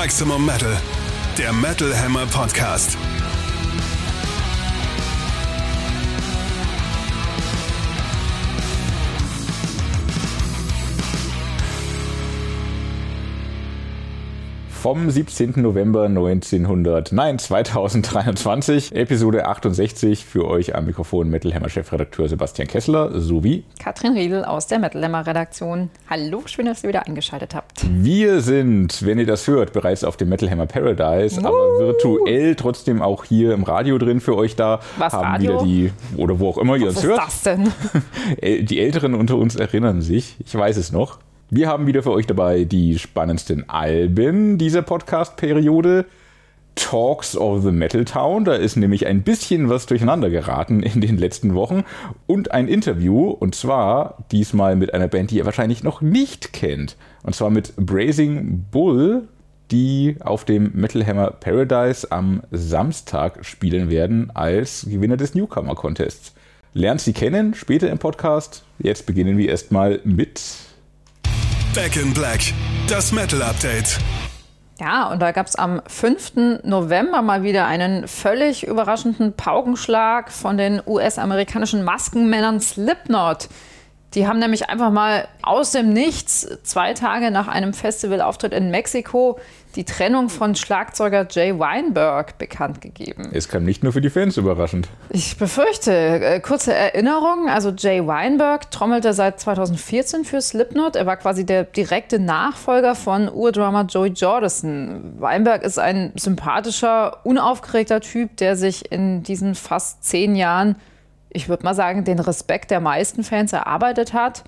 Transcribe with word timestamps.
Maximum 0.00 0.46
Metal, 0.46 0.80
der 1.36 1.52
Metal 1.52 1.92
Hammer 1.92 2.24
Podcast. 2.26 2.96
Vom 14.80 15.10
17. 15.10 15.54
November 15.56 16.04
1900, 16.04 17.10
nein, 17.10 17.40
2023, 17.40 18.94
Episode 18.94 19.46
68 19.46 20.24
für 20.24 20.46
euch 20.46 20.76
am 20.76 20.86
Mikrofon 20.86 21.28
Metal 21.28 21.52
Hammer 21.52 21.68
Chefredakteur 21.68 22.28
Sebastian 22.28 22.68
Kessler 22.68 23.20
sowie 23.20 23.64
Katrin 23.80 24.12
Riedel 24.12 24.44
aus 24.44 24.68
der 24.68 24.78
Metal 24.78 25.02
Hammer 25.02 25.26
Redaktion. 25.26 25.90
Hallo, 26.08 26.42
schön, 26.46 26.66
dass 26.66 26.84
ihr 26.84 26.90
wieder 26.90 27.08
eingeschaltet 27.08 27.56
habt. 27.56 27.84
Wir 27.90 28.40
sind, 28.40 29.04
wenn 29.04 29.18
ihr 29.18 29.26
das 29.26 29.48
hört, 29.48 29.72
bereits 29.72 30.04
auf 30.04 30.16
dem 30.16 30.28
Metal 30.28 30.48
Hammer 30.48 30.66
Paradise, 30.66 31.40
uh. 31.40 31.46
aber 31.46 31.78
virtuell 31.80 32.54
trotzdem 32.54 33.02
auch 33.02 33.24
hier 33.24 33.54
im 33.54 33.64
Radio 33.64 33.98
drin 33.98 34.20
für 34.20 34.36
euch 34.36 34.54
da. 34.54 34.78
Was 34.96 35.12
haben 35.12 35.26
Radio? 35.26 35.54
wieder 35.54 35.64
die 35.64 35.92
oder 36.16 36.38
wo 36.38 36.50
auch 36.50 36.58
immer 36.58 36.76
ihr 36.76 36.86
Was 36.86 36.94
uns 36.94 37.04
ist 37.04 37.10
hört. 37.10 37.18
das 37.18 37.42
denn? 37.42 37.72
Die 38.68 38.78
Älteren 38.78 39.14
unter 39.14 39.36
uns 39.36 39.56
erinnern 39.56 40.02
sich, 40.02 40.36
ich 40.44 40.54
weiß 40.54 40.76
es 40.76 40.92
noch. 40.92 41.18
Wir 41.50 41.68
haben 41.68 41.86
wieder 41.86 42.02
für 42.02 42.12
euch 42.12 42.26
dabei 42.26 42.64
die 42.64 42.98
spannendsten 42.98 43.70
Alben 43.70 44.58
dieser 44.58 44.82
Podcast-Periode. 44.82 46.04
Talks 46.74 47.36
of 47.38 47.62
the 47.62 47.72
Metal 47.72 48.04
Town, 48.04 48.44
da 48.44 48.54
ist 48.54 48.76
nämlich 48.76 49.06
ein 49.06 49.22
bisschen 49.22 49.70
was 49.70 49.86
durcheinander 49.86 50.28
geraten 50.28 50.82
in 50.82 51.00
den 51.00 51.16
letzten 51.16 51.54
Wochen 51.54 51.84
und 52.26 52.52
ein 52.52 52.68
Interview 52.68 53.30
und 53.30 53.54
zwar 53.54 54.18
diesmal 54.30 54.76
mit 54.76 54.92
einer 54.92 55.08
Band, 55.08 55.30
die 55.30 55.38
ihr 55.38 55.46
wahrscheinlich 55.46 55.82
noch 55.82 56.02
nicht 56.02 56.52
kennt 56.52 56.96
und 57.22 57.34
zwar 57.34 57.48
mit 57.48 57.74
Brazing 57.76 58.66
Bull, 58.70 59.26
die 59.70 60.16
auf 60.20 60.44
dem 60.44 60.70
Metal 60.74 61.04
Hammer 61.04 61.30
Paradise 61.30 62.12
am 62.12 62.42
Samstag 62.50 63.44
spielen 63.44 63.90
werden 63.90 64.30
als 64.34 64.86
Gewinner 64.88 65.16
des 65.16 65.34
Newcomer 65.34 65.74
Contests. 65.74 66.34
Lernt 66.74 67.00
sie 67.00 67.14
kennen 67.14 67.54
später 67.54 67.90
im 67.90 67.98
Podcast. 67.98 68.64
Jetzt 68.78 69.06
beginnen 69.06 69.38
wir 69.38 69.48
erstmal 69.48 70.00
mit 70.04 70.67
Back 71.74 71.96
in 71.96 72.14
Black, 72.14 72.40
das 72.88 73.12
Metal 73.12 73.42
Update. 73.42 73.98
Ja, 74.80 75.08
und 75.10 75.20
da 75.20 75.32
gab 75.32 75.46
es 75.46 75.54
am 75.54 75.82
5. 75.86 76.62
November 76.64 77.20
mal 77.20 77.42
wieder 77.42 77.66
einen 77.66 78.08
völlig 78.08 78.66
überraschenden 78.66 79.34
Paukenschlag 79.34 80.32
von 80.32 80.56
den 80.56 80.80
US-amerikanischen 80.86 81.84
Maskenmännern 81.84 82.60
Slipknot. 82.60 83.48
Die 84.14 84.26
haben 84.26 84.38
nämlich 84.38 84.70
einfach 84.70 84.90
mal 84.90 85.28
aus 85.42 85.72
dem 85.72 85.90
Nichts 85.92 86.48
zwei 86.62 86.94
Tage 86.94 87.30
nach 87.30 87.46
einem 87.46 87.74
Festivalauftritt 87.74 88.52
in 88.52 88.70
Mexiko 88.70 89.38
die 89.76 89.84
Trennung 89.84 90.30
von 90.30 90.54
Schlagzeuger 90.54 91.26
Jay 91.30 91.58
Weinberg 91.58 92.38
bekannt 92.38 92.80
gegeben. 92.80 93.30
Es 93.32 93.48
kam 93.48 93.64
nicht 93.64 93.84
nur 93.84 93.92
für 93.92 94.00
die 94.00 94.08
Fans 94.08 94.38
überraschend. 94.38 94.88
Ich 95.10 95.36
befürchte, 95.36 95.92
äh, 95.92 96.40
kurze 96.40 96.72
Erinnerung, 96.72 97.48
also 97.48 97.70
Jay 97.70 98.04
Weinberg 98.06 98.70
trommelte 98.70 99.12
seit 99.12 99.40
2014 99.40 100.24
für 100.24 100.40
Slipknot. 100.40 100.96
Er 100.96 101.04
war 101.04 101.18
quasi 101.18 101.44
der 101.44 101.64
direkte 101.64 102.18
Nachfolger 102.18 102.94
von 102.94 103.28
Urdrummer 103.28 103.84
Joey 103.84 104.10
Jordison. 104.10 105.20
Weinberg 105.20 105.62
ist 105.62 105.78
ein 105.78 106.12
sympathischer, 106.16 107.24
unaufgeregter 107.24 108.00
Typ, 108.00 108.38
der 108.38 108.56
sich 108.56 108.90
in 108.90 109.22
diesen 109.22 109.54
fast 109.54 110.02
zehn 110.02 110.34
Jahren, 110.34 110.76
ich 111.30 111.48
würde 111.48 111.64
mal 111.64 111.74
sagen, 111.74 112.04
den 112.04 112.18
Respekt 112.18 112.70
der 112.70 112.80
meisten 112.80 113.24
Fans 113.24 113.52
erarbeitet 113.52 114.12
hat. 114.12 114.44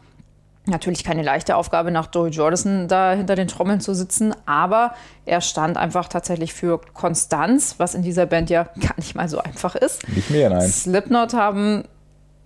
Natürlich 0.67 1.05
keine 1.05 1.23
leichte 1.23 1.57
Aufgabe, 1.57 1.91
nach 1.91 2.09
Joey 2.13 2.31
Jordison 2.31 2.87
da 2.87 3.13
hinter 3.13 3.35
den 3.35 3.49
Trommeln 3.49 3.81
zu 3.81 3.95
sitzen, 3.95 4.35
aber 4.47 4.95
er 5.25 5.41
stand 5.41 5.77
einfach 5.77 6.09
tatsächlich 6.09 6.53
für 6.53 6.81
Konstanz, 6.93 7.77
was 7.79 7.95
in 7.95 8.03
dieser 8.03 8.27
Band 8.27 8.51
ja 8.51 8.65
gar 8.81 8.97
nicht 8.97 9.15
mal 9.15 9.29
so 9.29 9.39
einfach 9.39 9.75
ist. 9.75 10.07
Nicht 10.09 10.31
mehr, 10.31 10.51
nein. 10.51 10.69
Slipknot 10.69 11.33
haben, 11.33 11.85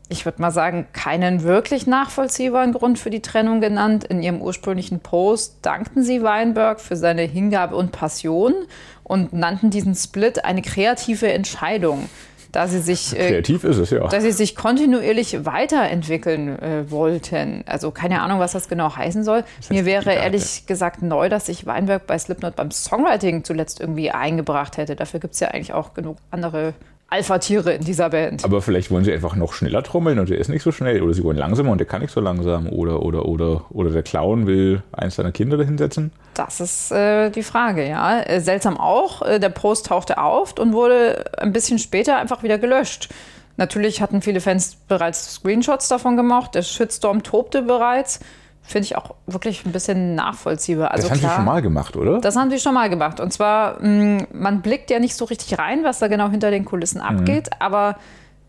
ich 0.08 0.24
würde 0.24 0.40
mal 0.40 0.52
sagen, 0.52 0.86
keinen 0.92 1.42
wirklich 1.42 1.86
nachvollziehbaren 1.86 2.72
Grund 2.72 2.98
für 2.98 3.10
die 3.10 3.20
Trennung 3.22 3.60
genannt. 3.60 4.04
In 4.04 4.22
ihrem 4.22 4.40
ursprünglichen 4.40 5.00
Post 5.00 5.58
dankten 5.62 6.04
sie 6.04 6.22
Weinberg 6.22 6.80
für 6.80 6.96
seine 6.96 7.22
Hingabe 7.22 7.74
und 7.74 7.90
Passion 7.90 8.54
und 9.02 9.32
nannten 9.32 9.70
diesen 9.70 9.94
Split 9.96 10.44
eine 10.44 10.62
kreative 10.62 11.32
Entscheidung 11.32 12.08
da 12.54 12.68
sie 12.68 12.80
sich 12.80 13.18
äh, 13.18 13.30
kreativ 13.30 13.64
ist 13.64 13.78
es 13.78 13.90
ja, 13.90 14.06
dass 14.06 14.22
sie 14.22 14.30
sich 14.30 14.54
kontinuierlich 14.54 15.44
weiterentwickeln 15.44 16.58
äh, 16.60 16.90
wollten. 16.90 17.64
Also 17.66 17.90
keine 17.90 18.22
Ahnung, 18.22 18.38
was 18.38 18.52
das 18.52 18.68
genau 18.68 18.94
heißen 18.94 19.24
soll. 19.24 19.44
Mir 19.70 19.84
wäre 19.84 20.12
ehrlich 20.12 20.66
gesagt 20.66 21.02
neu, 21.02 21.28
dass 21.28 21.46
sich 21.46 21.66
Weinberg 21.66 22.06
bei 22.06 22.16
Slipknot 22.16 22.54
beim 22.54 22.70
Songwriting 22.70 23.42
zuletzt 23.42 23.80
irgendwie 23.80 24.10
eingebracht 24.10 24.76
hätte. 24.76 24.94
Dafür 24.94 25.18
gibt 25.18 25.34
es 25.34 25.40
ja 25.40 25.48
eigentlich 25.48 25.72
auch 25.72 25.94
genug 25.94 26.16
andere 26.30 26.74
Alpha-Tiere 27.10 27.74
in 27.74 27.84
dieser 27.84 28.10
Band. 28.10 28.44
Aber 28.44 28.60
vielleicht 28.60 28.90
wollen 28.90 29.04
sie 29.04 29.12
einfach 29.12 29.36
noch 29.36 29.52
schneller 29.52 29.82
trommeln 29.82 30.18
und 30.18 30.30
der 30.30 30.38
ist 30.38 30.48
nicht 30.48 30.62
so 30.62 30.72
schnell. 30.72 31.02
Oder 31.02 31.14
sie 31.14 31.22
wollen 31.22 31.36
langsamer 31.36 31.70
und 31.70 31.78
der 31.78 31.86
kann 31.86 32.02
nicht 32.02 32.12
so 32.12 32.20
langsam. 32.20 32.68
Oder, 32.68 33.02
oder, 33.02 33.26
oder, 33.26 33.66
oder 33.70 33.90
der 33.90 34.02
Clown 34.02 34.46
will 34.46 34.82
eins 34.92 35.16
seiner 35.16 35.30
Kinder 35.30 35.56
dahinsetzen. 35.56 36.12
Das 36.34 36.60
ist 36.60 36.90
äh, 36.90 37.30
die 37.30 37.42
Frage, 37.42 37.86
ja. 37.86 38.20
Äh, 38.20 38.40
seltsam 38.40 38.76
auch, 38.76 39.22
äh, 39.22 39.38
der 39.38 39.50
Post 39.50 39.86
tauchte 39.86 40.18
auf 40.18 40.58
und 40.58 40.72
wurde 40.72 41.24
ein 41.38 41.52
bisschen 41.52 41.78
später 41.78 42.16
einfach 42.16 42.42
wieder 42.42 42.58
gelöscht. 42.58 43.08
Natürlich 43.56 44.00
hatten 44.02 44.20
viele 44.20 44.40
Fans 44.40 44.76
bereits 44.88 45.34
Screenshots 45.34 45.88
davon 45.88 46.16
gemacht. 46.16 46.54
Der 46.54 46.62
Shitstorm 46.62 47.22
tobte 47.22 47.62
bereits. 47.62 48.18
Finde 48.66 48.86
ich 48.86 48.96
auch 48.96 49.14
wirklich 49.26 49.66
ein 49.66 49.72
bisschen 49.72 50.14
nachvollziehbar. 50.14 50.90
Also 50.90 51.02
das 51.02 51.10
haben 51.10 51.18
klar, 51.20 51.30
sie 51.32 51.36
schon 51.36 51.44
mal 51.44 51.60
gemacht, 51.60 51.96
oder? 51.96 52.18
Das 52.20 52.34
haben 52.34 52.50
sie 52.50 52.58
schon 52.58 52.72
mal 52.72 52.88
gemacht. 52.88 53.20
Und 53.20 53.30
zwar, 53.30 53.82
mh, 53.82 54.26
man 54.32 54.62
blickt 54.62 54.90
ja 54.90 54.98
nicht 54.98 55.14
so 55.14 55.26
richtig 55.26 55.58
rein, 55.58 55.84
was 55.84 55.98
da 55.98 56.08
genau 56.08 56.30
hinter 56.30 56.50
den 56.50 56.64
Kulissen 56.64 57.00
abgeht, 57.02 57.46
mhm. 57.46 57.56
aber 57.58 57.96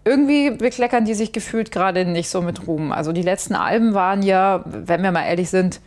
irgendwie 0.05 0.51
bekleckern 0.51 1.03
die 1.03 1.15
sich 1.15 1.33
gefühlt 1.33 1.71
gerade 1.71 2.05
nicht 2.05 2.29
so 2.29 2.41
mit 2.41 2.65
Ruhm. 2.65 2.91
Also 2.93 3.11
die 3.11 3.23
letzten 3.23 3.55
Alben 3.55 3.93
waren 3.93 4.23
ja, 4.23 4.61
wenn 4.65 5.03
wir 5.03 5.11
mal 5.11 5.25
ehrlich 5.25 5.49
sind, 5.49 5.81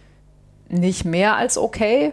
nicht 0.68 1.04
mehr 1.04 1.36
als 1.36 1.56
okay. 1.56 2.12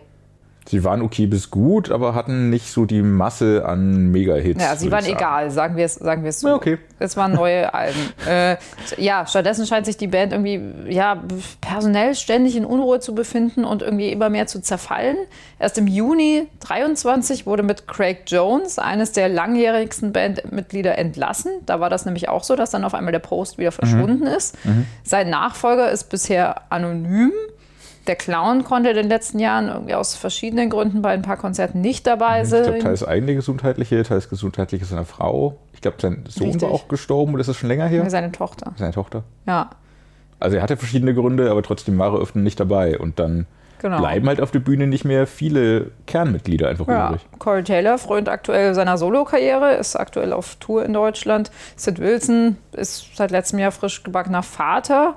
Sie 0.68 0.84
waren 0.84 1.04
okay 1.04 1.28
bis 1.28 1.52
gut, 1.52 1.92
aber 1.92 2.16
hatten 2.16 2.50
nicht 2.50 2.72
so 2.72 2.86
die 2.86 3.04
Masse 3.04 3.64
an 3.66 4.10
Mega-Hits. 4.12 4.64
Ja, 4.64 4.76
sie 4.76 4.92
waren 4.92 5.06
egal, 5.06 5.52
sagen 5.52 5.76
wir 5.76 5.86
es 5.86 5.94
sagen 5.94 6.24
wir's 6.24 6.40
so. 6.40 6.48
Ja, 6.48 6.56
okay. 6.56 6.80
Es 6.98 7.16
waren 7.18 7.34
neue 7.34 7.74
Alben. 7.74 8.00
Äh, 8.26 8.58
ja, 8.98 9.28
stattdessen 9.28 9.68
scheint 9.68 9.86
sich 9.86 9.98
die 9.98 10.08
Band 10.08 10.34
irgendwie 10.34 10.60
ja, 10.92 11.22
personell 11.62 12.16
ständig 12.16 12.56
in 12.56 12.66
Unruhe 12.66 13.00
zu 13.00 13.14
befinden 13.14 13.66
und 13.66 13.84
irgendwie 13.84 14.10
immer 14.10 14.30
mehr 14.30 14.48
zu 14.48 14.62
zerfallen. 14.62 15.16
Erst 15.60 15.78
im 15.78 15.86
Juni 15.86 16.48
23 16.62 17.46
wurde 17.46 17.62
mit 17.62 17.88
Craig 17.88 18.24
Jones, 18.26 18.80
eines 18.80 19.12
der 19.12 19.30
langjährigsten 19.30 20.12
Bandmitglieder, 20.12 20.98
entlassen. 20.98 21.52
Da 21.68 21.80
war 21.80 21.92
das 21.92 22.06
nämlich 22.06 22.28
auch 22.28 22.44
so, 22.44 22.56
dass 22.56 22.72
dann 22.72 22.84
auf 22.84 22.96
einmal 22.96 23.12
der 23.12 23.20
Post 23.20 23.60
wieder 23.60 23.72
verschwunden 23.72 24.22
mhm. 24.22 24.36
ist. 24.36 24.66
Mhm. 24.66 24.88
Sein 25.04 25.30
Nachfolger 25.30 25.92
ist 25.92 26.06
bisher 26.10 26.72
anonym. 26.72 27.32
Der 28.08 28.16
Clown 28.16 28.64
konnte 28.64 28.90
in 28.90 28.96
den 28.96 29.08
letzten 29.08 29.40
Jahren 29.40 29.68
irgendwie 29.68 29.96
aus 29.96 30.16
verschiedenen 30.16 30.70
Gründen 30.70 31.02
bei 31.02 31.10
ein 31.10 31.24
paar 31.24 31.38
Konzerten 31.38 31.82
nicht 31.82 32.06
dabei 32.06 32.44
sein. 32.44 32.62
Ich 32.62 32.68
glaube, 32.68 32.80
teils 32.80 33.04
eigene 33.04 33.36
gesundheitliche, 33.36 34.04
teils 34.04 34.30
gesundheitliche 34.30 34.86
seiner 34.86 35.06
Frau. 35.06 35.58
Ich 35.74 35.82
glaube, 35.82 35.98
sein 36.00 36.24
Sohn 36.28 36.48
Richtig. 36.48 36.62
war 36.62 36.72
auch 36.72 36.88
gestorben 36.88 37.34
oder 37.34 37.42
ist 37.42 37.48
das 37.48 37.58
schon 37.58 37.70
länger 37.70 37.88
her? 37.88 38.08
Seine 38.10 38.32
Tochter. 38.32 38.74
Seine 38.78 38.94
Tochter. 38.94 39.24
Ja. 39.48 39.72
Also 40.40 40.58
er 40.58 40.64
hatte 40.64 40.78
verschiedene 40.78 41.16
Gründe, 41.16 41.50
aber 41.50 41.64
trotzdem 41.64 41.98
war 41.98 42.14
er 42.14 42.22
öfter 42.22 42.40
nicht 42.40 42.60
dabei. 42.60 43.00
Und 43.00 43.18
dann 43.20 43.48
genau. 43.80 43.98
bleiben 43.98 44.28
halt 44.28 44.42
auf 44.42 44.52
der 44.52 44.60
Bühne 44.60 44.86
nicht 44.86 45.06
mehr 45.06 45.26
viele 45.26 45.92
Kernmitglieder 46.06 46.70
einfach 46.70 46.88
ja. 46.88 47.08
übrig. 47.08 47.26
Corey 47.40 47.64
Taylor 47.64 47.98
frönt 47.98 48.30
aktuell 48.30 48.76
seiner 48.76 48.98
Solo-Karriere, 49.00 49.76
ist 49.76 49.96
aktuell 49.96 50.34
auf 50.34 50.58
Tour 50.58 50.86
in 50.86 50.94
Deutschland. 50.94 51.50
Sid 51.76 52.00
Wilson 52.00 52.58
ist 52.74 53.16
seit 53.16 53.32
letztem 53.32 53.58
Jahr 53.58 53.72
frisch 53.72 54.04
gebackener 54.04 54.44
Vater. 54.44 55.16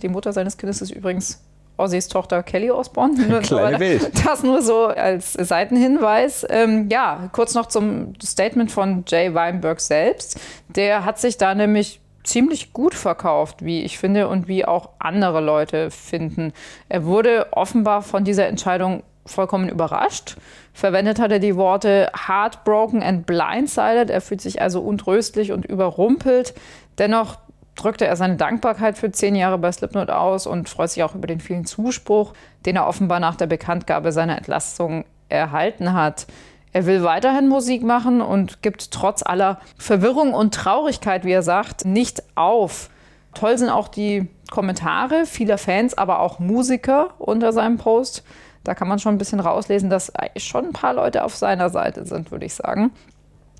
Die 0.00 0.08
Mutter 0.08 0.32
seines 0.32 0.56
Kindes 0.56 0.80
ist 0.80 0.90
übrigens 0.90 1.42
Ozzys 1.80 2.08
Tochter 2.08 2.42
Kelly 2.42 2.70
Osbourne. 2.70 3.14
Nur, 3.28 3.40
Kleine 3.40 3.80
Welt. 3.80 4.12
Das 4.24 4.42
nur 4.42 4.62
so 4.62 4.86
als 4.86 5.32
Seitenhinweis. 5.32 6.46
Ähm, 6.48 6.88
ja, 6.90 7.28
kurz 7.32 7.54
noch 7.54 7.66
zum 7.66 8.14
Statement 8.22 8.70
von 8.70 9.04
Jay 9.06 9.34
Weinberg 9.34 9.80
selbst. 9.80 10.38
Der 10.68 11.04
hat 11.04 11.18
sich 11.18 11.38
da 11.38 11.54
nämlich 11.54 12.00
ziemlich 12.22 12.72
gut 12.72 12.94
verkauft, 12.94 13.64
wie 13.64 13.82
ich 13.82 13.98
finde 13.98 14.28
und 14.28 14.46
wie 14.46 14.64
auch 14.64 14.90
andere 14.98 15.40
Leute 15.40 15.90
finden. 15.90 16.52
Er 16.88 17.04
wurde 17.04 17.48
offenbar 17.52 18.02
von 18.02 18.24
dieser 18.24 18.46
Entscheidung 18.46 19.02
vollkommen 19.26 19.68
überrascht. 19.68 20.36
Verwendet 20.72 21.18
hat 21.18 21.32
er 21.32 21.38
die 21.38 21.56
Worte 21.56 22.10
heartbroken 22.26 23.02
and 23.02 23.26
blindsided. 23.26 24.10
Er 24.10 24.20
fühlt 24.20 24.40
sich 24.40 24.60
also 24.60 24.80
untröstlich 24.80 25.52
und 25.52 25.64
überrumpelt. 25.64 26.54
Dennoch 26.98 27.38
drückte 27.80 28.06
er 28.06 28.16
seine 28.16 28.36
Dankbarkeit 28.36 28.98
für 28.98 29.10
zehn 29.10 29.34
Jahre 29.34 29.58
bei 29.58 29.72
Slipknot 29.72 30.10
aus 30.10 30.46
und 30.46 30.68
freut 30.68 30.90
sich 30.90 31.02
auch 31.02 31.14
über 31.14 31.26
den 31.26 31.40
vielen 31.40 31.64
Zuspruch, 31.64 32.34
den 32.66 32.76
er 32.76 32.86
offenbar 32.86 33.20
nach 33.20 33.36
der 33.36 33.46
Bekanntgabe 33.46 34.12
seiner 34.12 34.36
Entlassung 34.36 35.04
erhalten 35.28 35.92
hat. 35.92 36.26
Er 36.72 36.86
will 36.86 37.02
weiterhin 37.02 37.48
Musik 37.48 37.82
machen 37.82 38.20
und 38.20 38.62
gibt 38.62 38.92
trotz 38.92 39.22
aller 39.24 39.58
Verwirrung 39.76 40.34
und 40.34 40.54
Traurigkeit, 40.54 41.24
wie 41.24 41.32
er 41.32 41.42
sagt, 41.42 41.84
nicht 41.84 42.22
auf. 42.36 42.90
Toll 43.34 43.58
sind 43.58 43.70
auch 43.70 43.88
die 43.88 44.28
Kommentare 44.50 45.26
vieler 45.26 45.58
Fans, 45.58 45.96
aber 45.96 46.20
auch 46.20 46.38
Musiker 46.38 47.14
unter 47.18 47.52
seinem 47.52 47.78
Post. 47.78 48.24
Da 48.62 48.74
kann 48.74 48.88
man 48.88 48.98
schon 48.98 49.14
ein 49.14 49.18
bisschen 49.18 49.40
rauslesen, 49.40 49.90
dass 49.90 50.12
schon 50.36 50.66
ein 50.66 50.72
paar 50.72 50.94
Leute 50.94 51.24
auf 51.24 51.34
seiner 51.34 51.70
Seite 51.70 52.04
sind, 52.04 52.30
würde 52.30 52.46
ich 52.46 52.54
sagen. 52.54 52.92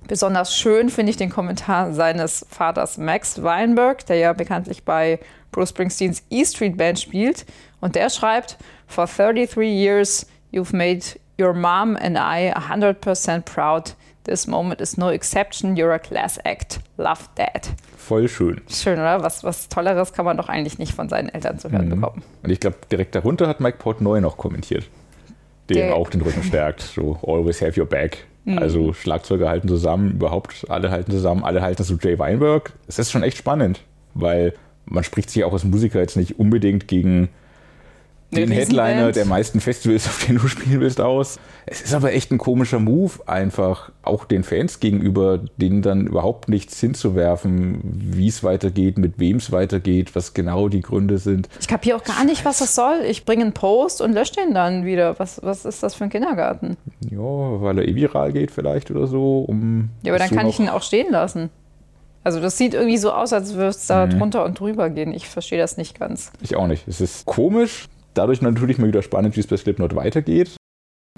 Besonders 0.09 0.57
schön 0.57 0.89
finde 0.91 1.11
ich 1.11 1.17
den 1.17 1.31
Kommentar 1.31 1.93
seines 1.93 2.45
Vaters 2.51 2.99
Max 2.99 3.43
Weinberg, 3.43 4.05
der 4.07 4.17
ja 4.17 4.33
bekanntlich 4.33 4.83
bei 4.85 5.21
Bruce 5.53 5.71
Springsteens 5.71 6.23
E 6.31 6.45
Street 6.45 6.77
Band 6.77 6.99
spielt. 6.99 7.47
Und 7.81 7.95
der 7.95 8.11
schreibt, 8.11 8.59
For 8.87 9.07
33 9.07 9.59
years 9.69 10.27
you've 10.53 10.75
made 10.75 11.01
your 11.41 11.53
mom 11.55 11.97
and 11.97 12.17
I 12.17 12.53
100% 12.53 13.43
proud. 13.43 13.95
This 14.25 14.47
moment 14.47 14.81
is 14.81 14.97
no 14.99 15.11
exception. 15.11 15.77
You're 15.77 15.93
a 15.95 15.99
class 15.99 16.39
act. 16.45 16.81
Love 16.99 17.21
that. 17.37 17.71
Voll 17.97 18.29
schön. 18.29 18.61
Schön, 18.69 18.95
oder? 18.99 19.23
Was, 19.23 19.45
was 19.45 19.69
Tolleres 19.69 20.13
kann 20.13 20.25
man 20.25 20.37
doch 20.37 20.49
eigentlich 20.49 20.79
nicht 20.79 20.93
von 20.93 21.09
seinen 21.09 21.29
Eltern 21.31 21.59
zu 21.59 21.71
hören 21.71 21.87
Mhm. 21.89 22.01
bekommen. 22.01 22.23
Und 22.43 22.51
ich 22.51 22.61
glaube, 22.61 22.77
direkt 22.91 23.15
darunter 23.15 23.49
hat 23.49 23.61
Mike 23.61 23.79
Portnoy 23.79 24.21
noch 24.21 24.37
kommentiert, 24.37 24.89
der, 25.69 25.87
Der- 25.87 25.95
auch 25.95 26.11
den 26.11 26.21
Rücken 26.21 26.43
stärkt. 26.43 26.83
So, 26.83 27.19
always 27.27 27.63
have 27.63 27.81
your 27.81 27.87
back. 27.89 28.27
Mhm. 28.45 28.59
Also 28.59 28.93
Schlagzeuger 28.93 29.49
halten 29.49 29.69
zusammen, 29.69 30.13
überhaupt 30.13 30.67
alle 30.69 30.91
halten 30.91 31.13
zusammen, 31.13 31.45
alle 31.45 31.63
halten 31.63 31.85
zu 31.85 31.99
Jay 32.01 32.19
Weinberg. 32.19 32.73
Es 32.87 32.99
ist 32.99 33.11
schon 33.11 33.23
echt 33.23 33.37
spannend, 33.37 33.81
weil 34.15 34.55
man 34.87 35.05
spricht 35.05 35.31
sich 35.31 35.45
auch 35.45 35.53
als 35.53 35.65
Musiker 35.65 36.01
jetzt 36.01 36.17
nicht 36.17 36.39
unbedingt 36.39 36.89
gegen 36.89 37.29
den 38.33 38.51
Headliner 38.51 39.13
der 39.13 39.25
meisten 39.25 39.61
Festivals, 39.61 40.07
auf 40.07 40.25
denen 40.25 40.39
du 40.39 40.47
spielen 40.49 40.81
willst, 40.81 41.01
aus. 41.01 41.39
Es 41.67 41.81
ist 41.83 41.95
aber 41.95 42.13
echt 42.13 42.31
ein 42.31 42.39
komischer 42.39 42.79
Move, 42.79 43.13
einfach 43.27 43.91
auch 44.03 44.25
den 44.25 44.45
Fans 44.45 44.81
gegenüber, 44.81 45.41
denen 45.57 45.83
dann 45.83 46.07
überhaupt 46.07 46.49
nichts 46.49 46.79
hinzuwerfen, 46.81 47.81
wie 47.83 48.29
es 48.29 48.43
weitergeht, 48.43 48.99
mit 48.99 49.19
wem 49.19 49.37
es 49.39 49.53
weitergeht, 49.53 50.15
was 50.15 50.33
genau 50.35 50.69
die 50.69 50.81
Gründe 50.81 51.19
sind. 51.19 51.49
Ich 51.61 51.69
kapiere 51.69 51.97
auch 51.97 52.05
gar 52.05 52.25
nicht, 52.25 52.45
was 52.45 52.59
das 52.59 52.75
soll. 52.75 53.01
Ich 53.09 53.25
bringe 53.25 53.43
einen 53.43 53.53
Post 53.53 54.01
und 54.01 54.13
lösche 54.13 54.35
den 54.35 54.55
dann 54.55 54.85
wieder. 54.85 55.19
Was, 55.19 55.41
was 55.43 55.65
ist 55.65 55.83
das 55.83 55.95
für 55.95 56.05
ein 56.05 56.11
Kindergarten? 56.11 56.77
Ja, 57.11 57.19
weil 57.19 57.79
er 57.79 57.89
eh 57.89 57.95
viral 57.95 58.33
geht 58.33 58.51
vielleicht 58.51 58.91
oder 58.91 59.07
so. 59.07 59.41
Um 59.47 59.91
Ja, 60.03 60.13
aber 60.13 60.19
dann 60.19 60.29
so 60.29 60.35
kann 60.37 60.47
ich 60.49 60.59
ihn 60.59 60.69
auch 60.69 60.83
stehen 60.83 61.11
lassen. 61.11 61.51
Also 62.23 62.39
das 62.41 62.59
sieht 62.59 62.75
irgendwie 62.75 62.99
so 62.99 63.13
aus, 63.13 63.33
als 63.33 63.55
würde 63.55 63.69
es 63.71 63.87
da 63.87 64.07
Mhm. 64.07 64.19
drunter 64.19 64.45
und 64.45 64.61
drüber 64.61 64.91
gehen. 64.91 65.13
Ich 65.15 65.29
verstehe 65.29 65.59
das 65.59 65.77
nicht 65.77 65.99
ganz. 65.99 66.33
Ich 66.43 66.55
auch 66.57 66.67
nicht. 66.67 66.87
Es 66.87 67.01
ist 67.01 67.25
komisch. 67.27 67.89
Dadurch 68.15 68.43
natürlich 68.43 68.79
mal 68.79 68.89
wieder 68.89 69.03
spannend, 69.03 69.37
wie 69.37 69.41
es 69.41 69.47
bei 69.47 69.57
Slipknot 69.57 69.95
weitergeht. 69.95 70.57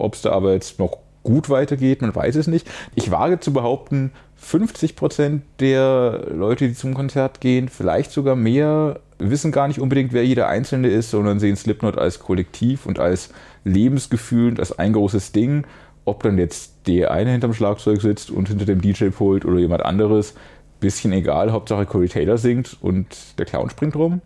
Ob 0.01 0.15
es 0.15 0.23
da 0.23 0.33
aber 0.33 0.53
jetzt 0.53 0.79
noch 0.79 0.99
gut 1.23 1.49
weitergeht, 1.49 2.03
man 2.03 2.15
weiß 2.15 2.37
es 2.37 2.47
nicht. 2.47 2.69
Ich 2.95 3.11
wage 3.11 3.41
zu 3.41 3.53
behaupten, 3.53 4.13
50% 4.43 5.41
der 5.61 6.27
Leute, 6.35 6.67
die 6.69 6.75
zum 6.75 6.95
Konzert 6.95 7.41
gehen, 7.41 7.69
vielleicht 7.69 8.11
sogar 8.11 8.35
mehr, 8.35 9.01
wissen 9.19 9.53
gar 9.53 9.69
nicht 9.69 9.81
unbedingt, 9.81 10.13
wer 10.13 10.25
jeder 10.27 10.49
Einzelne 10.49 10.89
ist, 10.89 11.11
sondern 11.11 11.39
sehen 11.39 11.57
Slipknot 11.57 11.97
als 11.97 12.19
Kollektiv 12.19 12.87
und 12.87 12.99
als 12.99 13.31
Lebensgefühl 13.65 14.51
und 14.51 14.61
als 14.61 14.79
ein 14.79 14.93
großes 14.93 15.33
Ding. 15.33 15.65
Ob 16.05 16.25
dann 16.25 16.39
jetzt 16.39 16.89
der 16.89 17.13
eine 17.13 17.31
hinterm 17.31 17.55
Schlagzeug 17.55 18.03
sitzt 18.03 18.31
und 18.31 18.49
hinter 18.49 18.65
dem 18.65 18.81
DJ-Pult 18.81 19.45
oder 19.45 19.59
jemand 19.59 19.85
anderes, 19.85 20.35
bisschen 20.81 21.13
egal. 21.13 21.53
Hauptsache 21.53 21.87
Corey 21.87 22.09
Taylor 22.09 22.39
singt 22.39 22.77
und 22.81 23.39
der 23.39 23.47
Clown 23.47 23.71
springt 23.71 23.95
rum. 23.95 24.21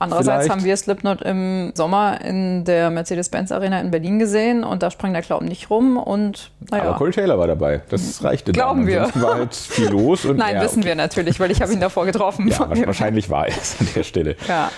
Andererseits 0.00 0.44
Vielleicht. 0.44 0.50
haben 0.50 0.64
wir 0.64 0.76
Slipknot 0.76 1.20
im 1.22 1.72
Sommer 1.74 2.20
in 2.22 2.64
der 2.64 2.88
Mercedes-Benz 2.90 3.52
Arena 3.52 3.80
in 3.80 3.90
Berlin 3.90 4.18
gesehen 4.18 4.64
und 4.64 4.82
da 4.82 4.90
sprang 4.90 5.12
der 5.12 5.20
Clown 5.22 5.44
nicht 5.44 5.68
rum 5.70 5.96
und 5.98 6.50
naja. 6.70 6.84
Aber 6.84 6.96
Corey 6.96 7.12
Taylor 7.12 7.38
war 7.38 7.46
dabei. 7.46 7.82
Das 7.90 8.24
reichte 8.24 8.52
Glauben 8.52 8.80
dann. 8.80 8.86
wir. 8.88 8.98
Ansonsten 9.04 9.22
war 9.22 9.34
halt 9.34 9.54
viel 9.54 9.88
los. 9.90 10.24
Und 10.24 10.38
Nein, 10.38 10.56
ja, 10.56 10.62
wissen 10.62 10.82
wir 10.84 10.94
natürlich, 10.94 11.38
weil 11.38 11.50
ich 11.50 11.60
habe 11.60 11.72
ihn 11.72 11.80
davor 11.80 12.06
getroffen. 12.06 12.48
Ja, 12.48 12.60
wa- 12.60 12.74
wahrscheinlich 12.86 13.28
war 13.30 13.46
es 13.46 13.76
an 13.78 13.88
der 13.94 14.02
Stelle. 14.02 14.36
Ja. 14.48 14.70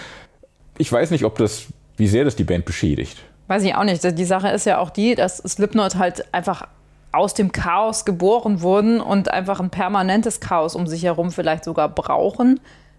Ich 0.76 0.90
weiß 0.92 1.10
nicht, 1.12 1.24
ob 1.24 1.38
das, 1.38 1.66
wie 1.96 2.08
sehr 2.08 2.24
das 2.24 2.34
die 2.36 2.44
Band 2.44 2.64
beschädigt. 2.64 3.16
Weiß 3.46 3.62
ich 3.62 3.74
auch 3.76 3.84
nicht. 3.84 4.02
Die 4.02 4.24
Sache 4.24 4.48
ist 4.48 4.66
ja 4.66 4.78
auch 4.78 4.90
die, 4.90 5.14
dass 5.14 5.36
Slipknot 5.38 5.96
halt 5.96 6.24
einfach 6.34 6.66
aus 7.12 7.34
dem 7.34 7.52
Chaos 7.52 8.04
geboren 8.04 8.60
wurden 8.62 9.00
und 9.00 9.30
einfach 9.30 9.60
ein 9.60 9.70
permanentes 9.70 10.40
Chaos 10.40 10.74
um 10.74 10.86
sich 10.86 11.04
herum 11.04 11.30
vielleicht 11.30 11.62
sogar 11.62 11.88
brauchen. 11.90 12.58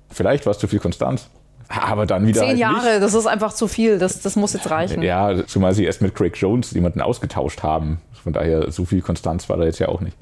Vielleicht 0.10 0.46
war 0.46 0.52
es 0.52 0.60
zu 0.60 0.68
viel 0.68 0.80
Konstanz. 0.80 1.30
Aber 1.70 2.06
dann 2.06 2.28
wieder 2.28 2.42
Zehn 2.42 2.50
halt 2.50 2.58
Jahre, 2.60 3.00
das 3.00 3.14
ist 3.14 3.26
einfach 3.26 3.54
zu 3.54 3.68
viel. 3.68 3.98
Das, 3.98 4.22
das 4.22 4.36
muss 4.36 4.54
jetzt 4.54 4.70
reichen. 4.70 5.00
Nicht. 5.00 5.08
Ja, 5.08 5.46
zumal 5.46 5.74
sie 5.74 5.86
erst 5.86 6.02
mit 6.02 6.14
Craig 6.14 6.36
Jones 6.36 6.72
jemanden 6.72 7.02
ausgetauscht 7.02 7.64
haben. 7.64 8.00
Von 8.24 8.34
daher, 8.34 8.72
so 8.72 8.86
viel 8.86 9.02
Konstanz 9.02 9.50
war 9.50 9.58
da 9.58 9.64
jetzt 9.66 9.80
ja 9.80 9.88
auch 9.88 10.02
nicht. 10.02 10.16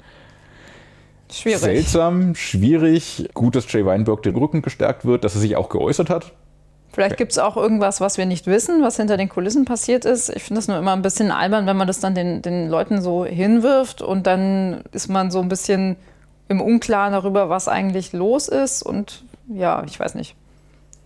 Schwierig. 1.30 1.60
Seltsam, 1.60 2.34
schwierig. 2.34 3.28
Gut, 3.32 3.56
dass 3.56 3.70
Jay 3.72 3.84
Weinberg 3.86 4.22
den 4.22 4.36
Rücken 4.36 4.62
gestärkt 4.62 5.04
wird, 5.04 5.24
dass 5.24 5.34
er 5.34 5.40
sich 5.40 5.56
auch 5.56 5.68
geäußert 5.68 6.10
hat. 6.10 6.32
Vielleicht 6.92 7.16
gibt 7.16 7.32
es 7.32 7.38
auch 7.38 7.56
irgendwas, 7.56 8.02
was 8.02 8.18
wir 8.18 8.26
nicht 8.26 8.46
wissen, 8.46 8.82
was 8.82 8.96
hinter 8.98 9.16
den 9.16 9.30
Kulissen 9.30 9.64
passiert 9.64 10.04
ist. 10.04 10.28
Ich 10.28 10.42
finde 10.42 10.58
das 10.58 10.68
nur 10.68 10.76
immer 10.76 10.92
ein 10.92 11.00
bisschen 11.00 11.30
albern, 11.30 11.64
wenn 11.66 11.76
man 11.76 11.86
das 11.86 12.00
dann 12.00 12.14
den, 12.14 12.42
den 12.42 12.68
Leuten 12.68 13.00
so 13.00 13.24
hinwirft 13.24 14.02
und 14.02 14.26
dann 14.26 14.82
ist 14.92 15.08
man 15.08 15.30
so 15.30 15.40
ein 15.40 15.48
bisschen 15.48 15.96
im 16.48 16.60
Unklaren 16.60 17.14
darüber, 17.14 17.48
was 17.48 17.66
eigentlich 17.66 18.12
los 18.12 18.48
ist. 18.48 18.82
Und 18.82 19.24
ja, 19.48 19.82
ich 19.86 19.98
weiß 19.98 20.14
nicht. 20.14 20.36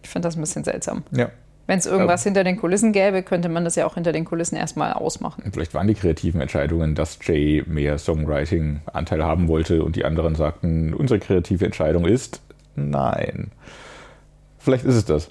Ich 0.07 0.11
finde 0.11 0.29
das 0.29 0.37
ein 0.37 0.41
bisschen 0.41 0.63
seltsam. 0.63 1.03
Ja. 1.11 1.31
Wenn 1.67 1.81
es 1.81 1.87
irgendwas 1.87 2.23
hinter 2.23 2.45
den 2.45 2.57
Kulissen 2.57 2.93
gäbe, 2.93 3.25
könnte 3.25 3.49
man 3.49 3.65
das 3.65 3.75
ja 3.75 3.87
auch 3.87 3.95
hinter 3.95 4.13
den 4.13 4.25
Kulissen 4.25 4.55
erstmal 4.55 4.93
ausmachen. 4.93 5.43
Vielleicht 5.53 5.75
waren 5.75 5.89
die 5.89 5.95
kreativen 5.95 6.41
Entscheidungen, 6.41 6.95
dass 6.95 7.19
Jay 7.21 7.65
mehr 7.67 7.99
Songwriting-Anteil 7.99 9.25
haben 9.25 9.49
wollte 9.49 9.83
und 9.83 9.97
die 9.97 10.05
anderen 10.05 10.37
sagten, 10.37 10.95
unsere 10.95 11.19
kreative 11.19 11.65
Entscheidung 11.65 12.05
ist 12.05 12.41
nein. 12.77 13.51
Vielleicht 14.59 14.85
ist 14.85 14.95
es 14.95 15.05
das. 15.07 15.31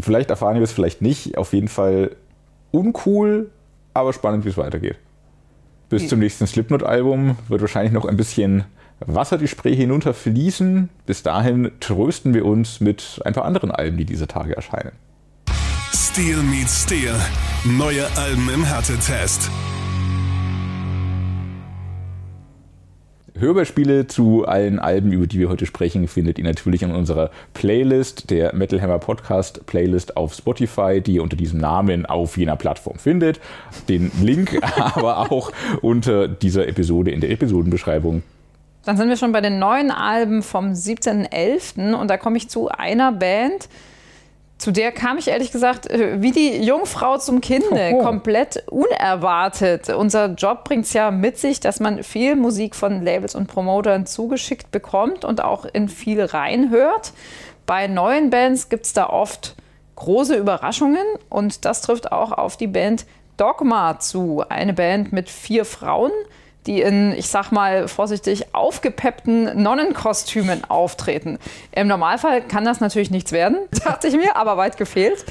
Vielleicht 0.00 0.30
erfahren 0.30 0.56
wir 0.56 0.62
es 0.62 0.72
vielleicht 0.72 1.02
nicht. 1.02 1.38
Auf 1.38 1.52
jeden 1.52 1.68
Fall 1.68 2.16
uncool, 2.72 3.52
aber 3.94 4.12
spannend, 4.12 4.44
wie 4.44 4.48
es 4.48 4.56
weitergeht. 4.56 4.96
Bis 5.88 6.08
zum 6.08 6.18
nächsten 6.18 6.48
Slipknot-Album 6.48 7.36
wird 7.46 7.60
wahrscheinlich 7.60 7.92
noch 7.92 8.06
ein 8.06 8.16
bisschen 8.16 8.64
Wasser 9.06 9.38
die 9.38 9.48
Spree 9.48 9.74
hinunterfließen. 9.74 10.90
Bis 11.06 11.22
dahin 11.22 11.72
trösten 11.80 12.34
wir 12.34 12.44
uns 12.44 12.80
mit 12.80 13.20
ein 13.24 13.32
paar 13.32 13.44
anderen 13.44 13.70
Alben, 13.70 13.96
die 13.96 14.04
diese 14.04 14.26
Tage 14.26 14.54
erscheinen. 14.54 14.92
Steel 15.92 16.42
meets 16.42 16.84
Steel. 16.84 17.14
Neue 17.64 18.04
Alben 18.16 18.50
im 18.50 18.64
Härtetest. 18.64 19.50
Hörbeispiele 23.38 24.06
zu 24.06 24.44
allen 24.44 24.78
Alben, 24.78 25.12
über 25.12 25.26
die 25.26 25.38
wir 25.38 25.48
heute 25.48 25.64
sprechen, 25.64 26.06
findet 26.08 26.38
ihr 26.38 26.44
natürlich 26.44 26.82
in 26.82 26.90
unserer 26.90 27.30
Playlist, 27.54 28.28
der 28.28 28.54
Metal 28.54 28.82
Hammer 28.82 28.98
Podcast 28.98 29.64
Playlist 29.64 30.18
auf 30.18 30.34
Spotify, 30.34 31.00
die 31.00 31.14
ihr 31.14 31.22
unter 31.22 31.38
diesem 31.38 31.58
Namen 31.58 32.04
auf 32.04 32.36
jener 32.36 32.56
Plattform 32.56 32.98
findet. 32.98 33.40
Den 33.88 34.10
Link 34.20 34.58
aber 34.94 35.32
auch 35.32 35.52
unter 35.80 36.28
dieser 36.28 36.68
Episode 36.68 37.12
in 37.12 37.20
der 37.22 37.30
Episodenbeschreibung. 37.30 38.22
Dann 38.90 38.96
sind 38.96 39.08
wir 39.08 39.16
schon 39.16 39.30
bei 39.30 39.40
den 39.40 39.60
neuen 39.60 39.92
Alben 39.92 40.42
vom 40.42 40.72
17.11. 40.72 41.94
und 41.94 42.08
da 42.08 42.16
komme 42.16 42.38
ich 42.38 42.48
zu 42.48 42.70
einer 42.70 43.12
Band, 43.12 43.68
zu 44.58 44.72
der 44.72 44.90
kam 44.90 45.16
ich 45.16 45.28
ehrlich 45.28 45.52
gesagt 45.52 45.88
äh, 45.88 46.20
wie 46.20 46.32
die 46.32 46.56
Jungfrau 46.64 47.16
zum 47.18 47.40
Kinde, 47.40 47.92
Hoho. 47.92 48.02
komplett 48.02 48.64
unerwartet. 48.68 49.90
Unser 49.90 50.30
Job 50.30 50.64
bringt 50.64 50.86
es 50.86 50.92
ja 50.92 51.12
mit 51.12 51.38
sich, 51.38 51.60
dass 51.60 51.78
man 51.78 52.02
viel 52.02 52.34
Musik 52.34 52.74
von 52.74 53.00
Labels 53.00 53.36
und 53.36 53.46
Promotern 53.46 54.06
zugeschickt 54.06 54.72
bekommt 54.72 55.24
und 55.24 55.40
auch 55.40 55.66
in 55.66 55.88
viel 55.88 56.24
reinhört. 56.24 57.12
Bei 57.66 57.86
neuen 57.86 58.30
Bands 58.30 58.70
gibt 58.70 58.86
es 58.86 58.92
da 58.92 59.08
oft 59.08 59.54
große 59.94 60.34
Überraschungen 60.34 61.06
und 61.28 61.64
das 61.64 61.82
trifft 61.82 62.10
auch 62.10 62.32
auf 62.32 62.56
die 62.56 62.66
Band 62.66 63.06
Dogma 63.36 64.00
zu. 64.00 64.42
Eine 64.48 64.72
Band 64.72 65.12
mit 65.12 65.30
vier 65.30 65.64
Frauen, 65.64 66.10
die 66.66 66.80
in, 66.80 67.12
ich 67.12 67.28
sag 67.28 67.52
mal 67.52 67.88
vorsichtig, 67.88 68.54
aufgepeppten 68.54 69.62
Nonnenkostümen 69.62 70.64
auftreten. 70.64 71.38
Im 71.72 71.88
Normalfall 71.88 72.42
kann 72.42 72.64
das 72.64 72.80
natürlich 72.80 73.10
nichts 73.10 73.32
werden, 73.32 73.58
dachte 73.84 74.08
ich 74.08 74.16
mir, 74.16 74.36
aber 74.36 74.56
weit 74.56 74.76
gefehlt. 74.76 75.24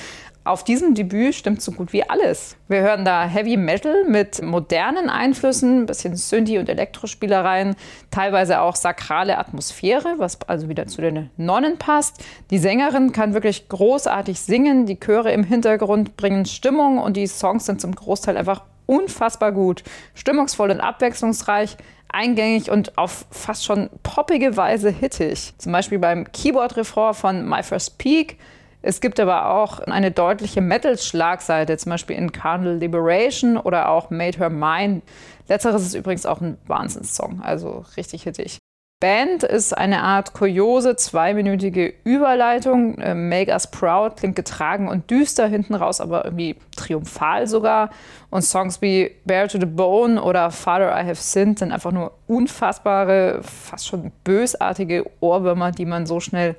Auf 0.45 0.63
diesem 0.63 0.95
Debüt 0.95 1.35
stimmt 1.35 1.61
so 1.61 1.71
gut 1.73 1.93
wie 1.93 2.09
alles. 2.09 2.55
Wir 2.69 2.79
hören 2.79 3.03
da 3.03 3.25
Heavy 3.25 3.55
Metal 3.55 4.05
mit 4.07 4.41
modernen 4.41 5.09
Einflüssen, 5.09 5.81
ein 5.81 5.85
bisschen 5.85 6.15
Synthi- 6.15 6.57
und 6.57 6.69
Elektrospielereien, 6.69 7.75
teilweise 8.09 8.61
auch 8.61 8.75
sakrale 8.75 9.37
Atmosphäre, 9.37 10.15
was 10.17 10.39
also 10.47 10.69
wieder 10.69 10.87
zu 10.87 11.01
den 11.01 11.29
Nonnen 11.37 11.77
passt. 11.77 12.23
Die 12.51 12.57
Sängerin 12.57 13.11
kann 13.11 13.35
wirklich 13.35 13.67
großartig 13.69 14.39
singen, 14.39 14.85
die 14.85 14.99
Chöre 14.99 15.31
im 15.33 15.43
Hintergrund 15.43 16.17
bringen 16.17 16.45
Stimmung 16.45 16.97
und 16.99 17.15
die 17.15 17.27
Songs 17.27 17.65
sind 17.65 17.79
zum 17.79 17.93
Großteil 17.93 18.37
einfach 18.37 18.61
unfassbar 18.89 19.51
gut. 19.51 19.83
Stimmungsvoll 20.15 20.71
und 20.71 20.81
abwechslungsreich, 20.81 21.77
eingängig 22.09 22.71
und 22.71 22.97
auf 22.97 23.25
fast 23.29 23.63
schon 23.63 23.89
poppige 24.01 24.57
Weise 24.57 24.89
hittig. 24.89 25.53
Zum 25.59 25.71
Beispiel 25.71 25.99
beim 25.99 26.29
Keyboard-Refrain 26.31 27.13
von 27.13 27.47
My 27.47 27.61
First 27.61 27.99
Peak. 27.99 28.39
Es 28.81 28.99
gibt 28.99 29.19
aber 29.19 29.51
auch 29.51 29.79
eine 29.79 30.09
deutliche 30.09 30.61
Metal-Schlagseite, 30.61 31.77
zum 31.77 31.91
Beispiel 31.91 32.15
in 32.15 32.31
Carnal 32.31 32.77
Liberation 32.77 33.57
oder 33.57 33.89
auch 33.89 34.09
Made 34.09 34.39
Her 34.39 34.49
Mine. 34.49 35.01
Letzteres 35.47 35.83
ist 35.83 35.95
übrigens 35.95 36.25
auch 36.25 36.41
ein 36.41 36.57
Wahnsinnssong, 36.65 37.41
also 37.41 37.85
richtig 37.97 38.23
hittig. 38.23 38.57
Band 38.99 39.43
ist 39.43 39.77
eine 39.77 40.03
Art 40.03 40.33
kuriose, 40.33 40.97
zweiminütige 40.97 41.93
Überleitung. 42.03 42.97
Äh, 42.97 43.15
Make 43.15 43.49
Us 43.51 43.67
Proud 43.71 44.17
klingt 44.17 44.35
getragen 44.35 44.89
und 44.89 45.09
düster 45.09 45.47
hinten 45.47 45.73
raus, 45.75 46.01
aber 46.01 46.25
irgendwie 46.25 46.57
triumphal 46.75 47.47
sogar. 47.47 47.91
Und 48.29 48.41
Songs 48.41 48.81
wie 48.81 49.11
Bare 49.23 49.47
to 49.47 49.57
the 49.57 49.65
Bone 49.65 50.21
oder 50.21 50.51
Father 50.51 50.89
I 50.89 51.05
Have 51.05 51.15
Sinned 51.15 51.59
sind 51.59 51.71
einfach 51.71 51.93
nur 51.93 52.11
unfassbare, 52.27 53.39
fast 53.41 53.87
schon 53.87 54.11
bösartige 54.25 55.05
Ohrwürmer, 55.21 55.71
die 55.71 55.85
man 55.85 56.05
so 56.05 56.19
schnell 56.19 56.57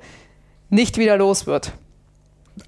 nicht 0.71 0.97
wieder 0.97 1.17
los 1.17 1.45
wird. 1.45 1.73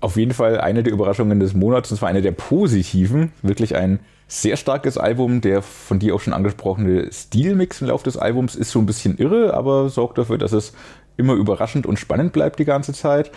Auf 0.01 0.17
jeden 0.17 0.33
Fall 0.33 0.61
eine 0.61 0.83
der 0.83 0.93
Überraschungen 0.93 1.39
des 1.39 1.55
Monats, 1.55 1.89
und 1.89 1.97
zwar 1.97 2.09
eine 2.09 2.21
der 2.21 2.31
positiven. 2.31 3.31
Wirklich 3.41 3.75
ein 3.75 4.01
sehr 4.33 4.57
starkes 4.57 4.97
Album. 4.97 5.41
Der 5.41 5.61
von 5.61 5.99
dir 5.99 6.15
auch 6.15 6.19
schon 6.19 6.33
angesprochene 6.33 7.11
Stilmix 7.11 7.81
im 7.81 7.87
Laufe 7.87 8.03
des 8.03 8.17
Albums 8.17 8.55
ist 8.55 8.71
so 8.71 8.79
ein 8.79 8.85
bisschen 8.85 9.17
irre, 9.17 9.53
aber 9.53 9.89
sorgt 9.89 10.17
dafür, 10.17 10.37
dass 10.37 10.51
es 10.51 10.73
immer 11.17 11.33
überraschend 11.33 11.85
und 11.85 11.99
spannend 11.99 12.33
bleibt 12.33 12.59
die 12.59 12.65
ganze 12.65 12.93
Zeit. 12.93 13.31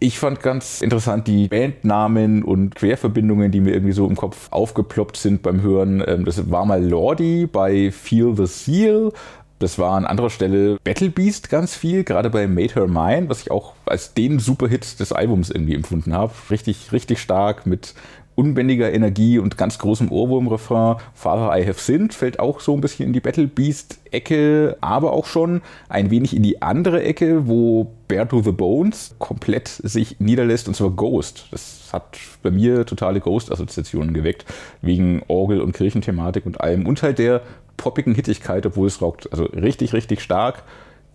Ich 0.00 0.18
fand 0.18 0.42
ganz 0.42 0.80
interessant 0.80 1.28
die 1.28 1.46
Bandnamen 1.46 2.42
und 2.42 2.74
Querverbindungen, 2.74 3.52
die 3.52 3.60
mir 3.60 3.72
irgendwie 3.72 3.92
so 3.92 4.08
im 4.08 4.16
Kopf 4.16 4.48
aufgeploppt 4.50 5.16
sind 5.16 5.42
beim 5.42 5.62
Hören. 5.62 6.02
Ähm, 6.04 6.24
das 6.24 6.50
war 6.50 6.66
mal 6.66 6.84
Lordi 6.84 7.46
bei 7.46 7.92
Feel 7.92 8.34
the 8.36 8.46
Seal. 8.46 9.12
Das 9.60 9.78
war 9.78 9.92
an 9.92 10.06
anderer 10.06 10.30
Stelle 10.30 10.76
Battle 10.82 11.10
Beast 11.10 11.48
ganz 11.48 11.76
viel, 11.76 12.02
gerade 12.02 12.30
bei 12.30 12.48
Made 12.48 12.74
Her 12.74 12.88
Mine, 12.88 13.28
was 13.28 13.42
ich 13.42 13.52
auch 13.52 13.74
als 13.86 14.12
den 14.12 14.40
Superhit 14.40 14.98
des 14.98 15.12
Albums 15.12 15.50
irgendwie 15.50 15.76
empfunden 15.76 16.12
habe. 16.14 16.32
Richtig, 16.50 16.90
richtig 16.90 17.20
stark 17.20 17.64
mit 17.64 17.94
unbändiger 18.34 18.92
Energie 18.92 19.38
und 19.38 19.58
ganz 19.58 19.78
großem 19.78 20.10
Ohrwurm-Refrain. 20.10 20.96
Father 21.14 21.56
I 21.58 21.66
Have 21.66 21.80
Sinned 21.80 22.14
fällt 22.14 22.40
auch 22.40 22.60
so 22.60 22.74
ein 22.74 22.80
bisschen 22.80 23.06
in 23.06 23.12
die 23.12 23.20
Battle 23.20 23.46
Beast-Ecke, 23.46 24.76
aber 24.80 25.12
auch 25.12 25.26
schon 25.26 25.62
ein 25.88 26.10
wenig 26.10 26.34
in 26.34 26.42
die 26.42 26.62
andere 26.62 27.02
Ecke, 27.02 27.46
wo 27.46 27.92
Bear 28.08 28.28
to 28.28 28.42
the 28.42 28.52
Bones 28.52 29.14
komplett 29.18 29.68
sich 29.68 30.16
niederlässt, 30.18 30.68
und 30.68 30.74
zwar 30.74 30.90
Ghost. 30.90 31.48
Das 31.50 31.90
hat 31.92 32.18
bei 32.42 32.50
mir 32.50 32.86
totale 32.86 33.20
Ghost-Assoziationen 33.20 34.14
geweckt, 34.14 34.46
wegen 34.80 35.22
Orgel- 35.28 35.60
und 35.60 35.72
Kirchenthematik 35.72 36.46
und 36.46 36.60
allem. 36.60 36.86
Und 36.86 37.02
halt 37.02 37.18
der 37.18 37.42
poppigen 37.76 38.14
Hittigkeit, 38.14 38.64
obwohl 38.64 38.86
es 38.86 39.00
rockt. 39.00 39.30
Also 39.32 39.44
richtig, 39.44 39.92
richtig 39.92 40.20
stark 40.20 40.62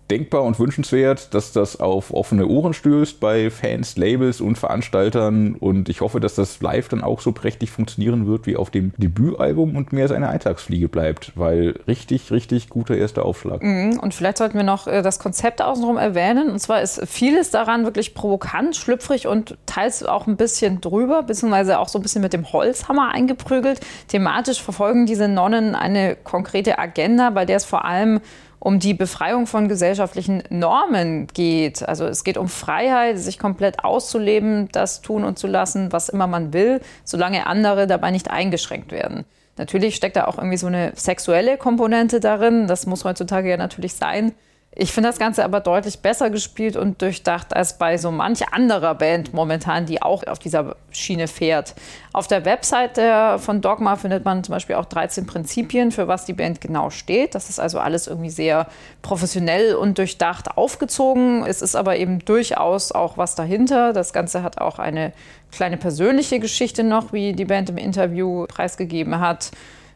denkbar 0.10 0.44
und 0.44 0.60
wünschenswert, 0.60 1.34
dass 1.34 1.52
das 1.52 1.80
auf 1.80 2.14
offene 2.14 2.48
Ohren 2.48 2.74
stößt 2.74 3.20
bei 3.20 3.50
Fans, 3.50 3.98
Labels 3.98 4.42
und 4.42 4.58
Veranstaltern. 4.58 5.56
Und 5.56 5.90
ich 5.90 6.02
hoffe, 6.02 6.20
dass 6.20 6.36
das 6.36 6.62
live 6.62 6.88
dann 6.88 7.04
auch 7.04 7.20
so 7.20 7.32
prächtig 7.32 7.72
funktionieren 7.72 8.28
wird 8.28 8.48
wie 8.48 8.56
auf 8.56 8.70
dem 8.70 8.94
Debütalbum 8.98 9.76
und 9.76 9.92
mehr 9.92 10.04
als 10.04 10.12
eine 10.12 10.30
Eintagsfliege 10.30 10.88
bleibt, 10.88 11.34
weil 11.36 11.80
richtig, 11.88 12.32
richtig 12.32 12.70
guter 12.70 12.96
erster 12.96 13.26
Aufschlag. 13.26 13.62
Mhm. 13.62 14.00
Und 14.00 14.14
vielleicht 14.14 14.38
sollten 14.38 14.58
wir 14.58 14.64
noch 14.64 14.88
äh, 14.88 15.02
das 15.02 15.20
Konzept 15.20 15.62
außenrum 15.62 15.98
erwähnen. 15.98 16.50
Und 16.50 16.60
zwar 16.60 16.82
ist 16.82 17.02
vieles 17.06 17.52
daran 17.52 17.84
wirklich 17.84 18.14
provokant, 18.14 18.76
schlüpfrig 18.76 19.28
und 19.28 19.58
teils 19.66 20.04
auch 20.04 20.28
ein 20.28 20.38
bisschen 20.38 20.80
drüber, 20.82 21.24
beziehungsweise 21.24 21.80
auch 21.80 21.90
so 21.90 22.00
ein 22.00 22.02
bisschen 22.02 22.22
mit 22.22 22.34
dem 22.34 22.52
Holzhammer 22.54 23.12
eingeprügelt. 23.12 23.82
Thematisch 24.08 24.62
verfolgen 24.62 25.06
diese 25.06 25.28
Nonnen 25.28 25.76
eine 25.76 26.16
konkrete 26.16 26.80
Agenda, 26.80 27.30
bei 27.30 27.46
der 27.46 27.58
es 27.58 27.66
vor 27.66 27.86
allem 27.86 28.22
um 28.60 28.80
die 28.80 28.94
Befreiung 28.94 29.48
von 29.48 29.68
gesellschaftlichen 29.68 30.44
Normen 30.50 31.28
geht. 31.28 31.88
Also 31.88 32.06
es 32.06 32.24
geht 32.24 32.38
um 32.38 32.50
Freiheit, 32.50 33.20
sich 33.20 33.40
komplett 33.40 33.84
auszuleben, 33.84 34.70
das 34.72 35.02
tun 35.02 35.24
und 35.24 35.38
zu 35.38 35.48
lassen, 35.48 35.92
was 35.92 36.10
immer 36.10 36.28
man 36.28 36.54
will, 36.54 36.82
solange 37.04 37.48
andere 37.48 37.88
dabei 37.88 38.12
nicht 38.12 38.32
eingeschränkt 38.32 38.92
werden. 38.92 39.26
Natürlich 39.58 39.96
steckt 39.96 40.16
da 40.16 40.26
auch 40.26 40.38
irgendwie 40.38 40.58
so 40.58 40.68
eine 40.68 40.92
sexuelle 40.96 41.58
Komponente 41.58 42.20
darin. 42.20 42.68
Das 42.68 42.86
muss 42.86 43.06
heutzutage 43.06 43.50
ja 43.50 43.58
natürlich 43.58 43.96
sein. 43.96 44.34
Ich 44.79 44.91
finde 44.91 45.10
das 45.10 45.17
Ganze 45.17 45.43
aber 45.43 45.60
deutlich 45.60 46.01
besser 46.01 46.29
gespielt 46.29 46.75
und 46.75 47.01
durchdacht 47.01 47.55
als 47.55 47.79
bei 47.79 47.98
so 47.98 48.12
manch 48.12 48.48
anderer 48.53 48.93
Band 48.93 49.34
momentan, 49.34 49.88
die 49.88 50.03
auch 50.03 50.22
auf 50.27 50.38
dieser 50.38 50.75
Schiene 50.91 51.27
fährt. 51.27 51.74
Auf 52.13 52.27
der 52.27 52.46
Website 52.46 53.01
von 53.41 53.62
Dogma 53.62 53.96
findet 53.96 54.24
man 54.24 54.43
zum 54.43 54.53
Beispiel 54.53 54.75
auch 54.75 54.86
13 54.86 55.25
Prinzipien, 55.25 55.91
für 55.91 56.07
was 56.07 56.25
die 56.25 56.34
Band 56.34 56.62
genau 56.62 56.91
steht. 56.91 57.34
Das 57.34 57.50
ist 57.50 57.60
also 57.60 57.79
alles 57.79 58.05
irgendwie 58.05 58.29
sehr 58.29 58.67
professionell 59.01 59.74
und 59.74 59.98
durchdacht 59.98 60.55
aufgezogen. 60.55 61.43
Es 61.43 61.63
ist 61.63 61.75
aber 61.75 61.98
eben 61.98 62.19
durchaus 62.19 62.91
auch 62.91 63.17
was 63.17 63.34
dahinter. 63.34 63.93
Das 63.93 64.13
Ganze 64.13 64.43
hat 64.43 64.62
auch 64.62 64.77
eine 64.77 65.12
kleine 65.51 65.77
persönliche 65.77 66.39
Geschichte 66.39 66.84
noch, 66.84 67.13
wie 67.13 67.34
die 67.34 67.46
Band 67.46 67.72
im 67.72 67.77
Interview 67.77 68.46
preisgegeben 68.46 69.19
hat. 69.19 69.50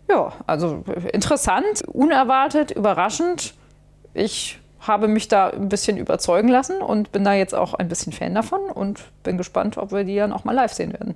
Ja, 0.09 0.33
also 0.47 0.83
interessant, 1.13 1.83
unerwartet, 1.87 2.71
überraschend. 2.71 3.53
Ich 4.15 4.57
habe 4.81 5.07
mich 5.07 5.27
da 5.27 5.49
ein 5.49 5.69
bisschen 5.69 5.97
überzeugen 5.97 6.49
lassen 6.49 6.81
und 6.81 7.11
bin 7.11 7.23
da 7.23 7.33
jetzt 7.33 7.55
auch 7.55 7.73
ein 7.73 7.87
bisschen 7.87 8.13
Fan 8.13 8.35
davon 8.35 8.61
und 8.73 9.01
bin 9.23 9.37
gespannt, 9.37 9.77
ob 9.77 9.91
wir 9.91 10.03
die 10.03 10.15
dann 10.15 10.33
auch 10.33 10.43
mal 10.43 10.53
live 10.53 10.73
sehen 10.73 10.93
werden. 10.93 11.15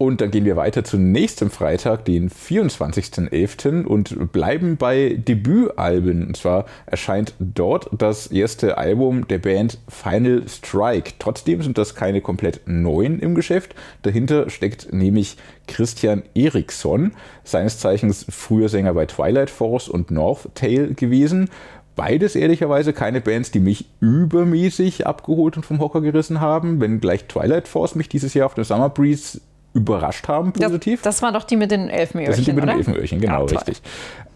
Und 0.00 0.22
dann 0.22 0.30
gehen 0.30 0.46
wir 0.46 0.56
weiter 0.56 0.82
zum 0.82 1.12
nächsten 1.12 1.50
Freitag, 1.50 2.06
den 2.06 2.30
24.11. 2.30 3.84
und 3.84 4.32
bleiben 4.32 4.78
bei 4.78 5.14
Debütalben. 5.18 6.26
Und 6.28 6.38
zwar 6.38 6.64
erscheint 6.86 7.34
dort 7.38 7.90
das 7.92 8.28
erste 8.28 8.78
Album 8.78 9.28
der 9.28 9.40
Band 9.40 9.76
Final 9.88 10.44
Strike. 10.48 11.12
Trotzdem 11.18 11.60
sind 11.60 11.76
das 11.76 11.94
keine 11.94 12.22
komplett 12.22 12.62
neuen 12.64 13.20
im 13.20 13.34
Geschäft. 13.34 13.74
Dahinter 14.00 14.48
steckt 14.48 14.90
nämlich 14.90 15.36
Christian 15.66 16.22
Eriksson, 16.34 17.12
seines 17.44 17.78
Zeichens 17.78 18.24
früher 18.30 18.70
Sänger 18.70 18.94
bei 18.94 19.04
Twilight 19.04 19.50
Force 19.50 19.86
und 19.86 20.10
North 20.10 20.48
Tale 20.54 20.94
gewesen 20.94 21.50
beides 21.96 22.34
ehrlicherweise 22.34 22.92
keine 22.92 23.20
Bands, 23.20 23.50
die 23.50 23.60
mich 23.60 23.86
übermäßig 24.00 25.06
abgeholt 25.06 25.56
und 25.56 25.66
vom 25.66 25.80
Hocker 25.80 26.00
gerissen 26.00 26.40
haben, 26.40 26.80
wenn 26.80 27.00
gleich 27.00 27.26
Twilight 27.26 27.68
Force 27.68 27.94
mich 27.94 28.08
dieses 28.08 28.34
Jahr 28.34 28.46
auf 28.46 28.54
der 28.54 28.64
Summer 28.64 28.88
Breeze 28.88 29.40
überrascht 29.72 30.26
haben, 30.26 30.52
positiv. 30.52 31.02
Das, 31.02 31.16
das 31.16 31.22
war 31.22 31.32
doch 31.32 31.44
die 31.44 31.56
mit 31.56 31.70
den 31.70 31.88
Elfenöhrchen, 31.88 32.30
Das 32.30 32.36
sind 32.36 32.48
die 32.48 32.52
mit 32.52 32.64
oder? 32.64 32.72
den 32.72 32.78
Elfenöhrchen, 32.78 33.20
genau, 33.20 33.46
ja, 33.46 33.56
richtig. 33.58 33.82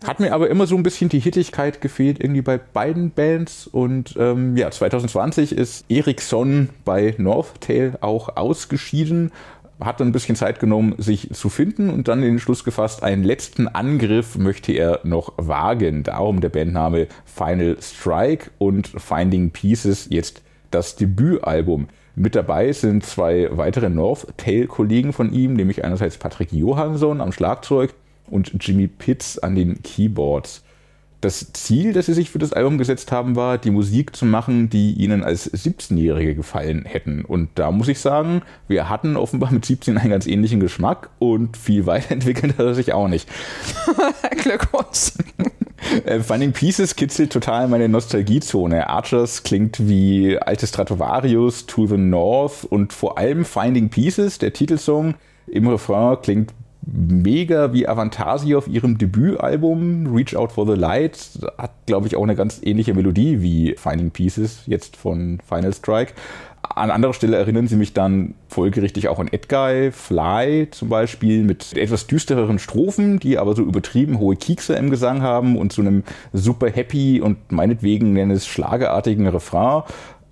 Hat 0.06 0.20
mir 0.20 0.32
aber 0.32 0.48
immer 0.48 0.66
so 0.66 0.76
ein 0.76 0.82
bisschen 0.82 1.08
die 1.08 1.18
Hittigkeit 1.18 1.80
gefehlt, 1.80 2.22
irgendwie 2.22 2.42
bei 2.42 2.58
beiden 2.58 3.10
Bands. 3.10 3.66
Und 3.66 4.14
ähm, 4.18 4.56
ja, 4.56 4.70
2020 4.70 5.52
ist 5.52 5.86
Ericsson 5.88 6.68
bei 6.84 7.14
North 7.18 7.60
Tail 7.60 7.98
auch 8.00 8.36
ausgeschieden 8.36 9.32
hat 9.84 10.00
dann 10.00 10.08
ein 10.08 10.12
bisschen 10.12 10.36
Zeit 10.36 10.60
genommen, 10.60 10.94
sich 10.98 11.30
zu 11.32 11.48
finden 11.48 11.90
und 11.90 12.08
dann 12.08 12.22
den 12.22 12.38
Schluss 12.38 12.64
gefasst, 12.64 13.02
einen 13.02 13.24
letzten 13.24 13.68
Angriff 13.68 14.36
möchte 14.36 14.72
er 14.72 15.00
noch 15.04 15.32
wagen. 15.36 16.02
Darum 16.02 16.40
der 16.40 16.48
Bandname 16.48 17.08
Final 17.24 17.76
Strike 17.80 18.50
und 18.58 18.88
Finding 18.88 19.50
Pieces 19.50 20.08
jetzt 20.10 20.42
das 20.70 20.96
Debütalbum. 20.96 21.88
Mit 22.16 22.34
dabei 22.34 22.72
sind 22.72 23.04
zwei 23.04 23.48
weitere 23.50 23.90
North 23.90 24.26
Tail-Kollegen 24.36 25.12
von 25.12 25.32
ihm, 25.32 25.54
nämlich 25.54 25.84
einerseits 25.84 26.16
Patrick 26.16 26.52
Johansson 26.52 27.20
am 27.20 27.32
Schlagzeug 27.32 27.94
und 28.30 28.52
Jimmy 28.60 28.86
Pitts 28.86 29.38
an 29.38 29.54
den 29.54 29.82
Keyboards 29.82 30.64
das 31.24 31.52
Ziel, 31.52 31.92
das 31.92 32.06
sie 32.06 32.14
sich 32.14 32.30
für 32.30 32.38
das 32.38 32.52
Album 32.52 32.78
gesetzt 32.78 33.10
haben, 33.10 33.34
war, 33.34 33.58
die 33.58 33.70
Musik 33.70 34.14
zu 34.14 34.26
machen, 34.26 34.68
die 34.68 34.92
ihnen 34.92 35.24
als 35.24 35.52
17-Jährige 35.52 36.34
gefallen 36.34 36.84
hätten. 36.84 37.24
Und 37.24 37.50
da 37.54 37.70
muss 37.70 37.88
ich 37.88 37.98
sagen, 37.98 38.42
wir 38.68 38.88
hatten 38.88 39.16
offenbar 39.16 39.52
mit 39.52 39.64
17 39.64 39.98
einen 39.98 40.10
ganz 40.10 40.26
ähnlichen 40.26 40.60
Geschmack 40.60 41.10
und 41.18 41.56
viel 41.56 41.86
weiterentwickelt 41.86 42.58
hat 42.58 42.66
er 42.66 42.74
sich 42.74 42.92
auch 42.92 43.08
nicht. 43.08 43.28
Glückwunsch. 44.42 45.12
Äh, 46.06 46.20
Finding 46.20 46.52
Pieces 46.52 46.96
kitzelt 46.96 47.30
total 47.30 47.68
meine 47.68 47.90
Nostalgiezone. 47.90 48.88
Archers 48.88 49.42
klingt 49.42 49.86
wie 49.86 50.38
alte 50.38 50.66
Stratovarius, 50.66 51.66
To 51.66 51.86
the 51.86 51.98
North 51.98 52.64
und 52.64 52.94
vor 52.94 53.18
allem 53.18 53.44
Finding 53.44 53.90
Pieces, 53.90 54.38
der 54.38 54.54
Titelsong, 54.54 55.14
im 55.46 55.68
Refrain 55.68 56.16
klingt 56.22 56.54
mega 56.86 57.72
wie 57.72 57.88
Avantasi 57.88 58.54
auf 58.54 58.68
ihrem 58.68 58.98
Debütalbum 58.98 60.14
Reach 60.14 60.36
Out 60.36 60.52
for 60.52 60.66
the 60.66 60.78
Light. 60.78 61.18
Hat, 61.58 61.72
glaube 61.86 62.06
ich, 62.06 62.16
auch 62.16 62.22
eine 62.22 62.36
ganz 62.36 62.60
ähnliche 62.62 62.94
Melodie 62.94 63.40
wie 63.40 63.74
Finding 63.76 64.10
Pieces 64.10 64.62
jetzt 64.66 64.96
von 64.96 65.38
Final 65.46 65.72
Strike. 65.72 66.12
An 66.62 66.90
anderer 66.90 67.12
Stelle 67.12 67.36
erinnern 67.36 67.68
sie 67.68 67.76
mich 67.76 67.92
dann 67.92 68.34
folgerichtig 68.48 69.08
auch 69.08 69.18
an 69.18 69.28
Edguy, 69.28 69.90
Fly 69.92 70.68
zum 70.70 70.88
Beispiel, 70.88 71.42
mit 71.42 71.76
etwas 71.76 72.06
düstereren 72.06 72.58
Strophen, 72.58 73.18
die 73.18 73.38
aber 73.38 73.54
so 73.54 73.62
übertrieben 73.62 74.18
hohe 74.18 74.34
Kiekse 74.34 74.74
im 74.74 74.90
Gesang 74.90 75.22
haben 75.22 75.56
und 75.58 75.72
zu 75.72 75.82
einem 75.82 76.04
super 76.32 76.70
happy 76.70 77.20
und 77.20 77.52
meinetwegen 77.52 78.14
nenne 78.14 78.34
es 78.34 78.46
schlagerartigen 78.46 79.26
Refrain. 79.26 79.82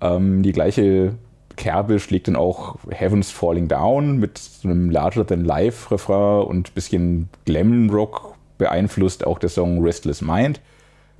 Ähm, 0.01 0.43
die 0.43 0.51
gleiche 0.51 1.13
Kerbe 1.55 1.99
schlägt 1.99 2.27
dann 2.27 2.35
auch 2.35 2.77
Heavens 2.89 3.31
Falling 3.31 3.67
Down 3.67 4.17
mit 4.17 4.41
einem 4.63 4.89
Larger-than-Life-Refrain 4.89 6.45
und 6.45 6.69
ein 6.69 6.73
bisschen 6.73 7.29
Glam-Rock 7.45 8.35
beeinflusst 8.57 9.25
auch 9.25 9.39
der 9.39 9.49
Song 9.49 9.81
Restless 9.83 10.21
Mind. 10.21 10.61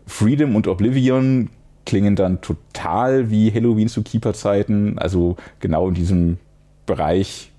Freedom 0.06 0.56
und 0.56 0.68
Oblivion 0.68 1.50
klingen 1.86 2.16
dann 2.16 2.42
total 2.42 3.30
wie 3.30 3.52
Halloween 3.52 3.88
zu 3.88 4.04
Keeper-Zeiten, 4.04 4.98
also 4.98 5.36
genau 5.60 5.88
in 5.88 5.94
diesem 5.94 6.38
Bereich 6.86 7.53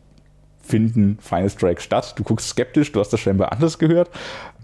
finden 0.64 1.18
Final 1.20 1.50
Strike 1.50 1.80
statt. 1.80 2.14
Du 2.16 2.22
guckst 2.22 2.48
skeptisch, 2.48 2.92
du 2.92 3.00
hast 3.00 3.12
das 3.12 3.20
scheinbar 3.20 3.52
anders 3.52 3.78
gehört. 3.78 4.10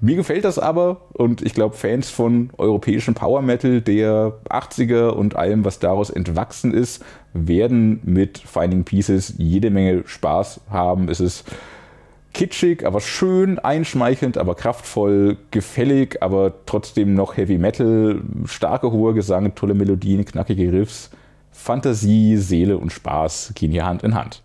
Mir 0.00 0.16
gefällt 0.16 0.44
das 0.44 0.58
aber 0.58 1.02
und 1.12 1.42
ich 1.42 1.54
glaube, 1.54 1.76
Fans 1.76 2.10
von 2.10 2.50
europäischem 2.56 3.14
Power 3.14 3.42
Metal 3.42 3.80
der 3.80 4.32
80er 4.48 5.08
und 5.10 5.36
allem, 5.36 5.64
was 5.64 5.78
daraus 5.78 6.10
entwachsen 6.10 6.72
ist, 6.72 7.04
werden 7.34 8.00
mit 8.04 8.38
Finding 8.38 8.84
Pieces 8.84 9.34
jede 9.36 9.70
Menge 9.70 10.02
Spaß 10.06 10.62
haben. 10.70 11.08
Es 11.08 11.20
ist 11.20 11.44
kitschig, 12.32 12.86
aber 12.86 13.00
schön, 13.00 13.58
einschmeichelnd, 13.58 14.38
aber 14.38 14.54
kraftvoll, 14.54 15.36
gefällig, 15.50 16.22
aber 16.22 16.52
trotzdem 16.66 17.14
noch 17.14 17.36
Heavy 17.36 17.58
Metal, 17.58 18.22
starke 18.46 18.90
hohe 18.92 19.14
Gesang, 19.14 19.54
tolle 19.54 19.74
Melodien, 19.74 20.24
knackige 20.24 20.72
Riffs. 20.72 21.10
Fantasie, 21.50 22.36
Seele 22.36 22.78
und 22.78 22.90
Spaß 22.92 23.52
gehen 23.54 23.72
hier 23.72 23.84
Hand 23.84 24.02
in 24.02 24.14
Hand. 24.14 24.42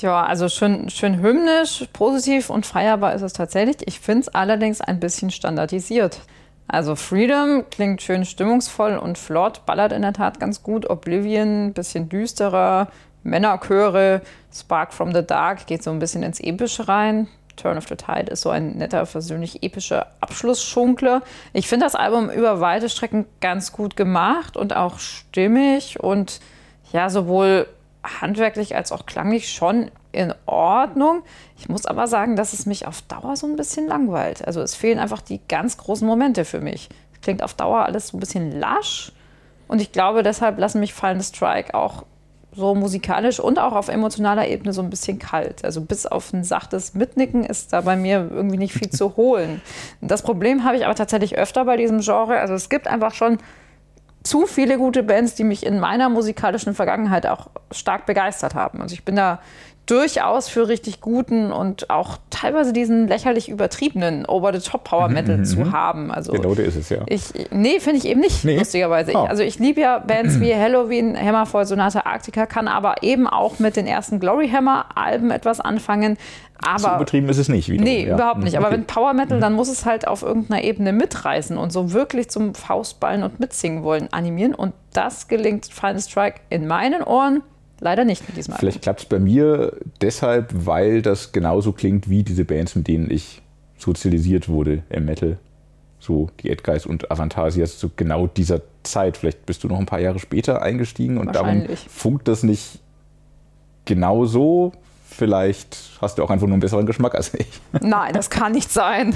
Ja, 0.00 0.24
also 0.24 0.50
schön, 0.50 0.90
schön 0.90 1.22
hymnisch, 1.22 1.84
positiv 1.94 2.50
und 2.50 2.66
feierbar 2.66 3.14
ist 3.14 3.22
es 3.22 3.32
tatsächlich. 3.32 3.76
Ich 3.86 3.98
finde 3.98 4.22
es 4.22 4.28
allerdings 4.28 4.82
ein 4.82 5.00
bisschen 5.00 5.30
standardisiert. 5.30 6.20
Also 6.68 6.96
Freedom 6.96 7.64
klingt 7.70 8.02
schön 8.02 8.26
stimmungsvoll 8.26 8.98
und 8.98 9.16
flott, 9.16 9.64
ballert 9.64 9.92
in 9.92 10.02
der 10.02 10.12
Tat 10.12 10.38
ganz 10.38 10.62
gut. 10.62 10.90
Oblivion, 10.90 11.72
bisschen 11.72 12.10
düsterer. 12.10 12.88
Männerchöre, 13.22 14.20
Spark 14.54 14.92
from 14.92 15.14
the 15.14 15.26
Dark 15.26 15.66
geht 15.66 15.82
so 15.82 15.90
ein 15.90 15.98
bisschen 15.98 16.22
ins 16.22 16.40
Epische 16.40 16.88
rein. 16.88 17.26
Turn 17.56 17.78
of 17.78 17.88
the 17.88 17.96
Tide 17.96 18.30
ist 18.30 18.42
so 18.42 18.50
ein 18.50 18.76
netter, 18.76 19.06
versöhnlich 19.06 19.62
epischer 19.62 20.08
Abschlussschunkler. 20.20 21.22
Ich 21.54 21.68
finde 21.68 21.86
das 21.86 21.94
Album 21.94 22.30
über 22.30 22.60
weite 22.60 22.88
Strecken 22.90 23.24
ganz 23.40 23.72
gut 23.72 23.96
gemacht 23.96 24.56
und 24.56 24.76
auch 24.76 24.98
stimmig 24.98 25.98
und 25.98 26.40
ja, 26.92 27.08
sowohl 27.08 27.66
handwerklich 28.20 28.76
als 28.76 28.92
auch 28.92 29.06
klanglich 29.06 29.52
schon 29.52 29.90
in 30.12 30.32
Ordnung. 30.46 31.22
Ich 31.58 31.68
muss 31.68 31.86
aber 31.86 32.06
sagen, 32.06 32.36
dass 32.36 32.52
es 32.52 32.66
mich 32.66 32.86
auf 32.86 33.02
Dauer 33.02 33.36
so 33.36 33.46
ein 33.46 33.56
bisschen 33.56 33.86
langweilt. 33.86 34.46
Also 34.46 34.60
es 34.60 34.74
fehlen 34.74 34.98
einfach 34.98 35.20
die 35.20 35.40
ganz 35.48 35.76
großen 35.76 36.06
Momente 36.06 36.44
für 36.44 36.60
mich. 36.60 36.88
Es 37.12 37.20
klingt 37.20 37.42
auf 37.42 37.54
Dauer 37.54 37.84
alles 37.84 38.08
so 38.08 38.16
ein 38.16 38.20
bisschen 38.20 38.58
lasch. 38.58 39.12
Und 39.68 39.80
ich 39.80 39.92
glaube, 39.92 40.22
deshalb 40.22 40.58
lassen 40.58 40.80
mich 40.80 40.94
Fallen 40.94 41.20
Strike 41.20 41.74
auch 41.74 42.04
so 42.56 42.74
musikalisch 42.74 43.38
und 43.38 43.58
auch 43.58 43.74
auf 43.74 43.88
emotionaler 43.88 44.48
Ebene 44.48 44.72
so 44.72 44.80
ein 44.80 44.88
bisschen 44.88 45.18
kalt. 45.18 45.64
Also 45.64 45.82
bis 45.82 46.06
auf 46.06 46.32
ein 46.32 46.42
sachtes 46.42 46.94
Mitnicken 46.94 47.44
ist 47.44 47.72
da 47.72 47.82
bei 47.82 47.96
mir 47.96 48.28
irgendwie 48.32 48.56
nicht 48.56 48.72
viel 48.72 48.88
zu 48.88 49.16
holen. 49.16 49.60
Das 50.00 50.22
Problem 50.22 50.64
habe 50.64 50.76
ich 50.76 50.86
aber 50.86 50.94
tatsächlich 50.94 51.36
öfter 51.36 51.66
bei 51.66 51.76
diesem 51.76 52.00
Genre. 52.00 52.38
Also 52.38 52.54
es 52.54 52.70
gibt 52.70 52.86
einfach 52.86 53.12
schon 53.12 53.38
zu 54.26 54.46
viele 54.46 54.76
gute 54.76 55.02
Bands, 55.02 55.34
die 55.34 55.44
mich 55.44 55.64
in 55.64 55.78
meiner 55.78 56.08
musikalischen 56.08 56.74
Vergangenheit 56.74 57.26
auch 57.26 57.48
stark 57.70 58.06
begeistert 58.06 58.54
haben. 58.54 58.82
Also 58.82 58.94
ich 58.94 59.04
bin 59.04 59.16
da 59.16 59.40
durchaus 59.86 60.48
für 60.48 60.68
richtig 60.68 61.00
guten 61.00 61.52
und 61.52 61.90
auch 61.90 62.18
teilweise 62.30 62.72
diesen 62.72 63.06
lächerlich 63.06 63.48
übertriebenen 63.48 64.26
Over-the-Top-Power-Metal 64.26 65.38
mhm, 65.38 65.44
zu 65.44 65.60
mhm. 65.60 65.72
haben. 65.72 66.10
Also 66.10 66.32
genau, 66.32 66.54
der 66.56 66.66
ist 66.66 66.74
es 66.74 66.88
ja. 66.88 66.98
Ich, 67.06 67.22
nee, 67.50 67.78
finde 67.78 67.98
ich 67.98 68.04
eben 68.06 68.20
nicht, 68.20 68.44
nee. 68.44 68.58
lustigerweise. 68.58 69.12
Oh. 69.14 69.22
Ich, 69.24 69.30
also 69.30 69.42
ich 69.44 69.58
liebe 69.60 69.80
ja 69.80 70.00
Bands 70.00 70.40
wie 70.40 70.52
Halloween, 70.54 71.16
Hammerfall, 71.16 71.66
Sonata 71.66 72.00
Arctica, 72.04 72.46
kann 72.46 72.66
aber 72.66 73.02
eben 73.02 73.28
auch 73.28 73.60
mit 73.60 73.76
den 73.76 73.86
ersten 73.86 74.18
Glory 74.18 74.48
Hammer-Alben 74.48 75.30
etwas 75.30 75.60
anfangen. 75.60 76.18
Aber, 76.64 76.78
so 76.78 76.88
übertrieben 76.88 77.28
ist 77.28 77.38
es 77.38 77.48
nicht. 77.48 77.68
Wiederum, 77.68 77.84
nee, 77.84 78.06
ja. 78.06 78.14
überhaupt 78.14 78.42
nicht. 78.42 78.56
Aber 78.56 78.66
okay. 78.66 78.76
wenn 78.76 78.86
Power 78.86 79.12
Metal, 79.12 79.38
dann 79.38 79.52
muss 79.52 79.68
es 79.68 79.84
halt 79.84 80.08
auf 80.08 80.22
irgendeiner 80.22 80.64
Ebene 80.64 80.92
mitreißen 80.92 81.56
und 81.56 81.72
so 81.72 81.92
wirklich 81.92 82.28
zum 82.28 82.54
Faustballen 82.54 83.22
und 83.22 83.38
mitsingen 83.38 83.84
wollen 83.84 84.12
animieren. 84.12 84.54
Und 84.54 84.72
das 84.92 85.28
gelingt 85.28 85.66
Final 85.66 86.00
Strike 86.00 86.40
in 86.48 86.66
meinen 86.66 87.02
Ohren 87.02 87.42
leider 87.80 88.04
nicht 88.04 88.26
mit 88.26 88.36
diesem 88.36 88.54
Album. 88.54 88.60
Vielleicht 88.60 88.82
klappt 88.82 89.00
es 89.00 89.06
bei 89.06 89.18
mir 89.18 89.72
deshalb, 90.00 90.50
weil 90.66 91.02
das 91.02 91.32
genauso 91.32 91.72
klingt 91.72 92.08
wie 92.08 92.22
diese 92.22 92.44
Bands, 92.44 92.74
mit 92.74 92.88
denen 92.88 93.10
ich 93.10 93.42
sozialisiert 93.78 94.48
wurde 94.48 94.82
im 94.88 95.04
Metal. 95.04 95.38
So 95.98 96.30
die 96.40 96.50
Edguys 96.50 96.86
und 96.86 97.10
Avantasias 97.10 97.78
zu 97.78 97.90
genau 97.94 98.26
dieser 98.26 98.60
Zeit. 98.82 99.16
Vielleicht 99.16 99.46
bist 99.46 99.64
du 99.64 99.68
noch 99.68 99.78
ein 99.78 99.86
paar 99.86 100.00
Jahre 100.00 100.18
später 100.18 100.62
eingestiegen 100.62 101.18
und 101.18 101.34
darum 101.34 101.66
funkt 101.88 102.28
das 102.28 102.42
nicht 102.42 102.80
genau 103.84 104.24
so. 104.26 104.72
Vielleicht 105.08 105.76
hast 106.00 106.18
du 106.18 106.22
auch 106.22 106.30
einfach 106.30 106.46
nur 106.46 106.54
einen 106.54 106.60
besseren 106.60 106.86
Geschmack 106.86 107.14
als 107.14 107.32
ich. 107.34 107.48
Nein, 107.80 108.12
das 108.12 108.28
kann 108.28 108.52
nicht 108.52 108.70
sein. 108.70 109.14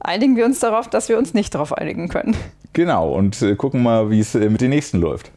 Einigen 0.00 0.36
wir 0.36 0.46
uns 0.46 0.60
darauf, 0.60 0.88
dass 0.88 1.08
wir 1.08 1.18
uns 1.18 1.34
nicht 1.34 1.54
darauf 1.54 1.76
einigen 1.76 2.08
können. 2.08 2.34
Genau, 2.72 3.12
und 3.12 3.42
äh, 3.42 3.56
gucken 3.56 3.82
mal, 3.82 4.10
wie 4.10 4.20
es 4.20 4.34
äh, 4.34 4.48
mit 4.48 4.60
den 4.60 4.70
nächsten 4.70 4.98
läuft. 4.98 5.30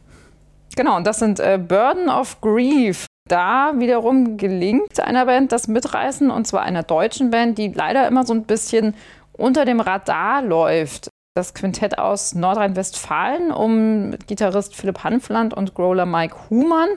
Genau, 0.76 0.96
und 0.96 1.06
das 1.06 1.18
sind 1.18 1.40
äh, 1.40 1.58
Burden 1.58 2.08
of 2.08 2.40
Grief. 2.40 3.06
Da 3.28 3.72
wiederum 3.76 4.36
gelingt 4.36 5.00
einer 5.00 5.26
Band 5.26 5.50
das 5.50 5.66
Mitreißen, 5.66 6.30
und 6.30 6.46
zwar 6.46 6.62
einer 6.62 6.82
deutschen 6.82 7.30
Band, 7.30 7.56
die 7.56 7.68
leider 7.68 8.06
immer 8.06 8.26
so 8.26 8.34
ein 8.34 8.44
bisschen 8.44 8.94
unter 9.32 9.64
dem 9.64 9.80
Radar 9.80 10.42
läuft. 10.42 11.08
Das 11.34 11.54
Quintett 11.54 11.98
aus 11.98 12.34
Nordrhein-Westfalen 12.34 13.50
um 13.50 14.14
Gitarrist 14.26 14.76
Philipp 14.76 15.02
Hanfland 15.02 15.54
und 15.54 15.74
Growler 15.74 16.06
Mike 16.06 16.36
Humann 16.48 16.90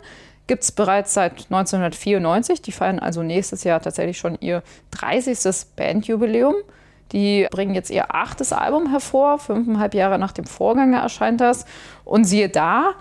gibt 0.47 0.63
es 0.63 0.71
bereits 0.71 1.13
seit 1.13 1.45
1994. 1.49 2.61
Die 2.61 2.71
feiern 2.71 2.99
also 2.99 3.23
nächstes 3.23 3.63
Jahr 3.63 3.81
tatsächlich 3.81 4.17
schon 4.17 4.37
ihr 4.39 4.63
30. 4.91 5.37
Bandjubiläum. 5.75 6.55
Die 7.13 7.47
bringen 7.51 7.73
jetzt 7.73 7.89
ihr 7.89 8.13
achtes 8.13 8.51
Album 8.51 8.89
hervor, 8.89 9.39
fünfeinhalb 9.39 9.93
Jahre 9.93 10.19
nach 10.19 10.33
dem 10.33 10.45
Vorgänger 10.45 10.99
erscheint 10.99 11.39
das. 11.39 11.65
Und 12.03 12.25
siehe 12.25 12.49
da, 12.49 12.95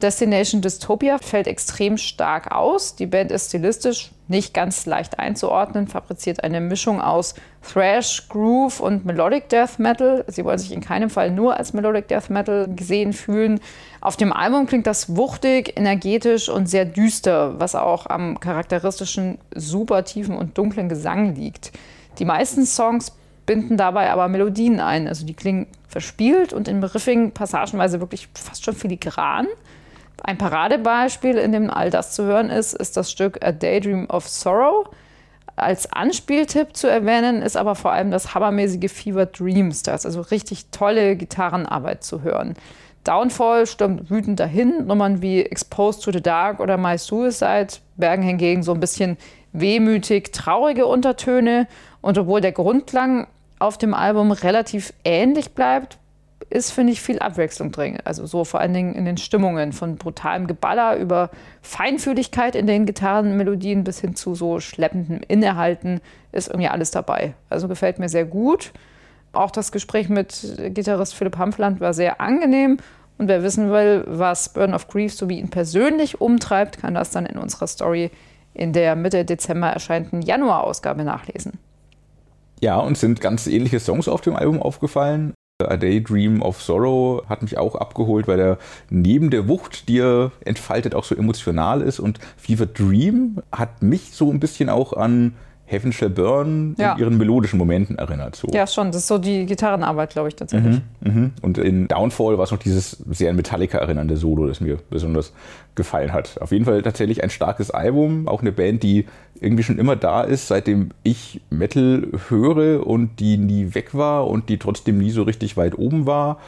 Destination 0.00 0.60
Dystopia 0.60 1.18
fällt 1.18 1.48
extrem 1.48 1.96
stark 1.98 2.52
aus. 2.52 2.94
Die 2.94 3.06
Band 3.06 3.32
ist 3.32 3.48
stilistisch 3.48 4.12
nicht 4.28 4.54
ganz 4.54 4.86
leicht 4.86 5.18
einzuordnen, 5.18 5.88
fabriziert 5.88 6.44
eine 6.44 6.60
Mischung 6.60 7.00
aus 7.00 7.34
Thrash, 7.62 8.28
Groove 8.28 8.78
und 8.78 9.04
Melodic 9.06 9.48
Death 9.48 9.78
Metal. 9.78 10.24
Sie 10.28 10.44
wollen 10.44 10.58
sich 10.58 10.70
in 10.70 10.80
keinem 10.80 11.10
Fall 11.10 11.32
nur 11.32 11.56
als 11.56 11.72
Melodic 11.72 12.06
Death 12.06 12.30
Metal 12.30 12.68
gesehen 12.76 13.12
fühlen. 13.12 13.58
Auf 14.00 14.16
dem 14.16 14.32
Album 14.32 14.66
klingt 14.66 14.86
das 14.86 15.16
wuchtig, 15.16 15.76
energetisch 15.76 16.48
und 16.48 16.68
sehr 16.68 16.84
düster, 16.84 17.58
was 17.58 17.74
auch 17.74 18.06
am 18.06 18.38
charakteristischen, 18.38 19.38
super 19.54 20.04
tiefen 20.04 20.36
und 20.36 20.56
dunklen 20.56 20.88
Gesang 20.88 21.34
liegt. 21.34 21.72
Die 22.20 22.24
meisten 22.24 22.66
Songs 22.66 23.12
binden 23.46 23.76
dabei 23.76 24.10
aber 24.10 24.28
Melodien 24.28 24.78
ein. 24.78 25.08
Also 25.08 25.26
die 25.26 25.34
klingen 25.34 25.66
verspielt 25.88 26.52
und 26.52 26.68
in 26.68 26.84
Riffing 26.84 27.32
passagenweise 27.32 27.98
wirklich 27.98 28.28
fast 28.34 28.64
schon 28.64 28.74
filigran. 28.74 29.46
Ein 30.22 30.38
Paradebeispiel, 30.38 31.36
in 31.36 31.52
dem 31.52 31.70
all 31.70 31.90
das 31.90 32.12
zu 32.12 32.24
hören 32.24 32.50
ist, 32.50 32.74
ist 32.74 32.96
das 32.96 33.10
Stück 33.10 33.44
A 33.44 33.52
Daydream 33.52 34.08
of 34.10 34.28
Sorrow. 34.28 34.88
Als 35.56 35.92
Anspieltipp 35.92 36.76
zu 36.76 36.88
erwähnen 36.88 37.42
ist 37.42 37.56
aber 37.56 37.74
vor 37.74 37.92
allem 37.92 38.10
das 38.10 38.34
hammermäßige 38.34 38.90
Fever 38.92 39.26
Dreams. 39.26 39.82
Da 39.82 39.94
ist 39.94 40.06
also 40.06 40.20
richtig 40.20 40.66
tolle 40.70 41.16
Gitarrenarbeit 41.16 42.04
zu 42.04 42.22
hören. 42.22 42.54
Downfall 43.04 43.66
stürmt 43.66 44.10
wütend 44.10 44.38
dahin. 44.38 44.86
Nummern 44.86 45.22
wie 45.22 45.40
Exposed 45.42 46.02
to 46.02 46.12
the 46.12 46.20
Dark 46.20 46.60
oder 46.60 46.76
My 46.76 46.98
Suicide 46.98 47.68
bergen 47.96 48.22
hingegen 48.22 48.62
so 48.62 48.72
ein 48.72 48.80
bisschen 48.80 49.16
wehmütig 49.52 50.32
traurige 50.32 50.86
Untertöne. 50.86 51.66
Und 52.02 52.18
obwohl 52.18 52.40
der 52.40 52.52
Grundklang 52.52 53.26
auf 53.58 53.78
dem 53.78 53.94
Album 53.94 54.30
relativ 54.30 54.92
ähnlich 55.04 55.54
bleibt, 55.54 55.98
ist, 56.50 56.70
finde 56.70 56.92
ich, 56.92 57.02
viel 57.02 57.18
Abwechslung 57.18 57.72
drin. 57.72 57.98
Also 58.04 58.26
so 58.26 58.44
vor 58.44 58.60
allen 58.60 58.72
Dingen 58.72 58.94
in 58.94 59.04
den 59.04 59.16
Stimmungen, 59.16 59.72
von 59.72 59.96
brutalem 59.96 60.46
Geballer 60.46 60.96
über 60.96 61.30
Feinfühligkeit 61.62 62.54
in 62.54 62.66
den 62.66 62.86
Gitarrenmelodien 62.86 63.84
bis 63.84 64.00
hin 64.00 64.14
zu 64.14 64.34
so 64.34 64.60
schleppendem 64.60 65.20
Innehalten 65.28 66.00
ist 66.32 66.48
irgendwie 66.48 66.68
alles 66.68 66.90
dabei. 66.90 67.34
Also 67.50 67.68
gefällt 67.68 67.98
mir 67.98 68.08
sehr 68.08 68.24
gut. 68.24 68.72
Auch 69.32 69.50
das 69.50 69.72
Gespräch 69.72 70.08
mit 70.08 70.56
Gitarrist 70.68 71.14
Philipp 71.14 71.36
Hampfland 71.36 71.80
war 71.80 71.92
sehr 71.92 72.20
angenehm. 72.20 72.78
Und 73.18 73.28
wer 73.28 73.42
wissen 73.42 73.70
will, 73.70 74.04
was 74.06 74.52
Burn 74.52 74.74
of 74.74 74.88
Grief 74.88 75.12
sowie 75.12 75.38
ihn 75.38 75.50
persönlich 75.50 76.20
umtreibt, 76.20 76.78
kann 76.78 76.94
das 76.94 77.10
dann 77.10 77.26
in 77.26 77.36
unserer 77.36 77.66
Story 77.66 78.10
in 78.54 78.72
der 78.72 78.96
Mitte 78.96 79.24
Dezember 79.24 79.68
erscheinenden 79.68 80.22
Januar-Ausgabe 80.22 81.04
nachlesen. 81.04 81.58
Ja, 82.60 82.78
und 82.78 82.96
sind 82.96 83.20
ganz 83.20 83.46
ähnliche 83.46 83.80
Songs 83.80 84.08
auf 84.08 84.20
dem 84.20 84.34
Album 84.34 84.62
aufgefallen. 84.62 85.34
A 85.60 85.76
Daydream 85.76 86.40
of 86.40 86.62
Sorrow 86.62 87.28
hat 87.28 87.42
mich 87.42 87.58
auch 87.58 87.74
abgeholt, 87.74 88.28
weil 88.28 88.38
er 88.38 88.58
neben 88.90 89.28
der 89.28 89.48
Wucht, 89.48 89.88
die 89.88 89.98
er 89.98 90.30
entfaltet, 90.44 90.94
auch 90.94 91.02
so 91.02 91.16
emotional 91.16 91.82
ist. 91.82 91.98
Und 91.98 92.20
Fever 92.36 92.66
Dream 92.66 93.42
hat 93.50 93.82
mich 93.82 94.12
so 94.12 94.30
ein 94.30 94.38
bisschen 94.38 94.68
auch 94.68 94.92
an 94.92 95.34
Heaven 95.68 95.92
Shall 95.92 96.08
Burn 96.08 96.74
ja. 96.78 96.94
in 96.94 96.98
ihren 96.98 97.18
melodischen 97.18 97.58
Momenten 97.58 97.98
erinnert. 97.98 98.36
So. 98.36 98.48
Ja, 98.52 98.66
schon. 98.66 98.86
Das 98.86 99.02
ist 99.02 99.06
so 99.06 99.18
die 99.18 99.44
Gitarrenarbeit, 99.44 100.10
glaube 100.10 100.28
ich, 100.28 100.34
tatsächlich. 100.34 100.80
Mhm, 101.00 101.12
mh. 101.12 101.30
Und 101.42 101.58
in 101.58 101.88
Downfall 101.88 102.38
war 102.38 102.44
es 102.44 102.50
noch 102.50 102.58
dieses 102.58 102.92
sehr 103.10 103.28
an 103.28 103.36
Metallica 103.36 103.76
erinnernde 103.76 104.16
Solo, 104.16 104.46
das 104.46 104.60
mir 104.60 104.78
besonders 104.88 105.34
gefallen 105.74 106.14
hat. 106.14 106.40
Auf 106.40 106.52
jeden 106.52 106.64
Fall 106.64 106.82
tatsächlich 106.82 107.22
ein 107.22 107.28
starkes 107.28 107.70
Album. 107.70 108.28
Auch 108.28 108.40
eine 108.40 108.50
Band, 108.50 108.82
die 108.82 109.04
irgendwie 109.40 109.62
schon 109.62 109.78
immer 109.78 109.94
da 109.94 110.22
ist, 110.22 110.48
seitdem 110.48 110.88
ich 111.02 111.42
Metal 111.50 112.08
höre 112.28 112.86
und 112.86 113.20
die 113.20 113.36
nie 113.36 113.74
weg 113.74 113.94
war 113.94 114.26
und 114.26 114.48
die 114.48 114.58
trotzdem 114.58 114.96
nie 114.98 115.10
so 115.10 115.22
richtig 115.22 115.58
weit 115.58 115.78
oben 115.78 116.06
war. 116.06 116.38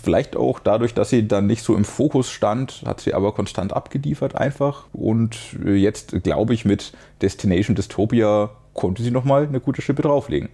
Vielleicht 0.00 0.36
auch 0.36 0.60
dadurch, 0.60 0.94
dass 0.94 1.10
sie 1.10 1.26
dann 1.26 1.48
nicht 1.48 1.62
so 1.62 1.74
im 1.74 1.84
Fokus 1.84 2.30
stand, 2.30 2.84
hat 2.86 3.00
sie 3.00 3.14
aber 3.14 3.32
konstant 3.32 3.72
abgeliefert 3.72 4.36
einfach. 4.36 4.84
Und 4.92 5.36
jetzt, 5.64 6.22
glaube 6.22 6.54
ich, 6.54 6.64
mit 6.64 6.92
Destination 7.20 7.74
Dystopia 7.74 8.50
konnte 8.78 9.02
sie 9.02 9.10
nochmal 9.10 9.42
eine 9.42 9.58
gute 9.58 9.82
Schippe 9.82 10.02
drauflegen. 10.02 10.50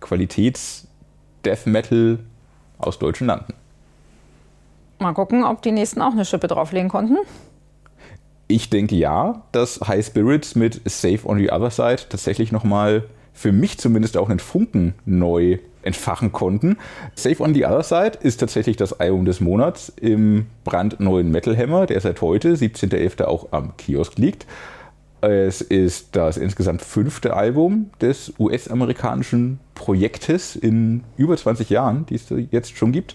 Qualitäts-Death 0.00 1.66
Metal 1.66 2.20
aus 2.78 3.00
deutschen 3.00 3.26
Landen. 3.26 3.54
Mal 5.00 5.14
gucken, 5.14 5.42
ob 5.42 5.60
die 5.60 5.72
nächsten 5.72 6.00
auch 6.00 6.12
eine 6.12 6.24
Schippe 6.24 6.46
drauflegen 6.46 6.88
konnten. 6.88 7.16
Ich 8.46 8.70
denke 8.70 8.94
ja, 8.94 9.42
dass 9.50 9.80
High 9.80 10.06
Spirits 10.06 10.54
mit 10.54 10.80
Safe 10.88 11.18
on 11.24 11.38
the 11.38 11.50
Other 11.50 11.70
Side 11.70 12.02
tatsächlich 12.08 12.52
nochmal 12.52 13.02
für 13.32 13.50
mich 13.50 13.78
zumindest 13.78 14.16
auch 14.16 14.30
einen 14.30 14.38
Funken 14.38 14.94
neu 15.04 15.58
entfachen 15.82 16.30
konnten. 16.30 16.76
Safe 17.16 17.42
on 17.42 17.52
the 17.52 17.66
Other 17.66 17.82
Side 17.82 18.18
ist 18.20 18.36
tatsächlich 18.38 18.76
das 18.76 19.00
Album 19.00 19.24
des 19.24 19.40
Monats 19.40 19.92
im 20.00 20.46
brandneuen 20.62 21.32
Metal 21.32 21.56
Hammer, 21.56 21.86
der 21.86 22.00
seit 22.00 22.22
heute, 22.22 22.54
17.11. 22.54 23.24
auch 23.24 23.48
am 23.50 23.76
Kiosk 23.76 24.18
liegt. 24.18 24.46
Es 25.30 25.60
ist 25.60 26.16
das 26.16 26.36
insgesamt 26.36 26.82
fünfte 26.82 27.34
Album 27.34 27.90
des 28.00 28.32
US-amerikanischen 28.38 29.60
Projektes 29.74 30.56
in 30.56 31.04
über 31.16 31.36
20 31.36 31.70
Jahren, 31.70 32.06
die 32.06 32.16
es 32.16 32.26
jetzt 32.50 32.76
schon 32.76 32.92
gibt. 32.92 33.14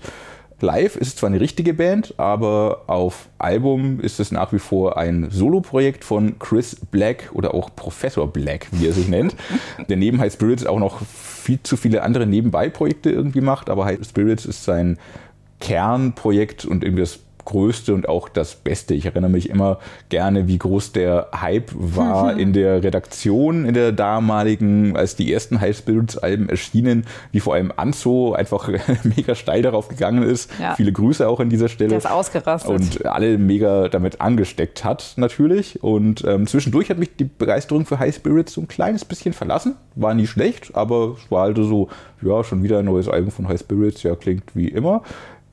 Live 0.62 0.98
ist 0.98 1.08
es 1.08 1.16
zwar 1.16 1.30
eine 1.30 1.40
richtige 1.40 1.74
Band, 1.74 2.16
aber 2.18 2.84
auf 2.88 3.30
Album 3.38 4.00
ist 4.02 4.20
es 4.20 4.32
nach 4.32 4.52
wie 4.52 4.60
vor 4.60 4.98
ein 4.98 5.30
Solo-Projekt 5.30 6.04
von 6.04 6.38
Chris 6.38 6.76
Black 6.92 7.30
oder 7.34 7.54
auch 7.54 7.70
Professor 7.76 8.28
Black, 8.32 8.68
wie 8.72 8.88
er 8.88 8.94
sich 8.94 9.08
nennt, 9.08 9.36
der 9.90 9.96
neben 9.96 10.20
High 10.20 10.34
Spirits 10.34 10.66
auch 10.66 10.80
noch 10.80 11.02
viel 11.06 11.60
zu 11.64 11.78
viele 11.78 12.04
andere 12.04 12.26
Nebenbei-Projekte 12.26 13.10
irgendwie 13.10 13.42
macht, 13.42 13.70
aber 13.70 13.86
High 13.86 14.06
Spirits 14.06 14.46
ist 14.46 14.66
sein 14.66 14.98
Kernprojekt 15.62 16.66
und 16.66 16.84
irgendwie 16.84 17.04
das 17.04 17.20
größte 17.50 17.94
und 17.94 18.08
auch 18.08 18.30
das 18.30 18.56
Beste. 18.56 18.94
Ich 18.94 19.06
erinnere 19.06 19.32
mich 19.32 19.50
immer 19.50 19.80
gerne, 20.10 20.48
wie 20.48 20.58
groß 20.58 20.92
der 20.92 21.30
Hype 21.36 21.72
war 21.74 22.38
in 22.38 22.54
der 22.54 22.84
Redaktion 22.84 23.66
in 23.66 23.74
der 23.74 23.92
damaligen, 23.92 24.96
als 24.96 25.16
die 25.16 25.34
ersten 25.34 25.60
High 25.60 25.76
Spirits 25.76 26.18
Alben 26.18 26.48
erschienen, 26.48 27.06
wie 27.32 27.40
vor 27.40 27.56
allem 27.56 27.74
Anzo 27.76 28.34
einfach 28.34 28.70
mega 29.04 29.34
steil 29.34 29.64
darauf 29.64 29.88
gegangen 29.88 30.24
ist. 30.24 30.52
Ja. 30.62 30.76
Viele 30.76 30.92
Grüße 30.92 31.28
auch 31.28 31.40
an 31.40 31.50
dieser 31.50 31.70
Stelle. 31.70 31.90
Der 31.90 31.98
ist 31.98 32.10
ausgerastet. 32.10 32.70
Und 32.70 33.06
alle 33.06 33.38
mega 33.38 33.90
damit 33.90 34.22
angesteckt 34.22 34.84
hat, 34.84 35.14
natürlich. 35.18 35.84
Und 35.84 36.24
ähm, 36.26 36.46
zwischendurch 36.46 36.90
hat 36.90 37.00
mich 37.00 37.16
die 37.16 37.26
Begeisterung 37.26 37.86
für 37.86 37.98
High 37.98 38.14
Spirits 38.14 38.54
so 38.54 38.62
ein 38.62 38.68
kleines 38.68 39.06
bisschen 39.06 39.34
verlassen. 39.34 39.76
War 39.96 40.14
nie 40.14 40.28
schlecht, 40.28 40.76
aber 40.76 41.16
es 41.18 41.32
war 41.32 41.44
halt 41.44 41.58
so, 41.58 41.90
ja, 42.22 42.44
schon 42.44 42.62
wieder 42.62 42.80
ein 42.80 42.86
neues 42.86 43.10
Album 43.10 43.32
von 43.32 43.48
High 43.48 43.60
Spirits, 43.60 44.04
ja, 44.04 44.16
klingt 44.16 44.56
wie 44.56 44.68
immer. 44.68 45.02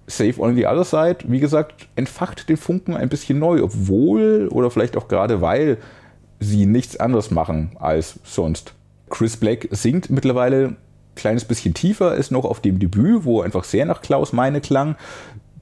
Save 0.06 0.40
on 0.40 0.54
the 0.54 0.66
Other 0.66 0.84
Side, 0.84 1.18
wie 1.26 1.40
gesagt, 1.40 1.88
entfacht 1.96 2.48
den 2.48 2.56
Funken 2.56 2.96
ein 2.96 3.08
bisschen 3.08 3.38
neu, 3.38 3.62
obwohl 3.62 4.48
oder 4.50 4.70
vielleicht 4.70 4.96
auch 4.96 5.08
gerade 5.08 5.40
weil 5.40 5.78
sie 6.38 6.66
nichts 6.66 6.98
anderes 6.98 7.30
machen 7.30 7.72
als 7.78 8.18
sonst. 8.24 8.74
Chris 9.08 9.36
Black 9.36 9.68
singt 9.70 10.10
mittlerweile 10.10 10.66
ein 10.66 10.76
kleines 11.14 11.44
bisschen 11.44 11.74
tiefer, 11.74 12.14
ist 12.14 12.30
noch 12.30 12.44
auf 12.44 12.60
dem 12.60 12.78
Debüt, 12.78 13.24
wo 13.24 13.40
einfach 13.40 13.64
sehr 13.64 13.86
nach 13.86 14.02
Klaus 14.02 14.32
Meine 14.32 14.60
klang. 14.60 14.96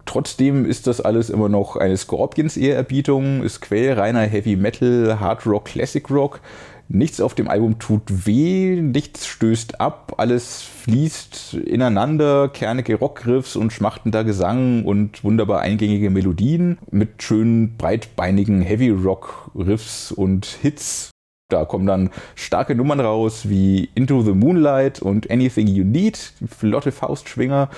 Trotzdem 0.06 0.66
ist 0.66 0.86
das 0.86 1.00
alles 1.00 1.30
immer 1.30 1.48
noch 1.48 1.76
eine 1.76 1.96
Scorpions-Ehrerbietung, 1.96 3.42
ist 3.42 3.62
quellreiner 3.62 4.22
Heavy 4.22 4.56
Metal, 4.56 5.18
Hard 5.18 5.46
Rock, 5.46 5.66
Classic 5.66 6.08
Rock. 6.10 6.40
Nichts 6.88 7.20
auf 7.20 7.34
dem 7.34 7.48
Album 7.48 7.78
tut 7.78 8.26
weh, 8.26 8.80
nichts 8.80 9.26
stößt 9.26 9.80
ab, 9.80 10.14
alles 10.18 10.62
fließt 10.62 11.54
ineinander, 11.54 12.48
kernige 12.48 12.96
Rockriffs 12.96 13.56
und 13.56 13.72
schmachtender 13.72 14.22
Gesang 14.22 14.84
und 14.84 15.24
wunderbar 15.24 15.60
eingängige 15.60 16.10
Melodien 16.10 16.78
mit 16.90 17.22
schönen 17.22 17.76
breitbeinigen 17.78 18.60
Heavy 18.60 18.90
Rock 18.90 19.50
Riffs 19.54 20.12
und 20.12 20.46
Hits. 20.46 21.10
Da 21.48 21.64
kommen 21.64 21.86
dann 21.86 22.10
starke 22.34 22.74
Nummern 22.74 23.00
raus 23.00 23.48
wie 23.48 23.88
Into 23.94 24.22
the 24.22 24.32
Moonlight 24.32 25.00
und 25.00 25.30
Anything 25.30 25.66
You 25.66 25.84
Need, 25.84 26.34
flotte 26.46 26.92
Faustschwinger 26.92 27.70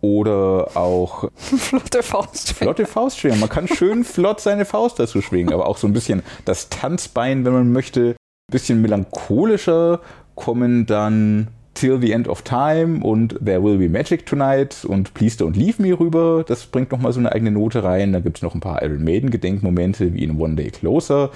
oder 0.00 0.76
auch 0.76 1.30
flotte 1.34 2.02
Faustschwinger. 2.02 2.72
Flotte 2.72 2.86
Faustschwinger. 2.86 3.36
Man 3.36 3.48
kann 3.48 3.68
schön 3.68 4.04
flott 4.04 4.40
seine 4.40 4.64
Faust 4.64 4.98
dazu 4.98 5.22
schwingen, 5.22 5.52
aber 5.52 5.66
auch 5.66 5.76
so 5.76 5.86
ein 5.86 5.92
bisschen 5.92 6.22
das 6.44 6.68
Tanzbein, 6.68 7.44
wenn 7.44 7.52
man 7.52 7.72
möchte 7.72 8.16
bisschen 8.50 8.82
melancholischer 8.82 10.00
kommen 10.34 10.86
dann 10.86 11.48
Till 11.74 12.00
the 12.00 12.12
End 12.12 12.28
of 12.28 12.42
Time 12.42 13.02
und 13.02 13.38
There 13.44 13.62
Will 13.62 13.78
Be 13.78 13.88
Magic 13.88 14.26
Tonight 14.26 14.84
und 14.84 15.14
Please 15.14 15.42
Don't 15.42 15.56
Leave 15.56 15.80
Me 15.80 15.98
rüber. 15.98 16.44
Das 16.46 16.66
bringt 16.66 16.90
nochmal 16.90 17.12
so 17.12 17.20
eine 17.20 17.32
eigene 17.32 17.52
Note 17.52 17.82
rein. 17.84 18.12
Da 18.12 18.20
gibt 18.20 18.38
es 18.38 18.42
noch 18.42 18.54
ein 18.54 18.60
paar 18.60 18.82
Iron 18.82 19.04
Maiden-Gedenkmomente 19.04 20.12
wie 20.12 20.24
in 20.24 20.38
One 20.38 20.56
Day 20.56 20.70
Closer. 20.70 21.30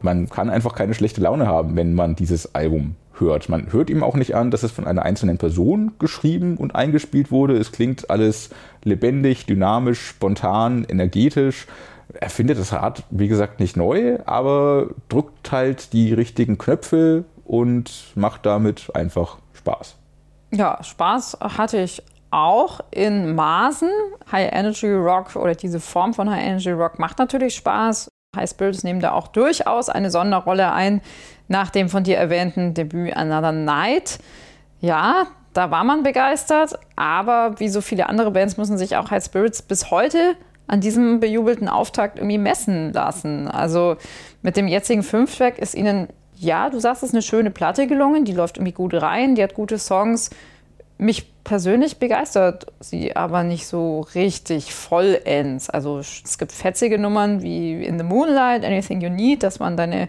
Man 0.00 0.28
kann 0.28 0.48
einfach 0.50 0.74
keine 0.74 0.94
schlechte 0.94 1.20
Laune 1.20 1.46
haben, 1.46 1.76
wenn 1.76 1.94
man 1.94 2.14
dieses 2.14 2.54
Album 2.54 2.94
hört. 3.18 3.48
Man 3.48 3.72
hört 3.72 3.90
ihm 3.90 4.02
auch 4.02 4.16
nicht 4.16 4.34
an, 4.34 4.50
dass 4.50 4.62
es 4.62 4.72
von 4.72 4.86
einer 4.86 5.02
einzelnen 5.02 5.38
Person 5.38 5.92
geschrieben 5.98 6.56
und 6.56 6.74
eingespielt 6.74 7.30
wurde. 7.30 7.56
Es 7.56 7.72
klingt 7.72 8.10
alles 8.10 8.50
lebendig, 8.84 9.46
dynamisch, 9.46 10.00
spontan, 10.00 10.84
energetisch 10.88 11.66
er 12.12 12.30
findet 12.30 12.58
das 12.58 12.72
Rad, 12.72 13.02
wie 13.10 13.28
gesagt, 13.28 13.60
nicht 13.60 13.76
neu, 13.76 14.18
aber 14.26 14.88
drückt 15.08 15.50
halt 15.50 15.92
die 15.92 16.12
richtigen 16.12 16.58
Knöpfe 16.58 17.24
und 17.44 18.12
macht 18.14 18.46
damit 18.46 18.94
einfach 18.94 19.38
Spaß. 19.54 19.96
Ja, 20.52 20.82
Spaß 20.82 21.38
hatte 21.40 21.78
ich 21.78 22.02
auch 22.30 22.80
in 22.90 23.34
Maßen. 23.34 23.90
High 24.30 24.52
Energy 24.52 24.92
Rock 24.92 25.36
oder 25.36 25.54
diese 25.54 25.80
Form 25.80 26.14
von 26.14 26.30
High 26.30 26.44
Energy 26.44 26.70
Rock 26.70 26.98
macht 26.98 27.18
natürlich 27.18 27.54
Spaß. 27.54 28.08
High 28.36 28.50
Spirits 28.50 28.82
nehmen 28.82 29.00
da 29.00 29.12
auch 29.12 29.28
durchaus 29.28 29.88
eine 29.88 30.10
Sonderrolle 30.10 30.72
ein 30.72 31.00
nach 31.46 31.70
dem 31.70 31.88
von 31.88 32.04
dir 32.04 32.16
erwähnten 32.16 32.74
Debüt 32.74 33.16
Another 33.16 33.52
Night. 33.52 34.18
Ja, 34.80 35.26
da 35.52 35.70
war 35.70 35.84
man 35.84 36.02
begeistert, 36.02 36.76
aber 36.96 37.60
wie 37.60 37.68
so 37.68 37.80
viele 37.80 38.08
andere 38.08 38.32
Bands 38.32 38.56
müssen 38.56 38.76
sich 38.76 38.96
auch 38.96 39.10
High 39.10 39.24
Spirits 39.24 39.62
bis 39.62 39.90
heute 39.90 40.36
an 40.66 40.80
diesem 40.80 41.20
bejubelten 41.20 41.68
Auftakt 41.68 42.18
irgendwie 42.18 42.38
messen 42.38 42.92
lassen. 42.92 43.48
Also 43.48 43.96
mit 44.42 44.56
dem 44.56 44.68
jetzigen 44.68 45.02
Fünftrack 45.02 45.58
ist 45.58 45.74
ihnen, 45.74 46.08
ja, 46.36 46.70
du 46.70 46.78
sagst, 46.80 47.02
es 47.02 47.10
ist 47.10 47.14
eine 47.14 47.22
schöne 47.22 47.50
Platte 47.50 47.86
gelungen, 47.86 48.24
die 48.24 48.32
läuft 48.32 48.56
irgendwie 48.56 48.72
gut 48.72 48.94
rein, 48.94 49.34
die 49.34 49.42
hat 49.42 49.54
gute 49.54 49.78
Songs. 49.78 50.30
Mich 50.96 51.26
persönlich 51.44 51.98
begeistert 51.98 52.66
sie 52.80 53.14
aber 53.16 53.42
nicht 53.42 53.66
so 53.66 54.00
richtig 54.14 54.72
vollends. 54.72 55.68
Also 55.68 55.98
es 55.98 56.38
gibt 56.38 56.52
fetzige 56.52 56.98
Nummern 56.98 57.42
wie 57.42 57.84
In 57.84 57.98
the 57.98 58.04
Moonlight, 58.04 58.64
Anything 58.64 59.00
You 59.00 59.10
Need, 59.10 59.42
dass 59.42 59.58
man 59.58 59.76
deine 59.76 60.08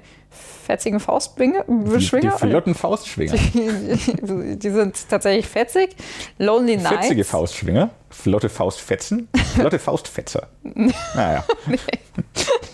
fetzigen 0.66 1.00
Faustschwinger. 1.00 1.66
Die, 1.68 2.20
die 2.22 2.30
flotten 2.30 2.76
Faustschwinger. 2.76 3.34
Die, 3.54 4.58
die, 4.60 4.70
sind 4.70 5.10
tatsächlich 5.10 5.48
fetzig. 5.48 5.96
Lonely 6.38 6.78
Nights. 6.78 6.90
Fetzige 6.90 7.24
Faustschwinger. 7.24 7.90
Flotte 8.10 8.50
Faustfetzen. 8.50 9.28
Flotte 9.56 9.80
Faustfetzer. 9.80 10.48
naja. 11.16 11.44
nee. 11.68 11.78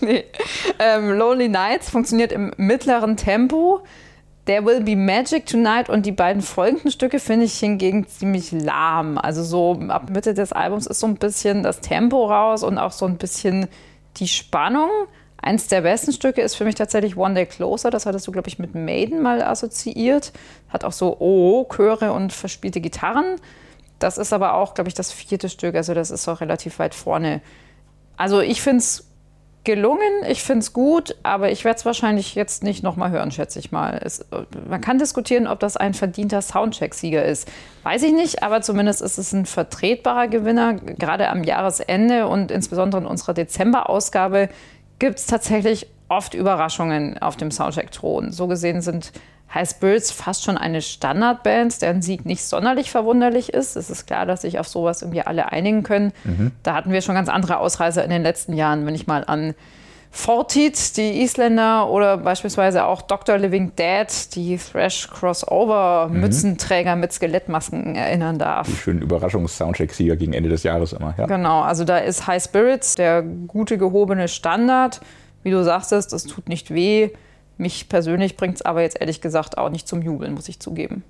nee. 0.00 0.24
Ähm, 0.78 1.12
Lonely 1.12 1.48
Nights 1.48 1.90
funktioniert 1.90 2.32
im 2.32 2.52
mittleren 2.56 3.16
Tempo. 3.16 3.82
There 4.44 4.64
Will 4.64 4.80
Be 4.82 4.96
Magic 4.96 5.46
Tonight 5.46 5.88
und 5.88 6.04
die 6.04 6.12
beiden 6.12 6.42
folgenden 6.42 6.90
Stücke 6.90 7.20
finde 7.20 7.46
ich 7.46 7.58
hingegen 7.58 8.08
ziemlich 8.08 8.50
lahm. 8.50 9.16
Also 9.16 9.44
so 9.44 9.80
ab 9.88 10.10
Mitte 10.10 10.34
des 10.34 10.52
Albums 10.52 10.88
ist 10.88 10.98
so 10.98 11.06
ein 11.06 11.14
bisschen 11.14 11.62
das 11.62 11.80
Tempo 11.80 12.26
raus 12.26 12.64
und 12.64 12.76
auch 12.76 12.90
so 12.90 13.06
ein 13.06 13.18
bisschen 13.18 13.68
die 14.16 14.26
Spannung. 14.26 14.90
Eins 15.40 15.68
der 15.68 15.82
besten 15.82 16.12
Stücke 16.12 16.40
ist 16.40 16.56
für 16.56 16.64
mich 16.64 16.74
tatsächlich 16.74 17.16
One 17.16 17.34
Day 17.34 17.46
Closer. 17.46 17.90
Das 17.90 18.04
hattest 18.04 18.26
du, 18.26 18.32
glaube 18.32 18.48
ich, 18.48 18.58
mit 18.58 18.74
Maiden 18.74 19.22
mal 19.22 19.42
assoziiert. 19.42 20.32
Hat 20.68 20.84
auch 20.84 20.92
so 20.92 21.16
Oh-Chöre 21.20 22.12
und 22.12 22.32
verspielte 22.32 22.80
Gitarren. 22.80 23.36
Das 24.00 24.18
ist 24.18 24.32
aber 24.32 24.54
auch, 24.54 24.74
glaube 24.74 24.88
ich, 24.88 24.94
das 24.94 25.12
vierte 25.12 25.48
Stück. 25.48 25.76
Also 25.76 25.94
das 25.94 26.10
ist 26.10 26.26
auch 26.26 26.40
relativ 26.40 26.80
weit 26.80 26.96
vorne. 26.96 27.42
Also 28.16 28.40
ich 28.40 28.60
finde 28.60 28.78
es 28.78 29.11
gelungen, 29.64 30.24
ich 30.28 30.42
finde 30.42 30.60
es 30.60 30.72
gut, 30.72 31.14
aber 31.22 31.50
ich 31.50 31.64
werde 31.64 31.78
es 31.78 31.84
wahrscheinlich 31.84 32.34
jetzt 32.34 32.64
nicht 32.64 32.82
nochmal 32.82 33.10
hören, 33.10 33.30
schätze 33.30 33.58
ich 33.58 33.70
mal. 33.70 34.00
Es, 34.02 34.24
man 34.68 34.80
kann 34.80 34.98
diskutieren, 34.98 35.46
ob 35.46 35.60
das 35.60 35.76
ein 35.76 35.94
verdienter 35.94 36.42
Soundcheck-Sieger 36.42 37.24
ist. 37.24 37.48
Weiß 37.84 38.02
ich 38.02 38.12
nicht, 38.12 38.42
aber 38.42 38.60
zumindest 38.62 39.02
ist 39.02 39.18
es 39.18 39.32
ein 39.32 39.46
vertretbarer 39.46 40.28
Gewinner. 40.28 40.74
Gerade 40.74 41.28
am 41.28 41.44
Jahresende 41.44 42.26
und 42.26 42.50
insbesondere 42.50 43.02
in 43.02 43.06
unserer 43.06 43.34
Dezember-Ausgabe 43.34 44.48
gibt 44.98 45.18
es 45.18 45.26
tatsächlich 45.26 45.86
oft 46.08 46.34
Überraschungen 46.34 47.18
auf 47.18 47.36
dem 47.36 47.50
Soundcheck-Thron. 47.50 48.32
So 48.32 48.48
gesehen 48.48 48.82
sind 48.82 49.12
High 49.54 49.68
Spirits 49.68 50.10
fast 50.10 50.44
schon 50.44 50.56
eine 50.56 50.80
Standardband, 50.80 51.82
deren 51.82 52.00
Sieg 52.00 52.24
nicht 52.24 52.44
sonderlich 52.44 52.90
verwunderlich 52.90 53.52
ist. 53.52 53.76
Es 53.76 53.90
ist 53.90 54.06
klar, 54.06 54.24
dass 54.24 54.42
sich 54.42 54.58
auf 54.58 54.66
sowas 54.66 55.02
irgendwie 55.02 55.22
alle 55.22 55.52
einigen 55.52 55.82
können. 55.82 56.12
Mhm. 56.24 56.52
Da 56.62 56.74
hatten 56.74 56.92
wir 56.92 57.02
schon 57.02 57.14
ganz 57.14 57.28
andere 57.28 57.58
Ausreißer 57.58 58.02
in 58.02 58.10
den 58.10 58.22
letzten 58.22 58.54
Jahren, 58.54 58.86
wenn 58.86 58.94
ich 58.94 59.06
mal 59.06 59.24
an 59.24 59.54
Fortit, 60.14 60.98
die 60.98 61.22
Isländer 61.22 61.88
oder 61.88 62.18
beispielsweise 62.18 62.84
auch 62.84 63.00
Dr. 63.00 63.38
Living 63.38 63.74
Dead, 63.76 64.08
die 64.34 64.58
Thrash-Crossover-Mützenträger 64.58 66.96
mit 66.96 67.14
Skelettmasken 67.14 67.96
erinnern 67.96 68.38
darf. 68.38 68.66
Die 68.66 68.76
schönen 68.76 69.00
Überraschungs-Soundcheck-Sieger 69.00 70.16
gegen 70.16 70.34
Ende 70.34 70.50
des 70.50 70.64
Jahres 70.64 70.92
immer. 70.92 71.14
Ja. 71.16 71.24
Genau, 71.24 71.62
also 71.62 71.84
da 71.84 71.96
ist 71.96 72.26
High 72.26 72.44
Spirits 72.44 72.94
der 72.94 73.22
gute 73.22 73.78
gehobene 73.78 74.28
Standard. 74.28 75.00
Wie 75.44 75.50
du 75.50 75.64
sagtest, 75.64 76.12
das 76.12 76.24
tut 76.24 76.46
nicht 76.46 76.74
weh. 76.74 77.08
Mich 77.58 77.88
persönlich 77.88 78.36
bringt 78.36 78.56
es 78.56 78.62
aber 78.62 78.82
jetzt 78.82 79.00
ehrlich 79.00 79.20
gesagt 79.20 79.58
auch 79.58 79.70
nicht 79.70 79.86
zum 79.86 80.02
Jubeln, 80.02 80.34
muss 80.34 80.48
ich 80.48 80.60
zugeben. 80.60 81.04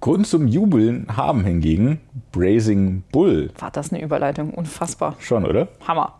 Grund 0.00 0.26
zum 0.26 0.48
Jubeln 0.48 1.06
haben 1.16 1.44
hingegen 1.44 2.00
Brazing 2.32 3.04
Bull. 3.12 3.50
War 3.58 3.70
das 3.70 3.92
eine 3.92 4.02
Überleitung? 4.02 4.52
Unfassbar. 4.52 5.14
Schon, 5.20 5.46
oder? 5.46 5.68
Hammer. 5.86 6.18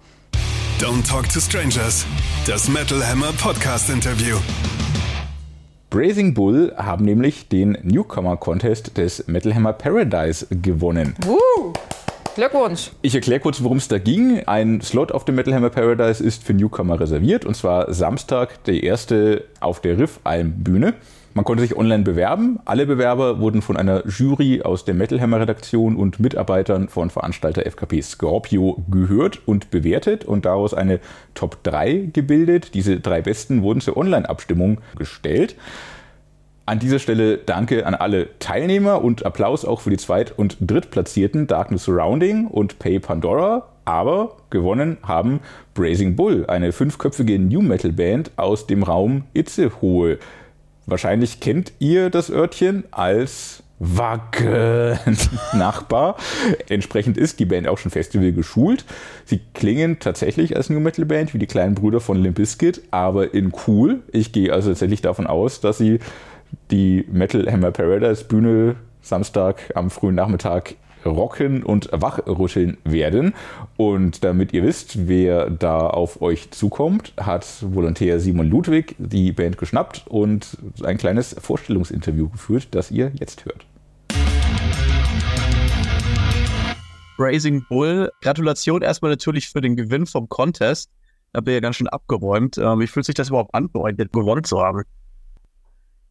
Don't 0.78 1.05
Talk 1.09 1.28
to 1.28 1.40
Strangers. 1.40 2.07
Das 2.46 2.68
Metal 2.68 3.05
Hammer 3.05 3.33
Podcast 3.33 3.90
Interview. 3.90 4.37
Brazing 5.90 6.33
Bull 6.33 6.72
haben 6.76 7.05
nämlich 7.05 7.48
den 7.48 7.76
Newcomer 7.83 8.37
Contest 8.37 8.96
des 8.96 9.26
Metal 9.26 9.55
Hammer 9.55 9.72
Paradise 9.74 10.46
gewonnen. 10.50 11.14
Uh, 11.26 11.72
Glückwunsch. 12.35 12.92
Ich 13.03 13.14
erkläre 13.14 13.40
kurz, 13.40 13.62
worum 13.62 13.77
es 13.77 13.88
da 13.88 13.99
ging. 13.99 14.42
Ein 14.47 14.81
Slot 14.81 15.12
auf 15.12 15.25
dem 15.25 15.35
Metal 15.35 15.55
Hammer 15.55 15.71
Paradise 15.71 16.25
ist 16.25 16.45
für 16.45 16.55
Newcomer 16.55 16.99
reserviert 16.99 17.45
und 17.45 17.55
zwar 17.55 17.92
Samstag 17.92 18.64
der 18.64 18.83
erste 18.83 19.45
auf 19.61 19.81
der 19.81 19.99
Riff-Alm-Bühne. 19.99 20.95
Man 21.35 21.45
konnte 21.45 21.62
sich 21.62 21.77
online 21.77 22.03
bewerben. 22.05 22.59
Alle 22.66 22.85
Bewerber 22.85 23.40
wurden 23.40 23.62
von 23.62 23.77
einer 23.77 24.07
Jury 24.07 24.62
aus 24.62 24.85
der 24.85 24.95
Metal 24.95 25.21
Hammer 25.21 25.40
Redaktion 25.40 25.97
und 25.97 26.21
Mitarbeitern 26.21 26.88
von 26.88 27.09
Veranstalter 27.09 27.64
FKP 27.64 28.03
Scorpio 28.03 28.83
gehört 28.90 29.40
und 29.47 29.71
bewertet 29.71 30.25
und 30.27 30.45
daraus 30.45 30.75
eine 30.75 31.01
Top 31.35 31.62
3 31.62 32.11
gebildet. 32.12 32.75
Diese 32.75 33.01
drei 33.01 33.23
besten 33.23 33.62
wurden 33.62 33.81
zur 33.81 33.97
Online-Abstimmung 33.97 34.79
gestellt. 34.99 35.57
An 36.64 36.79
dieser 36.79 37.01
Stelle 37.01 37.38
danke 37.38 37.87
an 37.87 37.96
alle 37.96 38.38
Teilnehmer 38.38 39.03
und 39.03 39.27
Applaus 39.27 39.64
auch 39.64 39.81
für 39.81 39.90
die 39.90 39.96
Zweit- 39.96 40.38
und 40.38 40.59
Drittplatzierten 40.61 41.48
Darkness 41.48 41.83
Surrounding 41.85 42.46
und 42.46 42.79
Pay 42.79 43.01
Pandora. 43.01 43.66
Aber 43.85 44.37
gewonnen 44.51 44.98
haben 45.03 45.40
Brazing 45.75 46.14
Bull, 46.14 46.46
eine 46.46 46.70
fünfköpfige 46.70 47.40
New 47.40 47.62
Metal 47.62 47.90
Band 47.90 48.31
aus 48.37 48.68
dem 48.68 48.85
Raum 48.85 49.25
Itzehoe. 49.35 50.18
Wahrscheinlich 50.87 51.40
kennt 51.40 51.72
ihr 51.81 52.11
das 52.11 52.31
Örtchen 52.31 52.85
als 52.92 53.64
Wacken-Nachbar. 53.81 56.16
Entsprechend 56.68 57.18
ist 57.18 57.40
die 57.40 57.44
Band 57.44 57.66
auch 57.66 57.79
schon 57.79 57.90
Festival 57.90 58.31
geschult. 58.31 58.85
Sie 59.25 59.40
klingen 59.55 59.98
tatsächlich 59.98 60.57
als 60.57 60.70
New 60.70 60.79
Metal 60.79 61.05
Band 61.05 61.35
wie 61.35 61.38
die 61.38 61.48
kleinen 61.48 61.75
Brüder 61.75 62.01
von 62.01 62.22
Limp 62.22 62.37
Bizkit, 62.37 62.83
aber 62.92 63.35
in 63.35 63.51
cool. 63.66 64.05
Ich 64.12 64.31
gehe 64.31 64.53
also 64.53 64.68
tatsächlich 64.68 65.03
davon 65.03 65.27
aus, 65.27 65.61
dass 65.61 65.79
sie 65.79 65.98
die 66.70 67.04
Metal 67.10 67.50
Hammer 67.50 67.70
Paradise 67.70 68.24
Bühne 68.24 68.76
Samstag 69.00 69.72
am 69.74 69.90
frühen 69.90 70.14
Nachmittag 70.14 70.76
rocken 71.04 71.62
und 71.62 71.88
wachrütteln 71.92 72.78
werden. 72.84 73.34
Und 73.76 74.24
damit 74.24 74.52
ihr 74.52 74.62
wisst, 74.62 75.08
wer 75.08 75.50
da 75.50 75.86
auf 75.86 76.22
euch 76.22 76.50
zukommt, 76.50 77.12
hat 77.18 77.46
Volontär 77.62 78.20
Simon 78.20 78.48
Ludwig 78.48 78.94
die 78.98 79.32
Band 79.32 79.58
geschnappt 79.58 80.04
und 80.06 80.58
ein 80.82 80.98
kleines 80.98 81.34
Vorstellungsinterview 81.38 82.28
geführt, 82.28 82.68
das 82.70 82.90
ihr 82.90 83.12
jetzt 83.18 83.44
hört. 83.44 83.66
Raising 87.18 87.64
Bull, 87.68 88.10
Gratulation 88.20 88.82
erstmal 88.82 89.10
natürlich 89.10 89.48
für 89.48 89.60
den 89.60 89.76
Gewinn 89.76 90.06
vom 90.06 90.28
Contest. 90.28 90.90
Habt 91.34 91.46
ihr 91.48 91.54
ja 91.54 91.60
ganz 91.60 91.76
schön 91.76 91.88
abgeräumt. 91.88 92.58
Ähm, 92.58 92.80
wie 92.80 92.86
fühlt 92.86 93.06
sich 93.06 93.14
das 93.14 93.28
überhaupt 93.28 93.54
an, 93.54 93.68
gewonnen 93.72 94.44
zu 94.44 94.60
haben? 94.60 94.82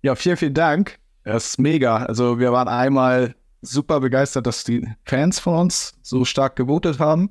Ja, 0.03 0.15
vielen, 0.15 0.37
vielen 0.37 0.55
Dank. 0.55 0.97
Das 1.23 1.49
ist 1.49 1.59
mega. 1.59 1.97
Also 1.97 2.39
wir 2.39 2.51
waren 2.51 2.67
einmal 2.67 3.35
super 3.61 3.99
begeistert, 3.99 4.47
dass 4.47 4.63
die 4.63 4.87
Fans 5.05 5.39
von 5.39 5.59
uns 5.59 5.93
so 6.01 6.25
stark 6.25 6.55
gewotet 6.55 6.99
haben. 6.99 7.29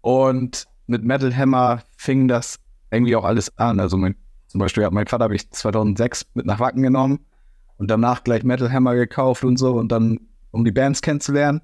Und 0.00 0.66
mit 0.88 1.04
Metal 1.04 1.34
Hammer 1.34 1.82
fing 1.96 2.26
das 2.26 2.58
irgendwie 2.90 3.14
auch 3.14 3.24
alles 3.24 3.56
an. 3.58 3.78
Also 3.78 3.96
mein, 3.96 4.16
zum 4.48 4.58
Beispiel 4.58 4.84
hat 4.84 4.92
mein 4.92 5.06
Vater 5.06 5.24
habe 5.24 5.36
ich 5.36 5.48
2006 5.50 6.26
mit 6.34 6.46
nach 6.46 6.58
Wacken 6.58 6.82
genommen 6.82 7.20
und 7.78 7.88
danach 7.88 8.24
gleich 8.24 8.42
Metal 8.42 8.72
Hammer 8.72 8.96
gekauft 8.96 9.44
und 9.44 9.56
so 9.56 9.74
und 9.74 9.92
dann 9.92 10.18
um 10.50 10.64
die 10.64 10.72
Bands 10.72 11.00
kennenzulernen. 11.00 11.60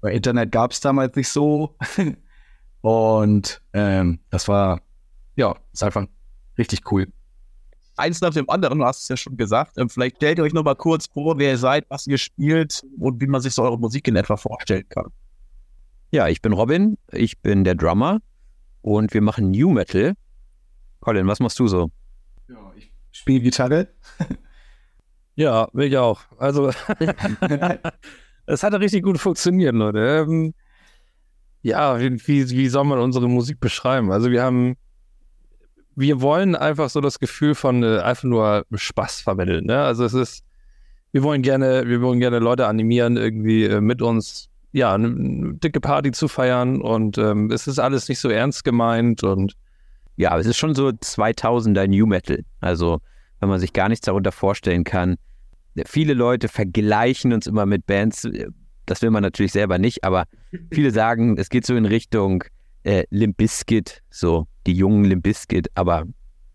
Bei 0.00 0.12
Internet 0.12 0.50
gab 0.50 0.72
es 0.72 0.80
damals 0.80 1.14
nicht 1.14 1.28
so. 1.28 1.76
und 2.80 3.62
ähm, 3.72 4.18
das 4.30 4.48
war, 4.48 4.80
ja, 5.36 5.54
ist 5.72 5.84
einfach 5.84 6.06
richtig 6.58 6.90
cool 6.90 7.06
eins 7.96 8.20
nach 8.20 8.32
dem 8.32 8.48
anderen, 8.48 8.78
du 8.78 8.84
hast 8.84 9.02
es 9.02 9.08
ja 9.08 9.16
schon 9.16 9.36
gesagt. 9.36 9.78
Ähm, 9.78 9.88
vielleicht 9.88 10.16
stellt 10.16 10.38
ihr 10.38 10.44
euch 10.44 10.52
noch 10.52 10.64
mal 10.64 10.74
kurz 10.74 11.06
vor, 11.06 11.38
wer 11.38 11.52
ihr 11.52 11.58
seid, 11.58 11.84
was 11.88 12.06
ihr 12.06 12.18
spielt 12.18 12.82
und 12.98 13.20
wie 13.20 13.26
man 13.26 13.40
sich 13.40 13.54
so 13.54 13.62
eure 13.62 13.78
Musik 13.78 14.08
in 14.08 14.16
etwa 14.16 14.36
vorstellen 14.36 14.88
kann. 14.88 15.06
Ja, 16.10 16.28
ich 16.28 16.42
bin 16.42 16.52
Robin, 16.52 16.98
ich 17.10 17.40
bin 17.40 17.64
der 17.64 17.74
Drummer 17.74 18.20
und 18.82 19.14
wir 19.14 19.22
machen 19.22 19.50
New 19.50 19.70
Metal. 19.70 20.14
Colin, 21.00 21.26
was 21.26 21.40
machst 21.40 21.58
du 21.58 21.66
so? 21.68 21.90
Ja, 22.48 22.72
ich 22.76 22.92
spiele 23.10 23.40
Gitarre. 23.40 23.88
ja, 25.34 25.68
will 25.72 25.88
ich 25.88 25.96
auch. 25.96 26.20
Also, 26.38 26.68
es 28.46 28.62
hat 28.62 28.74
richtig 28.74 29.02
gut 29.02 29.18
funktioniert, 29.18 29.74
Leute. 29.74 30.26
Ähm, 30.28 30.54
ja, 31.62 31.98
wie, 31.98 32.50
wie 32.50 32.68
soll 32.68 32.84
man 32.84 32.98
unsere 32.98 33.28
Musik 33.28 33.58
beschreiben? 33.58 34.12
Also, 34.12 34.30
wir 34.30 34.42
haben 34.42 34.76
wir 35.96 36.20
wollen 36.20 36.54
einfach 36.54 36.90
so 36.90 37.00
das 37.00 37.18
Gefühl 37.18 37.54
von 37.54 37.82
äh, 37.82 37.98
einfach 37.98 38.24
nur 38.24 38.64
Spaß 38.72 39.20
vermitteln. 39.20 39.66
Ne? 39.66 39.78
Also 39.78 40.04
es 40.04 40.14
ist, 40.14 40.44
wir 41.12 41.22
wollen 41.22 41.42
gerne, 41.42 41.86
wir 41.86 42.00
wollen 42.00 42.20
gerne 42.20 42.38
Leute 42.38 42.66
animieren, 42.66 43.16
irgendwie 43.16 43.64
äh, 43.64 43.80
mit 43.80 44.02
uns 44.02 44.48
ja 44.72 44.94
eine, 44.94 45.54
dicke 45.54 45.80
Party 45.80 46.12
zu 46.12 46.28
feiern 46.28 46.80
und 46.80 47.18
ähm, 47.18 47.50
es 47.50 47.66
ist 47.66 47.78
alles 47.78 48.08
nicht 48.08 48.20
so 48.20 48.30
ernst 48.30 48.64
gemeint 48.64 49.22
und 49.22 49.54
ja, 50.16 50.36
es 50.38 50.46
ist 50.46 50.56
schon 50.56 50.74
so 50.74 50.88
2000er 50.88 51.86
New 51.86 52.06
Metal. 52.06 52.44
Also 52.60 53.00
wenn 53.40 53.48
man 53.48 53.60
sich 53.60 53.72
gar 53.72 53.88
nichts 53.88 54.06
darunter 54.06 54.32
vorstellen 54.32 54.84
kann. 54.84 55.16
Viele 55.86 56.14
Leute 56.14 56.48
vergleichen 56.48 57.32
uns 57.32 57.46
immer 57.46 57.66
mit 57.66 57.86
Bands. 57.86 58.28
Das 58.86 59.02
will 59.02 59.10
man 59.10 59.22
natürlich 59.22 59.52
selber 59.52 59.78
nicht, 59.78 60.04
aber 60.04 60.24
viele 60.70 60.90
sagen, 60.90 61.36
es 61.38 61.48
geht 61.48 61.66
so 61.66 61.74
in 61.74 61.86
Richtung 61.86 62.44
äh, 62.84 63.04
Limp 63.10 63.36
Bizkit, 63.36 64.02
so 64.10 64.46
die 64.66 64.72
jungen 64.72 65.04
Limp 65.04 65.22
Bizkit, 65.22 65.68
aber 65.74 66.04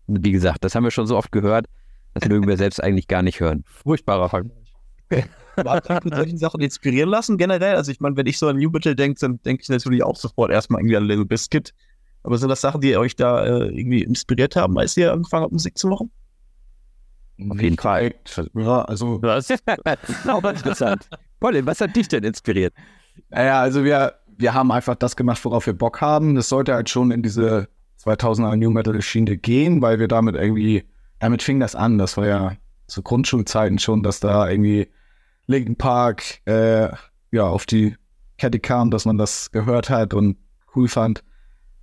wie 0.06 0.32
gesagt, 0.32 0.64
das 0.64 0.74
haben 0.74 0.84
wir 0.84 0.90
schon 0.90 1.06
so 1.06 1.16
oft 1.16 1.32
gehört, 1.32 1.66
das 2.14 2.28
mögen 2.28 2.48
wir 2.48 2.56
selbst 2.56 2.82
eigentlich 2.82 3.08
gar 3.08 3.22
nicht 3.22 3.40
hören. 3.40 3.64
Furchtbarer 3.66 4.28
Vergleich. 4.28 4.54
Wart 5.56 5.88
ihr 5.90 6.00
mit 6.04 6.14
solchen 6.14 6.38
Sachen 6.38 6.60
inspirieren 6.60 7.08
lassen 7.08 7.36
generell? 7.36 7.76
Also 7.76 7.90
ich 7.90 8.00
meine, 8.00 8.16
wenn 8.16 8.26
ich 8.26 8.38
so 8.38 8.48
an 8.48 8.56
New 8.56 8.70
Metal 8.70 8.94
denke, 8.94 9.18
dann 9.20 9.40
denke 9.42 9.62
ich 9.62 9.68
natürlich 9.68 10.02
auch 10.02 10.16
sofort 10.16 10.50
erstmal 10.50 10.80
irgendwie 10.80 10.96
an 10.96 11.04
Little 11.04 11.24
Biscuit. 11.24 11.74
Aber 12.22 12.36
sind 12.38 12.48
das 12.48 12.60
Sachen, 12.60 12.80
die 12.80 12.96
euch 12.96 13.16
da 13.16 13.44
äh, 13.44 13.68
irgendwie 13.68 14.02
inspiriert 14.02 14.56
haben, 14.56 14.78
als 14.78 14.96
ihr 14.96 15.12
angefangen 15.12 15.44
habt, 15.44 15.52
Musik 15.52 15.78
zu 15.78 15.88
machen? 15.88 16.10
Auf 17.48 17.60
jeden 17.60 17.76
Fall. 17.76 18.14
Ja, 18.54 18.82
also. 18.82 19.18
Das 19.22 19.50
ist 19.50 19.62
auch 20.28 20.44
interessant. 20.44 21.08
Colin, 21.40 21.66
was 21.66 21.80
hat 21.80 21.94
dich 21.94 22.08
denn 22.08 22.24
inspiriert? 22.24 22.74
Naja, 23.30 23.60
also 23.60 23.84
wir, 23.84 24.14
wir 24.38 24.54
haben 24.54 24.70
einfach 24.72 24.94
das 24.94 25.16
gemacht, 25.16 25.44
worauf 25.44 25.66
wir 25.66 25.74
Bock 25.74 26.00
haben. 26.00 26.36
Das 26.36 26.48
sollte 26.48 26.72
halt 26.72 26.88
schon 26.88 27.10
in 27.10 27.22
diese 27.22 27.68
2000er 28.02 28.56
New 28.56 28.70
Metal 28.70 29.00
Schiene 29.02 29.36
gehen, 29.36 29.82
weil 29.82 29.98
wir 29.98 30.08
damit 30.08 30.36
irgendwie, 30.36 30.84
damit 31.18 31.42
fing 31.42 31.60
das 31.60 31.74
an. 31.74 31.98
Das 31.98 32.16
war 32.16 32.26
ja 32.26 32.52
zu 32.86 33.02
Grundschulzeiten 33.02 33.78
schon, 33.78 34.02
dass 34.02 34.20
da 34.20 34.48
irgendwie 34.48 34.88
Linkin 35.46 35.76
Park 35.76 36.46
äh, 36.46 36.88
ja 37.32 37.42
auf 37.42 37.66
die 37.66 37.96
Kette 38.38 38.60
kam, 38.60 38.90
dass 38.90 39.04
man 39.04 39.18
das 39.18 39.50
gehört 39.50 39.90
hat 39.90 40.14
und 40.14 40.36
cool 40.76 40.88
fand. 40.88 41.24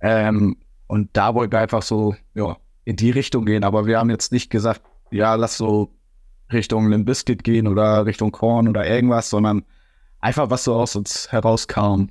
Ähm, 0.00 0.56
und 0.86 1.10
da 1.12 1.34
wollten 1.34 1.52
wir 1.52 1.60
einfach 1.60 1.82
so 1.82 2.16
ja, 2.34 2.56
in 2.84 2.96
die 2.96 3.10
Richtung 3.10 3.44
gehen. 3.44 3.64
Aber 3.64 3.86
wir 3.86 3.98
haben 3.98 4.08
jetzt 4.08 4.32
nicht 4.32 4.50
gesagt, 4.50 4.80
ja, 5.10 5.34
lass 5.34 5.58
so 5.58 5.92
Richtung 6.50 6.88
Limp 6.88 7.06
Bizkit 7.06 7.44
gehen 7.44 7.68
oder 7.68 8.06
Richtung 8.06 8.32
Korn 8.32 8.68
oder 8.68 8.88
irgendwas, 8.88 9.28
sondern 9.28 9.64
einfach 10.20 10.48
was 10.48 10.64
so 10.64 10.74
aus 10.74 10.96
uns 10.96 11.30
herauskam. 11.30 12.06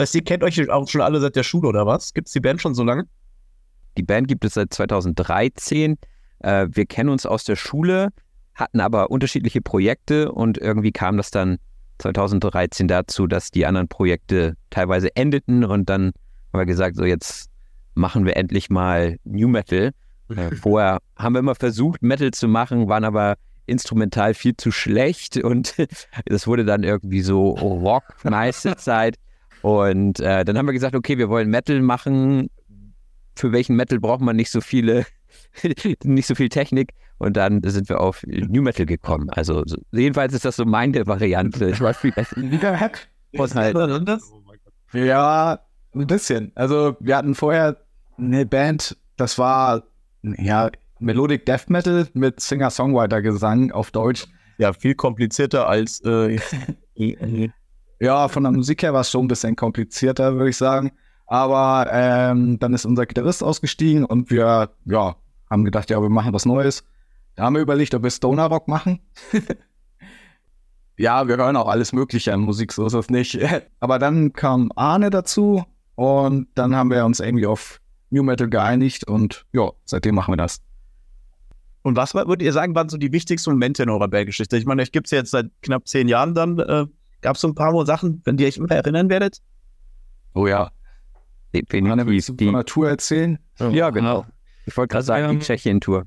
Das 0.00 0.08
heißt, 0.08 0.14
ihr 0.14 0.24
kennt 0.24 0.42
euch 0.42 0.70
auch 0.70 0.88
schon 0.88 1.02
alle 1.02 1.20
seit 1.20 1.36
der 1.36 1.42
Schule 1.42 1.68
oder 1.68 1.84
was? 1.84 2.14
Gibt 2.14 2.28
es 2.28 2.32
die 2.32 2.40
Band 2.40 2.62
schon 2.62 2.74
so 2.74 2.82
lange? 2.82 3.04
Die 3.98 4.02
Band 4.02 4.28
gibt 4.28 4.46
es 4.46 4.54
seit 4.54 4.72
2013. 4.72 5.98
Äh, 6.38 6.68
wir 6.70 6.86
kennen 6.86 7.10
uns 7.10 7.26
aus 7.26 7.44
der 7.44 7.56
Schule, 7.56 8.08
hatten 8.54 8.80
aber 8.80 9.10
unterschiedliche 9.10 9.60
Projekte 9.60 10.32
und 10.32 10.56
irgendwie 10.56 10.90
kam 10.90 11.18
das 11.18 11.30
dann 11.30 11.58
2013 11.98 12.88
dazu, 12.88 13.26
dass 13.26 13.50
die 13.50 13.66
anderen 13.66 13.88
Projekte 13.88 14.56
teilweise 14.70 15.14
endeten 15.16 15.64
und 15.64 15.90
dann 15.90 16.12
haben 16.54 16.60
wir 16.60 16.64
gesagt, 16.64 16.96
so 16.96 17.04
jetzt 17.04 17.50
machen 17.92 18.24
wir 18.24 18.38
endlich 18.38 18.70
mal 18.70 19.18
New 19.24 19.48
Metal. 19.48 19.90
Äh, 20.30 20.56
vorher 20.62 21.00
haben 21.16 21.34
wir 21.34 21.40
immer 21.40 21.56
versucht, 21.56 22.00
Metal 22.00 22.30
zu 22.30 22.48
machen, 22.48 22.88
waren 22.88 23.04
aber 23.04 23.34
instrumental 23.66 24.32
viel 24.32 24.56
zu 24.56 24.70
schlecht 24.70 25.36
und 25.36 25.74
das 26.24 26.46
wurde 26.46 26.64
dann 26.64 26.84
irgendwie 26.84 27.20
so 27.20 27.50
Rock 27.50 28.04
meiste 28.24 28.76
Zeit. 28.76 29.16
Und 29.62 30.20
äh, 30.20 30.44
dann 30.44 30.56
haben 30.56 30.66
wir 30.66 30.72
gesagt, 30.72 30.94
okay, 30.94 31.18
wir 31.18 31.28
wollen 31.28 31.50
Metal 31.50 31.80
machen, 31.80 32.48
für 33.36 33.52
welchen 33.52 33.76
Metal 33.76 33.98
braucht 33.98 34.20
man 34.20 34.36
nicht 34.36 34.50
so 34.50 34.60
viele, 34.60 35.06
nicht 36.04 36.26
so 36.26 36.34
viel 36.34 36.48
Technik. 36.48 36.92
Und 37.18 37.36
dann 37.36 37.60
sind 37.64 37.88
wir 37.88 38.00
auf 38.00 38.22
New 38.26 38.62
Metal 38.62 38.86
gekommen. 38.86 39.28
Also 39.30 39.62
so, 39.66 39.76
jedenfalls 39.92 40.32
ist 40.32 40.44
das 40.44 40.56
so 40.56 40.64
meine 40.64 41.06
Variante. 41.06 41.68
Ich 41.68 41.80
weiß, 41.80 42.02
wie 42.02 42.12
das 42.12 42.32
Was 43.34 43.54
halt-? 43.54 43.74
Ja, 44.92 45.60
ein 45.94 46.06
bisschen. 46.06 46.52
Also 46.54 46.96
wir 47.00 47.16
hatten 47.16 47.34
vorher 47.34 47.76
eine 48.16 48.46
Band, 48.46 48.96
das 49.16 49.38
war 49.38 49.84
ja 50.22 50.70
Melodic 50.98 51.46
Death 51.46 51.68
Metal 51.68 52.08
mit 52.14 52.40
Singer-Songwriter-Gesang 52.40 53.72
auf 53.72 53.90
Deutsch. 53.90 54.26
Ja, 54.58 54.72
viel 54.72 54.94
komplizierter 54.94 55.68
als 55.68 56.00
äh, 56.04 56.38
Ja, 58.00 58.28
von 58.28 58.42
der 58.42 58.52
Musik 58.52 58.82
her 58.82 58.94
war 58.94 59.02
es 59.02 59.10
schon 59.10 59.26
ein 59.26 59.28
bisschen 59.28 59.56
komplizierter, 59.56 60.34
würde 60.34 60.50
ich 60.50 60.56
sagen. 60.56 60.90
Aber 61.26 61.86
ähm, 61.92 62.58
dann 62.58 62.72
ist 62.72 62.86
unser 62.86 63.04
Gitarrist 63.06 63.42
ausgestiegen 63.44 64.04
und 64.06 64.30
wir 64.30 64.70
ja, 64.86 65.16
haben 65.50 65.64
gedacht, 65.64 65.90
ja, 65.90 66.00
wir 66.00 66.08
machen 66.08 66.32
was 66.32 66.46
Neues. 66.46 66.82
Da 67.36 67.44
haben 67.44 67.54
wir 67.54 67.62
überlegt, 67.62 67.94
ob 67.94 68.02
wir 68.02 68.10
Stoner 68.10 68.46
Rock 68.46 68.68
machen. 68.68 69.00
ja, 70.96 71.28
wir 71.28 71.36
hören 71.36 71.56
auch 71.56 71.68
alles 71.68 71.92
Mögliche 71.92 72.32
an 72.32 72.40
Musik, 72.40 72.72
so 72.72 72.86
ist 72.86 72.94
es 72.94 73.10
nicht. 73.10 73.38
Aber 73.80 73.98
dann 73.98 74.32
kam 74.32 74.72
Arne 74.74 75.10
dazu 75.10 75.64
und 75.94 76.48
dann 76.54 76.74
haben 76.74 76.90
wir 76.90 77.04
uns 77.04 77.20
irgendwie 77.20 77.46
auf 77.46 77.80
New 78.08 78.22
Metal 78.22 78.48
geeinigt 78.48 79.06
und 79.06 79.44
ja, 79.52 79.70
seitdem 79.84 80.14
machen 80.14 80.32
wir 80.32 80.38
das. 80.38 80.62
Und 81.82 81.96
was 81.96 82.14
würdet 82.14 82.42
ihr 82.42 82.52
sagen, 82.52 82.74
waren 82.74 82.88
so 82.88 82.96
die 82.96 83.12
wichtigsten 83.12 83.50
Momente 83.50 83.82
in 83.82 83.90
eurer 83.90 84.08
Bandgeschichte? 84.08 84.56
Ich 84.56 84.66
meine, 84.66 84.82
euch 84.82 84.90
gibt 84.90 85.06
es 85.06 85.10
jetzt 85.12 85.30
seit 85.30 85.50
knapp 85.62 85.86
zehn 85.86 86.08
Jahren 86.08 86.34
dann. 86.34 86.58
Äh, 86.58 86.86
Gab 87.20 87.36
es 87.36 87.42
so 87.42 87.48
ein 87.48 87.54
paar 87.54 87.84
Sachen, 87.86 88.22
an 88.26 88.36
die 88.36 88.44
ihr 88.44 88.48
euch 88.48 88.56
immer 88.56 88.70
erinnern 88.70 89.08
werdet? 89.10 89.38
Oh 90.34 90.46
ja. 90.46 90.70
Definitiv 91.52 92.36
die. 92.36 92.44
von 92.46 92.54
der 92.54 92.64
Tour 92.64 92.88
erzählen? 92.88 93.38
Ja, 93.72 93.90
genau. 93.90 94.24
Ich 94.66 94.76
wollte 94.76 94.92
gerade 94.92 95.00
Das, 95.00 95.06
sagen, 95.06 95.38
die 95.38 95.44
Tschechien-Tour. 95.44 96.04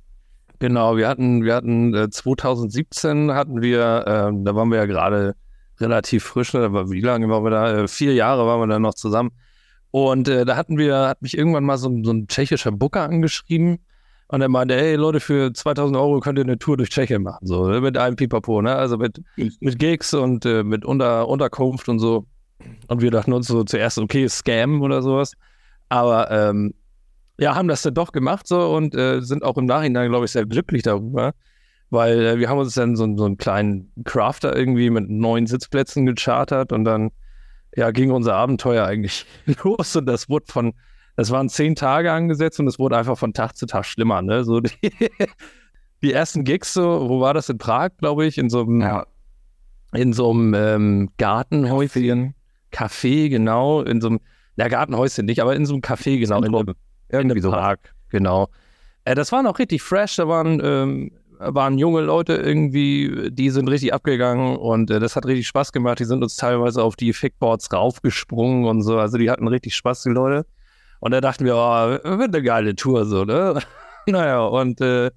Genau, 0.59 0.95
wir 0.95 1.09
hatten, 1.09 1.43
wir 1.43 1.55
hatten 1.55 1.93
äh, 1.93 2.09
2017 2.09 3.31
hatten 3.33 3.61
wir, 3.61 4.05
ähm, 4.07 4.45
da 4.45 4.55
waren 4.55 4.69
wir 4.69 4.77
ja 4.77 4.85
gerade 4.85 5.35
relativ 5.79 6.23
frisch, 6.23 6.53
ne? 6.53 6.61
da 6.61 6.71
war, 6.71 6.89
wie 6.89 7.01
lange 7.01 7.27
waren 7.27 7.43
wir 7.43 7.49
da? 7.49 7.79
Äh, 7.83 7.87
vier 7.87 8.13
Jahre 8.13 8.45
waren 8.45 8.61
wir 8.61 8.67
da 8.67 8.79
noch 8.79 8.93
zusammen. 8.93 9.31
Und 9.91 10.27
äh, 10.29 10.45
da 10.45 10.55
hatten 10.55 10.77
wir, 10.77 10.95
hat 11.09 11.21
mich 11.21 11.37
irgendwann 11.37 11.65
mal 11.65 11.77
so, 11.77 11.89
ein- 11.89 12.03
so 12.05 12.11
ein 12.11 12.27
tschechischer 12.27 12.71
Booker 12.71 13.03
angeschrieben 13.03 13.79
und 14.33 14.41
er 14.41 14.49
meinte, 14.49 14.75
hey 14.75 14.95
Leute, 14.95 15.19
für 15.19 15.53
2000 15.53 15.95
Euro 15.95 16.19
könnt 16.19 16.39
ihr 16.39 16.43
eine 16.43 16.57
Tour 16.57 16.75
durch 16.75 16.89
Tschechien 16.89 17.21
machen, 17.21 17.45
so 17.45 17.67
ne? 17.67 17.79
mit 17.81 17.99
einem 17.99 18.15
Pipapo, 18.15 18.63
ne? 18.63 18.75
Also 18.75 18.97
mit, 18.97 19.21
mit 19.35 19.77
Gigs 19.77 20.11
und 20.15 20.43
äh, 20.43 20.63
mit 20.63 20.85
Unter, 20.85 21.27
Unterkunft 21.27 21.87
und 21.87 21.99
so. 21.99 22.25
Und 22.87 23.03
wir 23.03 23.11
dachten 23.11 23.31
uns 23.31 23.45
so 23.45 23.63
zuerst, 23.63 23.99
okay, 23.99 24.27
Scam 24.27 24.81
oder 24.81 25.03
sowas. 25.03 25.33
Aber 25.89 26.31
ähm, 26.31 26.73
ja, 27.37 27.53
haben 27.53 27.67
das 27.67 27.83
dann 27.83 27.93
doch 27.93 28.11
gemacht 28.11 28.47
so 28.47 28.75
und 28.75 28.95
äh, 28.95 29.21
sind 29.21 29.43
auch 29.43 29.55
im 29.57 29.67
Nachhinein, 29.67 30.09
glaube 30.09 30.25
ich, 30.25 30.31
sehr 30.31 30.47
glücklich 30.47 30.81
darüber, 30.81 31.35
weil 31.91 32.25
äh, 32.25 32.39
wir 32.39 32.49
haben 32.49 32.57
uns 32.57 32.73
dann 32.73 32.95
so, 32.95 33.05
so 33.15 33.25
einen 33.25 33.37
kleinen 33.37 33.91
Crafter 34.03 34.55
irgendwie 34.55 34.89
mit 34.89 35.11
neun 35.11 35.45
Sitzplätzen 35.45 36.07
gechartert 36.07 36.71
und 36.71 36.85
dann 36.85 37.11
ja, 37.75 37.91
ging 37.91 38.09
unser 38.09 38.33
Abenteuer 38.33 38.87
eigentlich 38.87 39.27
los 39.63 39.95
und 39.95 40.07
das 40.07 40.27
wurde 40.27 40.45
von, 40.51 40.73
das 41.15 41.31
waren 41.31 41.49
zehn 41.49 41.75
Tage 41.75 42.11
angesetzt 42.11 42.59
und 42.59 42.67
es 42.67 42.79
wurde 42.79 42.97
einfach 42.97 43.17
von 43.17 43.33
Tag 43.33 43.55
zu 43.55 43.65
Tag 43.65 43.85
schlimmer, 43.85 44.21
ne? 44.21 44.43
So 44.43 44.59
die, 44.59 44.71
die 46.01 46.13
ersten 46.13 46.43
Gigs 46.43 46.73
so, 46.73 47.07
wo 47.09 47.19
war 47.21 47.33
das 47.33 47.49
in 47.49 47.57
Prag, 47.57 47.91
glaube 47.99 48.25
ich, 48.25 48.37
in 48.37 48.49
so 48.49 48.61
einem, 48.61 48.81
Ja. 48.81 49.05
in 49.93 50.13
so 50.13 50.31
einem 50.31 50.53
ähm, 50.53 51.09
Gartenhäuschen, 51.17 52.33
Café, 52.71 53.29
genau, 53.29 53.81
in 53.81 54.01
so 54.01 54.07
einem, 54.07 54.19
na, 54.55 54.67
Gartenhäuschen 54.67 55.25
nicht, 55.25 55.41
aber 55.41 55.55
in 55.55 55.65
so 55.65 55.73
einem 55.73 55.81
Café, 55.81 56.17
genau, 56.19 56.41
in 56.41 56.55
einem, 56.55 56.73
Irgendwie 57.09 57.37
in 57.37 57.43
sowas. 57.43 57.59
Prag, 57.59 57.77
genau. 58.09 58.49
Äh, 59.05 59.15
das 59.15 59.31
war 59.31 59.43
noch 59.43 59.59
richtig 59.59 59.81
fresh, 59.81 60.15
da 60.15 60.27
waren, 60.27 60.59
ähm, 60.63 61.11
waren 61.39 61.77
junge 61.77 62.01
Leute 62.01 62.35
irgendwie, 62.35 63.29
die 63.31 63.49
sind 63.49 63.67
richtig 63.67 63.93
abgegangen 63.93 64.55
und 64.55 64.89
äh, 64.89 64.99
das 64.99 65.15
hat 65.15 65.25
richtig 65.25 65.47
Spaß 65.47 65.71
gemacht. 65.73 65.99
Die 65.99 66.05
sind 66.05 66.23
uns 66.23 66.37
teilweise 66.37 66.81
auf 66.83 66.95
die 66.95 67.11
Fickboards 67.13 67.71
raufgesprungen 67.73 68.65
und 68.65 68.81
so, 68.81 68.97
also 68.97 69.17
die 69.17 69.29
hatten 69.29 69.47
richtig 69.47 69.75
Spaß, 69.75 70.03
die 70.03 70.09
Leute. 70.09 70.45
Und 71.03 71.11
da 71.11 71.19
dachten 71.19 71.43
wir, 71.43 71.57
oh, 71.57 72.17
wird 72.17 72.33
eine 72.33 72.41
geile 72.41 72.77
Tour 72.77 73.03
so, 73.03 73.25
ne? 73.25 73.59
naja, 74.07 74.39
und 74.45 74.79
äh, 74.79 75.11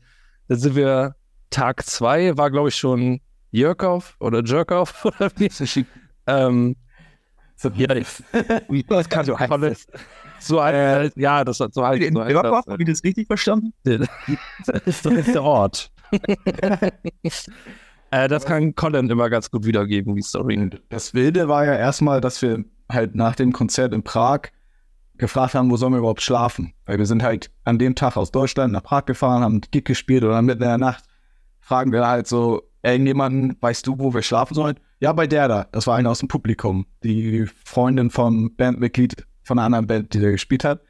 dann 0.49 0.59
sind 0.59 0.75
wir 0.75 1.15
Tag 1.51 1.87
zwei, 1.87 2.37
war 2.37 2.51
glaube 2.51 2.71
ich 2.71 2.75
schon 2.75 3.21
Jörkow 3.53 4.17
oder 4.19 4.43
Jerkow 4.45 5.05
oder 5.05 5.31
wie. 5.37 5.49
ähm, 6.27 6.75
ja, 7.77 7.87
Das 8.89 9.09
kann 9.09 9.27
so 9.27 9.37
so 10.41 10.59
ein, 10.59 11.13
ja, 11.15 11.45
das 11.45 11.59
so 11.59 11.87
halt. 11.87 12.03
In 12.03 12.15
So 12.15 12.25
heißt 12.25 12.35
das. 12.35 12.67
habe 12.67 12.83
ich 12.83 12.89
das 12.89 13.05
richtig 13.05 13.29
verstanden? 13.29 13.73
Das 14.67 15.05
ist 15.05 15.35
der 15.35 15.43
Ort. 15.45 15.93
äh, 18.11 18.27
das 18.27 18.45
kann 18.45 18.75
Colin 18.75 19.09
immer 19.09 19.31
ganz 19.31 19.53
gut 19.53 19.65
wiedergeben, 19.65 20.17
die 20.17 20.23
Story. 20.23 20.69
Das 20.89 21.15
Wilde 21.15 21.47
war 21.47 21.65
ja 21.65 21.77
erstmal, 21.77 22.21
dass 22.21 22.43
wir 22.43 22.65
halt 22.91 23.15
nach 23.15 23.37
dem 23.37 23.53
Konzert 23.53 23.95
in 23.95 24.03
Prag 24.03 24.51
gefragt 25.19 25.55
haben, 25.55 25.71
wo 25.71 25.77
sollen 25.77 25.93
wir 25.93 25.99
überhaupt 25.99 26.23
schlafen? 26.23 26.73
Weil 26.85 26.99
wir 26.99 27.07
sind 27.07 27.23
halt 27.23 27.51
an 27.65 27.79
dem 27.79 27.95
Tag 27.95 28.17
aus 28.17 28.31
Deutschland 28.31 28.73
nach 28.73 28.83
Prag 28.83 29.07
gefahren, 29.07 29.43
haben 29.43 29.61
Gig 29.71 29.85
gespielt 29.85 30.25
oder 30.25 30.41
mitten 30.43 30.63
in 30.63 30.69
der 30.69 30.79
Nacht 30.79 31.05
fragen 31.67 31.91
wir 31.91 32.07
halt 32.07 32.29
so, 32.29 32.63
irgendjemanden, 32.85 33.57
weißt 33.61 33.87
du, 33.89 33.99
wo 33.99 34.15
wir 34.15 34.23
schlafen 34.23 34.55
sollen? 34.55 34.79
Ja, 35.01 35.13
bei 35.13 35.27
der 35.27 35.49
da. 35.49 35.67
Das 35.73 35.89
war 35.89 35.97
einer 35.97 36.11
aus 36.11 36.21
dem 36.21 36.29
Publikum. 36.29 36.87
Die 37.03 37.45
Freundin 37.65 38.09
vom 38.11 38.55
Bandmitglied 38.55 39.27
von 39.43 39.59
einer 39.59 39.67
anderen 39.67 39.89
Band, 39.89 40.15
die 40.15 40.21
da 40.21 40.31
gespielt 40.31 40.63
hat. 40.63 40.83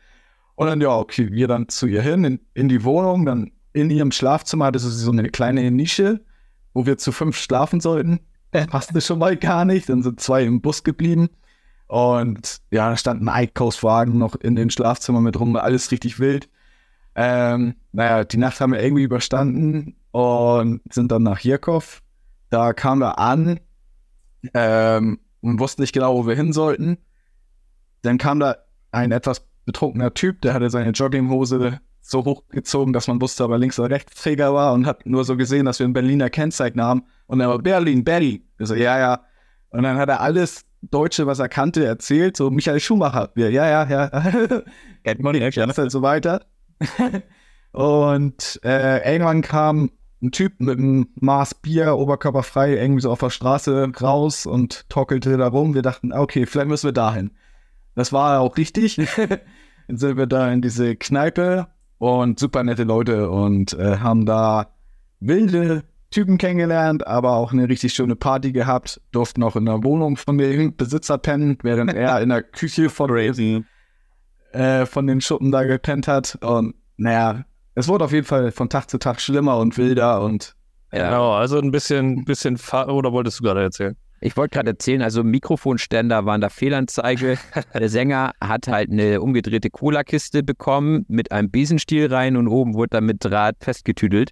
Und 0.54 0.66
dann, 0.66 0.80
ja, 0.82 0.94
okay, 0.94 1.32
wir 1.32 1.48
dann 1.48 1.70
zu 1.70 1.86
ihr 1.86 2.02
hin, 2.02 2.24
in, 2.24 2.40
in 2.52 2.68
die 2.68 2.84
Wohnung, 2.84 3.24
dann 3.24 3.52
in 3.72 3.88
ihrem 3.88 4.12
Schlafzimmer, 4.12 4.70
das 4.70 4.84
ist 4.84 4.98
so 4.98 5.10
eine 5.10 5.28
kleine 5.30 5.70
Nische, 5.70 6.24
wo 6.74 6.84
wir 6.84 6.98
zu 6.98 7.10
fünf 7.10 7.38
schlafen 7.38 7.80
sollten. 7.80 8.20
Passte 8.68 9.00
schon 9.00 9.18
mal 9.18 9.36
gar 9.36 9.64
nicht. 9.64 9.88
Dann 9.88 10.02
sind 10.02 10.20
zwei 10.20 10.44
im 10.44 10.60
Bus 10.60 10.84
geblieben. 10.84 11.30
Und 11.86 12.58
ja, 12.70 12.90
da 12.90 12.96
stand 12.96 13.22
ein 13.22 13.28
Einkaufswagen 13.28 14.18
noch 14.18 14.34
in 14.36 14.56
den 14.56 14.70
Schlafzimmer 14.70 15.20
mit 15.20 15.38
rum, 15.38 15.54
alles 15.56 15.90
richtig 15.90 16.18
wild. 16.18 16.48
Ähm, 17.14 17.74
naja, 17.92 18.24
die 18.24 18.36
Nacht 18.36 18.60
haben 18.60 18.72
wir 18.72 18.82
irgendwie 18.82 19.04
überstanden 19.04 19.96
und 20.10 20.80
sind 20.92 21.12
dann 21.12 21.22
nach 21.22 21.40
Jirkov. 21.40 22.02
Da 22.50 22.72
kamen 22.72 23.00
wir 23.00 23.18
an 23.18 23.60
ähm, 24.54 25.20
und 25.40 25.60
wussten 25.60 25.82
nicht 25.82 25.92
genau, 25.92 26.16
wo 26.16 26.26
wir 26.26 26.34
hin 26.34 26.52
sollten. 26.52 26.98
Dann 28.02 28.18
kam 28.18 28.40
da 28.40 28.56
ein 28.90 29.12
etwas 29.12 29.46
betrunkener 29.64 30.14
Typ, 30.14 30.42
der 30.42 30.54
hatte 30.54 30.70
seine 30.70 30.90
Jogginghose 30.90 31.80
so 32.00 32.24
hochgezogen, 32.24 32.92
dass 32.92 33.08
man 33.08 33.20
wusste, 33.20 33.44
ob 33.44 33.50
er 33.50 33.58
links 33.58 33.78
oder 33.78 33.90
rechtsträger 33.90 34.54
war 34.54 34.72
und 34.74 34.86
hat 34.86 35.06
nur 35.06 35.24
so 35.24 35.36
gesehen, 35.36 35.66
dass 35.66 35.80
wir 35.80 35.86
ein 35.86 35.92
Berliner 35.92 36.30
Kennzeichen 36.30 36.80
haben. 36.80 37.02
Und 37.26 37.40
er 37.40 37.48
war 37.48 37.58
Berlin, 37.58 38.04
Berlin. 38.04 38.44
Ich 38.58 38.68
so, 38.68 38.74
ja, 38.74 38.98
ja. 38.98 39.24
Und 39.70 39.82
dann 39.82 39.96
hat 39.96 40.08
er 40.08 40.20
alles 40.20 40.64
Deutsche, 40.90 41.26
was 41.26 41.38
er 41.38 41.48
kannte, 41.48 41.84
erzählt. 41.84 42.36
So, 42.36 42.50
Michael 42.50 42.80
Schumacher. 42.80 43.30
Ja, 43.36 43.48
ja, 43.48 43.88
ja. 43.88 44.08
Kennt 45.04 45.20
man 45.20 45.36
nicht, 45.36 45.58
und 45.58 45.90
so 45.90 46.02
weiter. 46.02 46.44
und 47.72 48.60
äh, 48.64 49.12
irgendwann 49.12 49.42
kam 49.42 49.90
ein 50.22 50.32
Typ 50.32 50.60
mit 50.60 50.78
einem 50.78 51.08
Maß 51.20 51.56
Bier, 51.56 51.96
oberkörperfrei, 51.96 52.76
irgendwie 52.76 53.02
so 53.02 53.10
auf 53.10 53.20
der 53.20 53.30
Straße 53.30 53.90
raus 54.00 54.46
und 54.46 54.88
torkelte 54.88 55.36
da 55.36 55.48
rum. 55.48 55.74
Wir 55.74 55.82
dachten, 55.82 56.12
okay, 56.12 56.46
vielleicht 56.46 56.68
müssen 56.68 56.88
wir 56.88 56.92
dahin. 56.92 57.32
Das 57.94 58.12
war 58.12 58.40
auch 58.40 58.56
richtig. 58.56 58.96
Dann 59.88 59.96
sind 59.96 60.16
wir 60.16 60.26
da 60.26 60.50
in 60.52 60.62
diese 60.62 60.96
Kneipe 60.96 61.68
und 61.98 62.38
super 62.38 62.62
nette 62.64 62.84
Leute 62.84 63.30
und 63.30 63.74
äh, 63.74 63.98
haben 63.98 64.26
da 64.26 64.74
wilde 65.20 65.84
Typen 66.10 66.38
kennengelernt, 66.38 67.06
aber 67.06 67.32
auch 67.32 67.52
eine 67.52 67.68
richtig 67.68 67.92
schöne 67.94 68.16
Party 68.16 68.52
gehabt. 68.52 69.00
Durften 69.12 69.42
auch 69.42 69.56
in 69.56 69.64
der 69.64 69.82
Wohnung 69.82 70.16
von 70.16 70.38
dem 70.38 70.76
Besitzer 70.76 71.18
pennen, 71.18 71.58
während 71.62 71.92
er 71.94 72.20
in 72.20 72.28
der 72.28 72.42
Küche 72.42 72.88
von, 72.90 73.10
äh, 74.52 74.86
von 74.86 75.06
den 75.06 75.20
Schuppen 75.20 75.50
da 75.50 75.64
gepennt 75.64 76.08
hat. 76.08 76.38
Und 76.42 76.74
naja, 76.96 77.44
es 77.74 77.88
wurde 77.88 78.04
auf 78.04 78.12
jeden 78.12 78.26
Fall 78.26 78.52
von 78.52 78.68
Tag 78.68 78.88
zu 78.88 78.98
Tag 78.98 79.20
schlimmer 79.20 79.58
und 79.58 79.76
wilder 79.76 80.22
und 80.22 80.56
Genau, 80.90 81.32
also 81.32 81.58
ein 81.58 81.70
bisschen, 81.70 82.24
bisschen, 82.24 82.58
oder 82.72 83.12
wolltest 83.12 83.40
du 83.40 83.44
gerade 83.44 83.62
erzählen? 83.62 83.96
Ich 84.20 84.36
wollte 84.36 84.54
gerade 84.54 84.70
erzählen, 84.70 85.02
also 85.02 85.22
Mikrofonständer 85.22 86.24
waren 86.24 86.40
da 86.40 86.48
Fehlanzeige. 86.48 87.36
Der 87.74 87.88
Sänger 87.88 88.32
hat 88.40 88.66
halt 88.66 88.90
eine 88.90 89.20
umgedrehte 89.20 89.68
Cola-Kiste 89.68 90.42
bekommen 90.42 91.04
mit 91.08 91.32
einem 91.32 91.50
Besenstiel 91.50 92.12
rein 92.12 92.36
und 92.36 92.48
oben 92.48 92.74
wurde 92.74 92.90
dann 92.90 93.04
mit 93.04 93.24
Draht 93.24 93.56
festgetüdelt. 93.60 94.30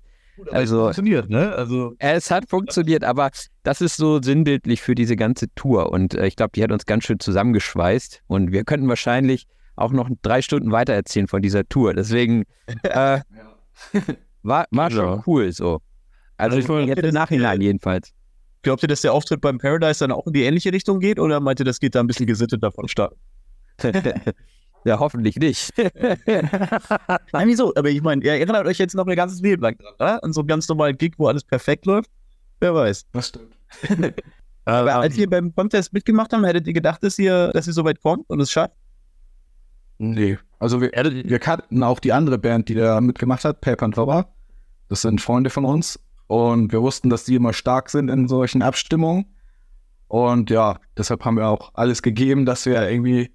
Also 0.50 0.84
Funktioniert, 0.84 1.30
ne? 1.30 1.52
Also, 1.54 1.94
es 1.98 2.30
hat 2.30 2.48
funktioniert, 2.48 3.04
aber 3.04 3.30
das 3.62 3.80
ist 3.80 3.96
so 3.96 4.20
sinnbildlich 4.20 4.82
für 4.82 4.94
diese 4.94 5.16
ganze 5.16 5.46
Tour 5.54 5.92
und 5.92 6.14
äh, 6.14 6.26
ich 6.26 6.36
glaube, 6.36 6.52
die 6.54 6.62
hat 6.62 6.72
uns 6.72 6.86
ganz 6.86 7.04
schön 7.04 7.20
zusammengeschweißt 7.20 8.22
und 8.26 8.50
wir 8.52 8.64
könnten 8.64 8.88
wahrscheinlich 8.88 9.46
auch 9.76 9.92
noch 9.92 10.08
drei 10.22 10.42
Stunden 10.42 10.70
weiter 10.72 10.92
erzählen 10.92 11.26
von 11.28 11.42
dieser 11.42 11.68
Tour. 11.68 11.94
Deswegen 11.94 12.44
äh, 12.82 13.20
war, 14.42 14.66
war 14.70 14.90
schon 14.90 15.04
Ja. 15.04 15.22
cool 15.26 15.52
so. 15.52 15.80
Also 16.36 16.56
Also 16.56 16.78
ich 16.78 16.88
jetzt 16.88 17.02
im 17.04 17.14
Nachhinein 17.14 17.60
jedenfalls. 17.60 18.12
glaubt 18.62 18.82
ihr, 18.82 18.88
dass 18.88 19.02
der 19.02 19.12
Auftritt 19.12 19.40
beim 19.40 19.58
Paradise 19.58 20.00
dann 20.00 20.10
auch 20.12 20.26
in 20.26 20.32
die 20.32 20.42
ähnliche 20.42 20.72
Richtung 20.72 20.98
geht 21.00 21.18
oder 21.20 21.38
meint 21.40 21.60
ihr, 21.60 21.64
das 21.64 21.78
geht 21.80 21.94
da 21.94 22.00
ein 22.00 22.06
bisschen 22.06 22.26
gesittet 22.26 22.62
davon 22.62 22.88
starten? 22.88 23.16
Ja, 24.84 24.98
hoffentlich 24.98 25.36
nicht. 25.36 25.72
Nein, 26.26 27.48
wieso? 27.48 27.74
Aber 27.74 27.88
ich 27.88 28.02
meine, 28.02 28.22
ihr 28.22 28.32
erinnert 28.32 28.66
euch 28.66 28.78
jetzt 28.78 28.94
noch 28.94 29.06
ein 29.06 29.16
ganzes 29.16 29.40
Leben 29.40 29.62
lang 29.62 29.78
dran, 29.78 29.94
oder? 29.94 30.24
An 30.24 30.32
so 30.32 30.42
einem 30.42 30.48
ganz 30.48 30.68
normalen 30.68 30.96
Gig, 30.98 31.14
wo 31.16 31.26
alles 31.26 31.42
perfekt 31.42 31.86
läuft. 31.86 32.10
Wer 32.60 32.74
weiß. 32.74 33.06
Das 33.12 33.28
stimmt. 33.28 33.56
Aber 34.66 34.94
als 34.96 35.16
ihr 35.16 35.28
beim 35.28 35.54
Contest 35.54 35.92
mitgemacht 35.92 36.32
habt, 36.32 36.44
hättet 36.44 36.66
ihr 36.66 36.72
gedacht, 36.72 37.02
dass 37.02 37.18
ihr, 37.18 37.48
dass 37.52 37.66
ihr 37.66 37.72
so 37.72 37.84
weit 37.84 38.00
kommt 38.00 38.28
und 38.28 38.40
es 38.40 38.50
schafft? 38.50 38.74
Nee. 39.98 40.38
Also 40.58 40.80
wir, 40.80 40.90
wir 40.92 41.38
kannten 41.38 41.82
auch 41.82 42.00
die 42.00 42.12
andere 42.12 42.38
Band, 42.38 42.68
die 42.68 42.74
da 42.74 43.00
mitgemacht 43.00 43.44
hat, 43.44 43.60
Paper 43.60 43.86
and 43.86 43.98
Rubber. 43.98 44.28
Das 44.88 45.02
sind 45.02 45.20
Freunde 45.20 45.50
von 45.50 45.64
uns. 45.64 45.98
Und 46.26 46.72
wir 46.72 46.80
wussten, 46.82 47.10
dass 47.10 47.24
die 47.24 47.34
immer 47.34 47.52
stark 47.52 47.90
sind 47.90 48.08
in 48.08 48.28
solchen 48.28 48.62
Abstimmungen. 48.62 49.26
Und 50.08 50.50
ja, 50.50 50.78
deshalb 50.96 51.24
haben 51.24 51.36
wir 51.36 51.48
auch 51.48 51.72
alles 51.74 52.02
gegeben, 52.02 52.46
dass 52.46 52.66
wir 52.66 52.88
irgendwie 52.88 53.30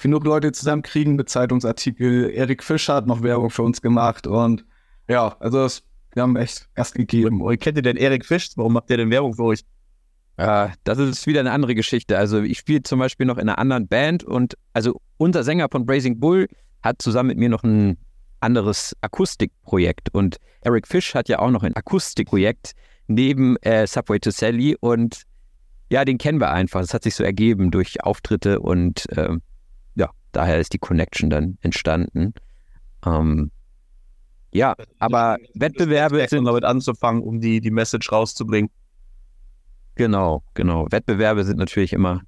genug 0.00 0.24
Leute 0.24 0.52
zusammenkriegen 0.52 1.16
mit 1.16 1.28
Zeitungsartikel. 1.28 2.30
Erik 2.30 2.62
Fischer 2.62 2.94
hat 2.94 3.06
noch 3.06 3.22
Werbung 3.22 3.50
für 3.50 3.62
uns 3.62 3.82
gemacht. 3.82 4.26
Und 4.26 4.64
ja, 5.08 5.36
also 5.40 5.58
das, 5.58 5.82
wir 6.14 6.22
haben 6.22 6.36
echt 6.36 6.68
Gas 6.74 6.92
gegeben. 6.92 7.42
Und 7.42 7.60
kennt 7.60 7.76
ihr 7.76 7.82
denn 7.82 7.96
Erik 7.96 8.24
Fisch? 8.24 8.50
Warum 8.56 8.74
macht 8.74 8.90
der 8.90 8.96
denn 8.96 9.10
Werbung 9.10 9.34
für 9.34 9.44
euch? 9.44 9.64
Äh, 10.36 10.68
das 10.84 10.98
ist 10.98 11.26
wieder 11.26 11.40
eine 11.40 11.52
andere 11.52 11.74
Geschichte. 11.74 12.16
Also 12.18 12.40
ich 12.42 12.58
spiele 12.58 12.82
zum 12.82 12.98
Beispiel 12.98 13.26
noch 13.26 13.38
in 13.38 13.48
einer 13.48 13.58
anderen 13.58 13.86
Band 13.86 14.24
und 14.24 14.56
also 14.72 15.00
unser 15.18 15.44
Sänger 15.44 15.68
von 15.70 15.86
Brazing 15.86 16.18
Bull 16.18 16.48
hat 16.82 17.00
zusammen 17.02 17.28
mit 17.28 17.38
mir 17.38 17.48
noch 17.48 17.62
ein 17.62 17.96
anderes 18.40 18.96
Akustikprojekt 19.02 20.12
und 20.12 20.38
Eric 20.62 20.88
Fish 20.88 21.14
hat 21.14 21.28
ja 21.28 21.38
auch 21.38 21.50
noch 21.50 21.62
ein 21.62 21.76
Akustikprojekt 21.76 22.72
neben 23.06 23.56
äh, 23.58 23.86
Subway 23.86 24.18
to 24.18 24.30
Sally 24.30 24.76
und 24.80 25.22
ja, 25.90 26.04
den 26.04 26.18
kennen 26.18 26.40
wir 26.40 26.50
einfach. 26.50 26.80
Das 26.80 26.94
hat 26.94 27.04
sich 27.04 27.14
so 27.14 27.22
ergeben 27.22 27.70
durch 27.70 28.02
Auftritte 28.02 28.60
und 28.60 29.06
äh, 29.12 29.28
ja, 29.28 29.36
daher 30.32 30.58
ist 30.58 30.72
die 30.72 30.78
Connection 30.78 31.30
dann 31.30 31.58
entstanden. 31.60 32.34
Ähm, 33.04 33.50
ja, 34.52 34.74
aber 34.98 35.38
Wettbewerbe 35.54 36.26
sind 36.28 36.44
damit 36.44 36.64
anzufangen, 36.64 37.22
um 37.22 37.40
die, 37.40 37.60
die 37.60 37.70
Message 37.70 38.12
rauszubringen. 38.12 38.70
Genau, 39.94 40.42
genau. 40.54 40.86
Wettbewerbe 40.90 41.44
sind 41.44 41.58
natürlich 41.58 41.92
immer, 41.92 42.20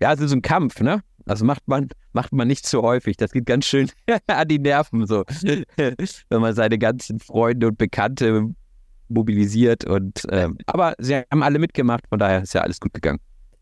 ja, 0.00 0.12
es 0.12 0.20
ist 0.20 0.32
ein 0.32 0.42
Kampf, 0.42 0.80
ne? 0.80 1.02
Das 1.26 1.42
macht 1.42 1.66
man, 1.66 1.88
macht 2.12 2.32
man 2.32 2.48
nicht 2.48 2.66
so 2.66 2.82
häufig. 2.82 3.16
Das 3.16 3.32
geht 3.32 3.46
ganz 3.46 3.66
schön 3.66 3.90
an 4.26 4.48
die 4.48 4.58
Nerven, 4.58 5.06
so. 5.06 5.24
Wenn 5.76 6.40
man 6.40 6.54
seine 6.54 6.78
ganzen 6.78 7.20
Freunde 7.20 7.68
und 7.68 7.78
Bekannte 7.78 8.54
mobilisiert 9.08 9.84
und, 9.84 10.22
ähm, 10.30 10.56
aber 10.66 10.94
sie 10.98 11.16
haben 11.16 11.42
alle 11.42 11.58
mitgemacht, 11.58 12.06
von 12.08 12.18
daher 12.18 12.42
ist 12.42 12.54
ja 12.54 12.62
alles 12.62 12.80
gut 12.80 12.94
gegangen. 12.94 13.18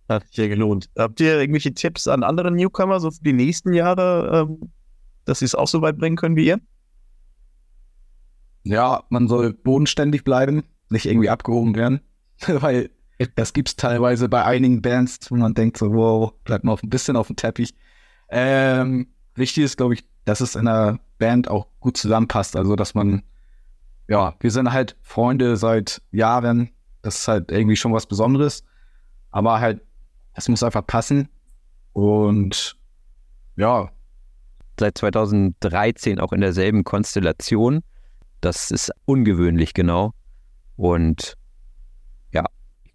Hat 0.09 0.27
sich 0.29 0.37
ja 0.39 0.49
gelohnt. 0.49 0.89
Habt 0.97 1.21
ihr 1.21 1.39
irgendwelche 1.39 1.75
Tipps 1.75 2.09
an 2.09 2.23
andere 2.23 2.51
Newcomer, 2.51 3.01
so 3.01 3.11
für 3.11 3.23
die 3.23 3.33
nächsten 3.33 3.75
Jahre, 3.75 4.49
ähm, 4.49 4.73
dass 5.25 5.41
sie 5.41 5.45
es 5.45 5.55
auch 5.55 5.69
so 5.69 5.83
weit 5.83 5.99
bringen 5.99 6.17
können 6.17 6.37
wie 6.37 6.47
ihr? 6.47 6.61
Ja, 8.63 9.05
man 9.11 9.29
soll 9.29 9.53
bodenständig 9.53 10.25
bleiben, 10.25 10.65
nicht 10.89 11.07
irgendwie 11.07 11.31
abgehoben 11.31 11.75
werden, 11.75 12.01
weil 12.47 12.91
das 13.35 13.53
gibt 13.53 13.69
es 13.69 13.77
teilweise 13.77 14.29
bei 14.29 14.45
einigen 14.45 14.81
Bands, 14.81 15.31
wo 15.31 15.37
man 15.37 15.55
denkt 15.55 15.77
so, 15.77 15.93
wow, 15.93 16.33
bleibt 16.45 16.65
mal 16.65 16.73
auf, 16.73 16.83
ein 16.83 16.91
bisschen 16.91 17.17
auf 17.17 17.27
dem 17.27 17.37
Teppich. 17.37 17.75
Ähm, 18.29 19.09
wichtig 19.35 19.65
ist, 19.65 19.77
glaube 19.77 19.95
ich, 19.95 20.05
dass 20.25 20.41
es 20.41 20.55
in 20.55 20.69
einer 20.69 21.01
Band 21.19 21.49
auch 21.49 21.67
gut 21.81 21.97
zusammenpasst. 21.97 22.55
Also, 22.55 22.77
dass 22.77 22.95
man, 22.95 23.23
ja, 24.07 24.35
wir 24.41 24.51
sind 24.51 24.73
halt 24.73 24.97
Freunde 25.03 25.57
seit 25.57 26.01
Jahren. 26.13 26.71
Das 27.03 27.21
ist 27.21 27.29
halt 27.29 27.51
irgendwie 27.51 27.77
schon 27.77 27.93
was 27.93 28.07
Besonderes. 28.07 28.65
Aber 29.31 29.61
halt, 29.61 29.81
das 30.39 30.49
muss 30.49 30.63
einfach 30.63 30.87
passen. 30.87 31.29
Und 31.93 32.77
ja. 33.57 33.91
Seit 34.79 34.97
2013 34.99 36.21
auch 36.21 36.33
in 36.33 36.41
derselben 36.41 36.85
Konstellation. 36.85 37.83
Das 38.41 38.71
ist 38.71 38.93
ungewöhnlich, 39.05 39.75
genau. 39.75 40.15
Und 40.77 41.37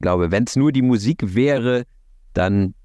glaube, 0.04 0.30
wenn 0.30 0.44
es 0.44 0.56
nur 0.56 0.72
die 0.72 0.84
Musik 0.84 1.34
wäre, 1.34 1.86
dann 2.34 2.76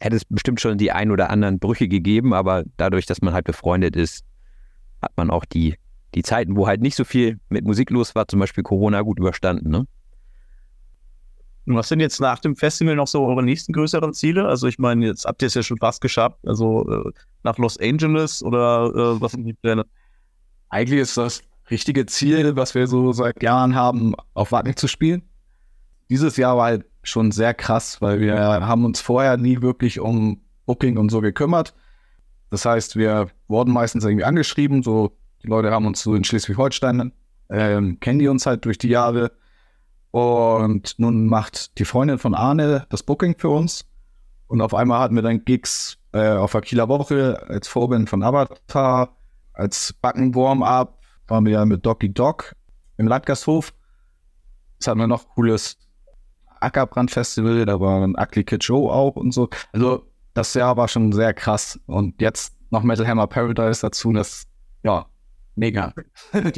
hätte 0.00 0.16
es 0.16 0.24
bestimmt 0.24 0.60
schon 0.60 0.78
die 0.78 0.90
ein 0.90 1.12
oder 1.12 1.30
anderen 1.30 1.60
Brüche 1.60 1.86
gegeben, 1.86 2.34
aber 2.34 2.64
dadurch, 2.76 3.06
dass 3.06 3.22
man 3.22 3.34
halt 3.34 3.44
befreundet 3.44 3.94
ist, 3.94 4.24
hat 5.00 5.12
man 5.16 5.30
auch 5.30 5.44
die, 5.44 5.76
die 6.16 6.22
Zeiten, 6.24 6.56
wo 6.56 6.66
halt 6.66 6.80
nicht 6.80 6.96
so 6.96 7.04
viel 7.04 7.38
mit 7.48 7.64
Musik 7.64 7.90
los 7.90 8.16
war, 8.16 8.26
zum 8.26 8.40
Beispiel 8.40 8.64
Corona, 8.64 9.02
gut 9.02 9.20
überstanden. 9.20 9.70
Ne? 9.70 9.86
Und 11.66 11.76
was 11.76 11.88
sind 11.88 12.00
jetzt 12.00 12.20
nach 12.20 12.40
dem 12.40 12.56
Festival 12.56 12.96
noch 12.96 13.06
so 13.06 13.24
eure 13.24 13.42
nächsten 13.42 13.72
größeren 13.72 14.12
Ziele? 14.14 14.46
Also 14.46 14.66
ich 14.66 14.78
meine, 14.78 15.06
jetzt 15.06 15.24
habt 15.24 15.42
ihr 15.42 15.46
es 15.46 15.54
ja 15.54 15.62
schon 15.62 15.78
fast 15.78 16.00
geschafft, 16.00 16.38
also 16.46 16.88
äh, 16.90 17.10
nach 17.44 17.58
Los 17.58 17.78
Angeles 17.78 18.42
oder 18.42 18.90
äh, 18.94 19.20
was 19.20 19.32
sind 19.32 19.44
die 19.44 19.54
Pläne? 19.54 19.84
Eigentlich 20.70 21.00
ist 21.00 21.16
das 21.16 21.42
richtige 21.70 22.06
Ziel, 22.06 22.56
was 22.56 22.74
wir 22.74 22.86
so 22.86 23.12
seit 23.12 23.42
Jahren 23.42 23.74
haben, 23.74 24.14
auf 24.34 24.50
Wacken 24.50 24.76
zu 24.76 24.88
spielen 24.88 25.22
dieses 26.12 26.36
Jahr 26.36 26.58
war 26.58 26.66
halt 26.66 26.84
schon 27.02 27.32
sehr 27.32 27.54
krass, 27.54 28.02
weil 28.02 28.20
wir 28.20 28.36
haben 28.36 28.84
uns 28.84 29.00
vorher 29.00 29.38
nie 29.38 29.62
wirklich 29.62 29.98
um 29.98 30.42
Booking 30.66 30.98
und 30.98 31.10
so 31.10 31.22
gekümmert. 31.22 31.74
Das 32.50 32.66
heißt, 32.66 32.96
wir 32.96 33.28
wurden 33.48 33.72
meistens 33.72 34.04
irgendwie 34.04 34.24
angeschrieben, 34.24 34.82
so 34.82 35.16
die 35.42 35.46
Leute 35.46 35.70
haben 35.70 35.86
uns 35.86 36.02
so 36.02 36.14
in 36.14 36.22
Schleswig-Holstein, 36.22 37.12
ähm, 37.48 37.98
kennen 38.00 38.18
die 38.18 38.28
uns 38.28 38.44
halt 38.44 38.66
durch 38.66 38.76
die 38.76 38.90
Jahre. 38.90 39.32
Und 40.12 40.98
nun 40.98 41.26
macht 41.26 41.78
die 41.78 41.84
Freundin 41.84 42.18
von 42.18 42.34
Arne 42.34 42.86
das 42.90 43.02
Booking 43.02 43.36
für 43.36 43.48
uns. 43.48 43.84
Und 44.46 44.60
auf 44.60 44.74
einmal 44.74 45.00
hatten 45.00 45.14
wir 45.14 45.22
dann 45.22 45.44
Gigs 45.44 45.98
äh, 46.12 46.32
auf 46.32 46.52
der 46.52 46.60
Kieler 46.60 46.88
Woche 46.88 47.42
als 47.48 47.66
Vorband 47.66 48.08
von 48.08 48.22
Avatar, 48.22 49.16
als 49.54 49.94
Backen-Warm-Up 49.94 50.98
waren 51.28 51.46
wir 51.46 51.52
ja 51.52 51.64
mit 51.64 51.84
Doggy 51.84 52.12
Dog 52.12 52.54
im 52.98 53.08
Landgasthof. 53.08 53.72
Jetzt 54.74 54.86
hatten 54.86 55.00
wir 55.00 55.06
noch 55.06 55.28
cooles 55.28 55.78
Ackerbrand-Festival, 56.60 57.64
da 57.64 57.80
war 57.80 58.02
ein 58.02 58.14
Ugly 58.16 58.44
Kid 58.44 58.62
Show 58.62 58.90
auch 58.90 59.16
und 59.16 59.32
so. 59.32 59.48
Also 59.72 60.06
das 60.34 60.54
Jahr 60.54 60.76
war 60.76 60.88
schon 60.88 61.12
sehr 61.12 61.34
krass. 61.34 61.80
Und 61.86 62.20
jetzt 62.20 62.54
noch 62.70 62.82
Metal 62.82 63.06
Hammer 63.06 63.26
Paradise 63.26 63.80
dazu, 63.80 64.12
das, 64.12 64.44
ja, 64.82 65.06
mega. 65.54 65.92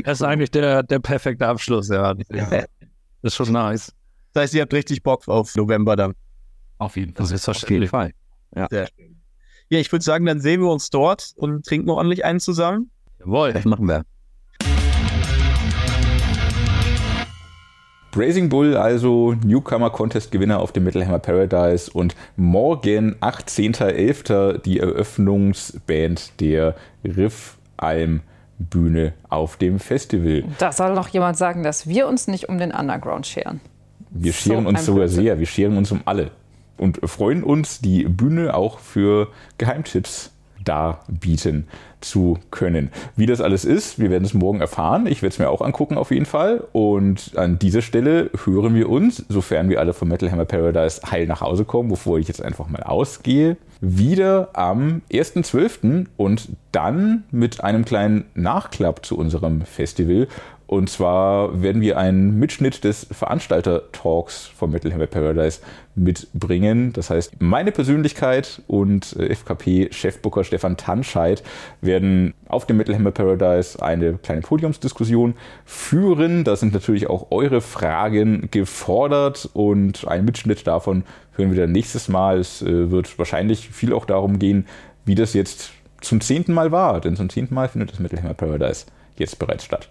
Das 0.05 0.21
ist 0.21 0.23
eigentlich 0.23 0.51
der, 0.51 0.83
der 0.83 0.99
perfekte 0.99 1.47
Abschluss, 1.47 1.89
ja. 1.89 2.15
ja. 2.31 2.65
Das 3.25 3.33
ist 3.33 3.37
schon 3.39 3.55
nice. 3.55 3.91
Das 4.35 4.43
heißt, 4.43 4.55
ihr 4.55 4.61
habt 4.61 4.75
richtig 4.75 5.03
Bock 5.03 5.27
auf 5.29 5.57
November 5.57 5.97
dann. 5.97 6.13
Auf 6.77 6.95
jeden 6.97 7.15
Fall. 7.15 7.25
Das 7.25 7.33
ist 7.33 7.49
auf 7.49 7.71
jeden 7.71 7.89
Fall. 7.89 8.13
Ja. 8.55 8.67
Sehr 8.69 8.87
schön. 8.87 9.17
Ja, 9.71 9.79
ich 9.79 9.91
würde 9.91 10.05
sagen, 10.05 10.27
dann 10.27 10.43
sehen 10.43 10.61
wir 10.61 10.71
uns 10.71 10.91
dort 10.91 11.33
und 11.37 11.65
trinken 11.65 11.89
ordentlich 11.89 12.23
einen 12.27 12.39
zusammen. 12.39 12.91
Jawohl. 13.21 13.55
Das 13.55 13.65
machen 13.65 13.89
wir. 13.89 14.05
Brazing 18.11 18.51
Bull, 18.51 18.77
also 18.77 19.33
Newcomer 19.43 19.89
Contest 19.89 20.31
Gewinner 20.31 20.61
auf 20.61 20.73
dem 20.73 20.85
Metal 20.85 21.07
Hammer 21.07 21.19
Paradise 21.19 21.91
und 21.91 22.15
morgen, 22.37 23.15
18.11., 23.23 24.59
die 24.59 24.81
Eröffnungsband 24.81 26.41
der 26.41 26.77
Riff 27.03 27.57
Alm 27.79 28.21
Bühne 28.59 29.13
auf 29.29 29.57
dem 29.57 29.79
Festival. 29.79 30.45
Da 30.59 30.73
soll 30.73 30.95
noch 30.95 31.09
jemand 31.09 31.37
sagen, 31.37 31.63
dass 31.63 31.89
wir 31.89 32.07
uns 32.07 32.29
nicht 32.29 32.49
um 32.49 32.59
den 32.59 32.73
Underground 32.73 33.27
scheren. 33.27 33.61
Wir 34.11 34.33
scheren 34.33 34.65
so 34.65 34.69
uns 34.69 34.87
sogar 34.87 35.09
sehr, 35.09 35.39
wir 35.39 35.47
scheren 35.47 35.77
uns 35.77 35.91
um 35.91 36.03
alle 36.05 36.31
und 36.77 37.01
freuen 37.09 37.43
uns, 37.43 37.81
die 37.81 38.05
Bühne 38.05 38.55
auch 38.55 38.79
für 38.79 39.29
Geheimtipps 39.59 40.31
darbieten 40.65 41.69
zu 42.01 42.39
können. 42.51 42.91
Wie 43.17 43.27
das 43.27 43.41
alles 43.41 43.65
ist, 43.65 43.99
wir 43.99 44.11
werden 44.11 44.25
es 44.25 44.35
morgen 44.35 44.61
erfahren. 44.61 45.07
Ich 45.07 45.23
werde 45.23 45.33
es 45.33 45.39
mir 45.39 45.49
auch 45.49 45.61
angucken 45.61 45.97
auf 45.97 46.11
jeden 46.11 46.27
Fall. 46.27 46.67
Und 46.73 47.33
an 47.37 47.59
dieser 47.59 47.83
Stelle 47.83 48.31
hören 48.45 48.75
wir 48.75 48.89
uns, 48.89 49.25
sofern 49.29 49.69
wir 49.69 49.81
alle 49.81 49.93
von 49.93 50.09
Metal 50.09 50.31
Hammer 50.31 50.45
Paradise 50.45 51.01
heil 51.11 51.27
nach 51.27 51.41
Hause 51.41 51.65
kommen, 51.65 51.91
wovor 51.91 52.19
ich 52.19 52.29
jetzt 52.29 52.43
einfach 52.43 52.69
mal 52.69 52.83
ausgehe, 52.83 53.57
wieder 53.85 54.51
am 54.55 55.03
1.12. 55.13 56.07
und 56.17 56.49
dann 56.73 57.25
mit 57.31 57.63
einem 57.63 57.85
kleinen 57.85 58.25
Nachklapp 58.35 59.05
zu 59.05 59.19
unserem 59.19 59.63
Festival 59.63 60.29
und 60.67 60.89
zwar 60.89 61.63
werden 61.63 61.83
wir 61.83 61.99
einen 61.99 62.39
Mitschnitt 62.39 62.85
des 62.85 63.07
Veranstalter-Talks 63.11 64.47
vom 64.47 64.71
Metal 64.71 64.93
Hammer 64.93 65.07
Paradise 65.07 65.61
mitbringen. 65.95 66.93
Das 66.95 67.11
heißt, 67.11 67.41
meine 67.41 67.71
Persönlichkeit 67.71 68.63
und 68.67 69.15
äh, 69.17 69.35
FKP-Chefbooker 69.35 70.43
Stefan 70.43 70.77
Tanscheid 70.77 71.43
werden 71.83 72.33
auf 72.49 72.67
dem 72.67 72.79
Metal 72.79 72.95
Hammer 72.95 73.11
Paradise 73.11 73.81
eine 73.83 74.15
kleine 74.15 74.41
Podiumsdiskussion 74.41 75.35
führen. 75.67 76.45
Da 76.45 76.57
sind 76.57 76.73
natürlich 76.73 77.09
auch 77.11 77.31
eure 77.31 77.61
Fragen 77.61 78.49
gefordert 78.51 79.51
und 79.53 80.09
ein 80.09 80.25
Mitschnitt 80.25 80.67
davon 80.67 81.05
hören 81.37 81.53
wir 81.53 81.61
dann 81.61 81.73
nächstes 81.73 82.09
Mal. 82.09 82.39
Es 82.39 82.63
äh, 82.63 82.91
wird 82.91 83.19
wahrscheinlich 83.19 83.69
viel 83.69 83.93
auch 83.93 84.07
darum 84.07 84.39
gehen, 84.39 84.67
wie 85.05 85.15
das 85.15 85.35
jetzt 85.35 85.73
zum 86.01 86.23
zehnten 86.23 86.55
Mal 86.55 86.73
war. 86.73 87.03
Denn 87.03 87.17
zum 87.17 87.29
zehnten 87.29 87.55
Mal 87.55 87.69
findet 87.69 87.93
das 87.93 87.99
Metal 87.99 88.23
Hammer 88.23 88.35
Paradise 88.35 88.87
jetzt 89.17 89.39
bereits 89.39 89.65
statt. 89.65 89.91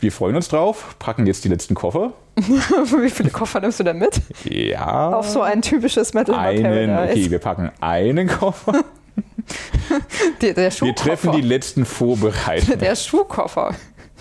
Wir 0.00 0.12
freuen 0.12 0.36
uns 0.36 0.48
drauf, 0.48 0.94
packen 0.98 1.26
jetzt 1.26 1.44
die 1.44 1.48
letzten 1.48 1.74
Koffer. 1.74 2.12
Wie 2.36 3.10
viele 3.10 3.30
Koffer 3.30 3.60
nimmst 3.60 3.80
du 3.80 3.84
denn 3.84 3.98
mit? 3.98 4.20
Ja. 4.44 5.10
Auf 5.10 5.28
so 5.28 5.42
ein 5.42 5.60
typisches 5.60 6.14
Metal 6.14 6.36
einen, 6.36 6.90
Okay, 6.96 7.30
wir 7.30 7.38
packen 7.40 7.70
einen 7.80 8.28
Koffer. 8.28 8.72
Der, 10.42 10.52
der 10.54 10.64
Wir 10.66 10.70
Schuhkoffer. 10.70 10.94
treffen 10.94 11.32
die 11.32 11.40
letzten 11.40 11.84
Vorbereitungen. 11.84 12.78
der 12.78 12.94
Schuhkoffer. 12.94 13.74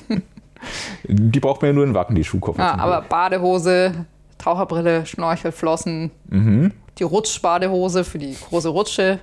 Die 1.08 1.40
braucht 1.40 1.62
man 1.62 1.70
ja 1.70 1.74
nur 1.74 1.84
in 1.84 1.94
Wacken, 1.94 2.16
die 2.16 2.24
Schuhkoffer. 2.24 2.60
Ja, 2.60 2.72
zum 2.72 2.80
aber 2.80 3.00
Glück. 3.02 3.10
Taucherbrille, 3.10 4.06
Taucherbrille, 4.40 5.06
Schnorchel, 5.06 5.52
Flossen, 5.52 6.10
Mhm. 6.30 6.72
die 6.98 7.04
Rutschbadehose 7.04 8.04
für 8.04 8.18
die 8.18 8.36
große 8.50 8.70
Rutsche. 8.70 9.20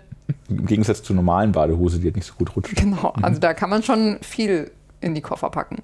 Im 0.49 0.67
Gegensatz 0.67 1.03
zur 1.03 1.17
normalen 1.17 1.51
Badehose, 1.53 1.99
die 1.99 2.05
halt 2.05 2.17
nicht 2.17 2.27
so 2.27 2.35
gut 2.35 2.55
rutscht. 2.55 2.77
Genau, 2.77 3.13
also 3.21 3.41
da 3.41 3.53
kann 3.55 3.69
man 3.71 3.83
schon 3.83 4.19
viel 4.23 4.71
in 5.05 5.15
die 5.15 5.21
Koffer 5.21 5.51
packen. 5.51 5.83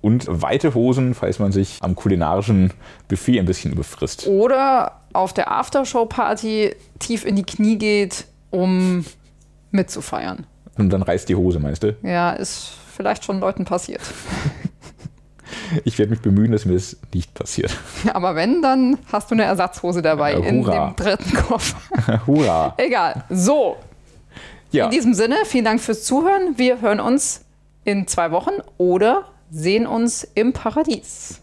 Und 0.00 0.26
weite 0.28 0.74
Hosen, 0.74 1.14
falls 1.14 1.38
man 1.38 1.52
sich 1.52 1.78
am 1.80 1.94
kulinarischen 1.94 2.72
Buffet 3.08 3.38
ein 3.38 3.46
bisschen 3.46 3.72
überfrisst. 3.72 4.26
Oder 4.26 5.00
auf 5.12 5.32
der 5.32 5.50
Aftershow-Party 5.52 6.74
tief 6.98 7.24
in 7.24 7.36
die 7.36 7.42
Knie 7.44 7.76
geht, 7.76 8.26
um 8.50 9.04
mitzufeiern. 9.70 10.46
Und 10.78 10.90
dann 10.90 11.02
reißt 11.02 11.28
die 11.28 11.34
Hose, 11.36 11.58
meinst 11.60 11.82
du? 11.82 11.94
Ja, 12.02 12.30
ist 12.30 12.72
vielleicht 12.96 13.24
schon 13.24 13.40
Leuten 13.40 13.64
passiert. 13.64 14.02
Ich 15.84 15.98
werde 15.98 16.10
mich 16.10 16.20
bemühen, 16.20 16.52
dass 16.52 16.64
mir 16.64 16.74
das 16.74 16.96
nicht 17.12 17.34
passiert. 17.34 17.76
Aber 18.12 18.34
wenn, 18.34 18.62
dann 18.62 18.98
hast 19.12 19.30
du 19.30 19.34
eine 19.34 19.44
Ersatzhose 19.44 20.02
dabei 20.02 20.32
Ja, 20.32 20.38
in 20.38 20.64
dem 20.64 20.96
dritten 20.96 21.34
Koffer. 21.34 21.78
Hurra! 22.26 22.74
Egal. 22.76 23.24
So, 23.30 23.76
Ja, 24.70 24.84
in 24.86 24.90
diesem 24.90 25.14
Sinne, 25.14 25.36
vielen 25.44 25.64
Dank 25.64 25.80
fürs 25.80 26.04
Zuhören. 26.04 26.54
Wir 26.56 26.80
hören 26.80 27.00
uns 27.00 27.44
in 27.84 28.06
zwei 28.06 28.30
Wochen 28.30 28.52
oder 28.78 29.26
sehen 29.50 29.86
uns 29.86 30.24
im 30.34 30.52
Paradies. 30.52 31.40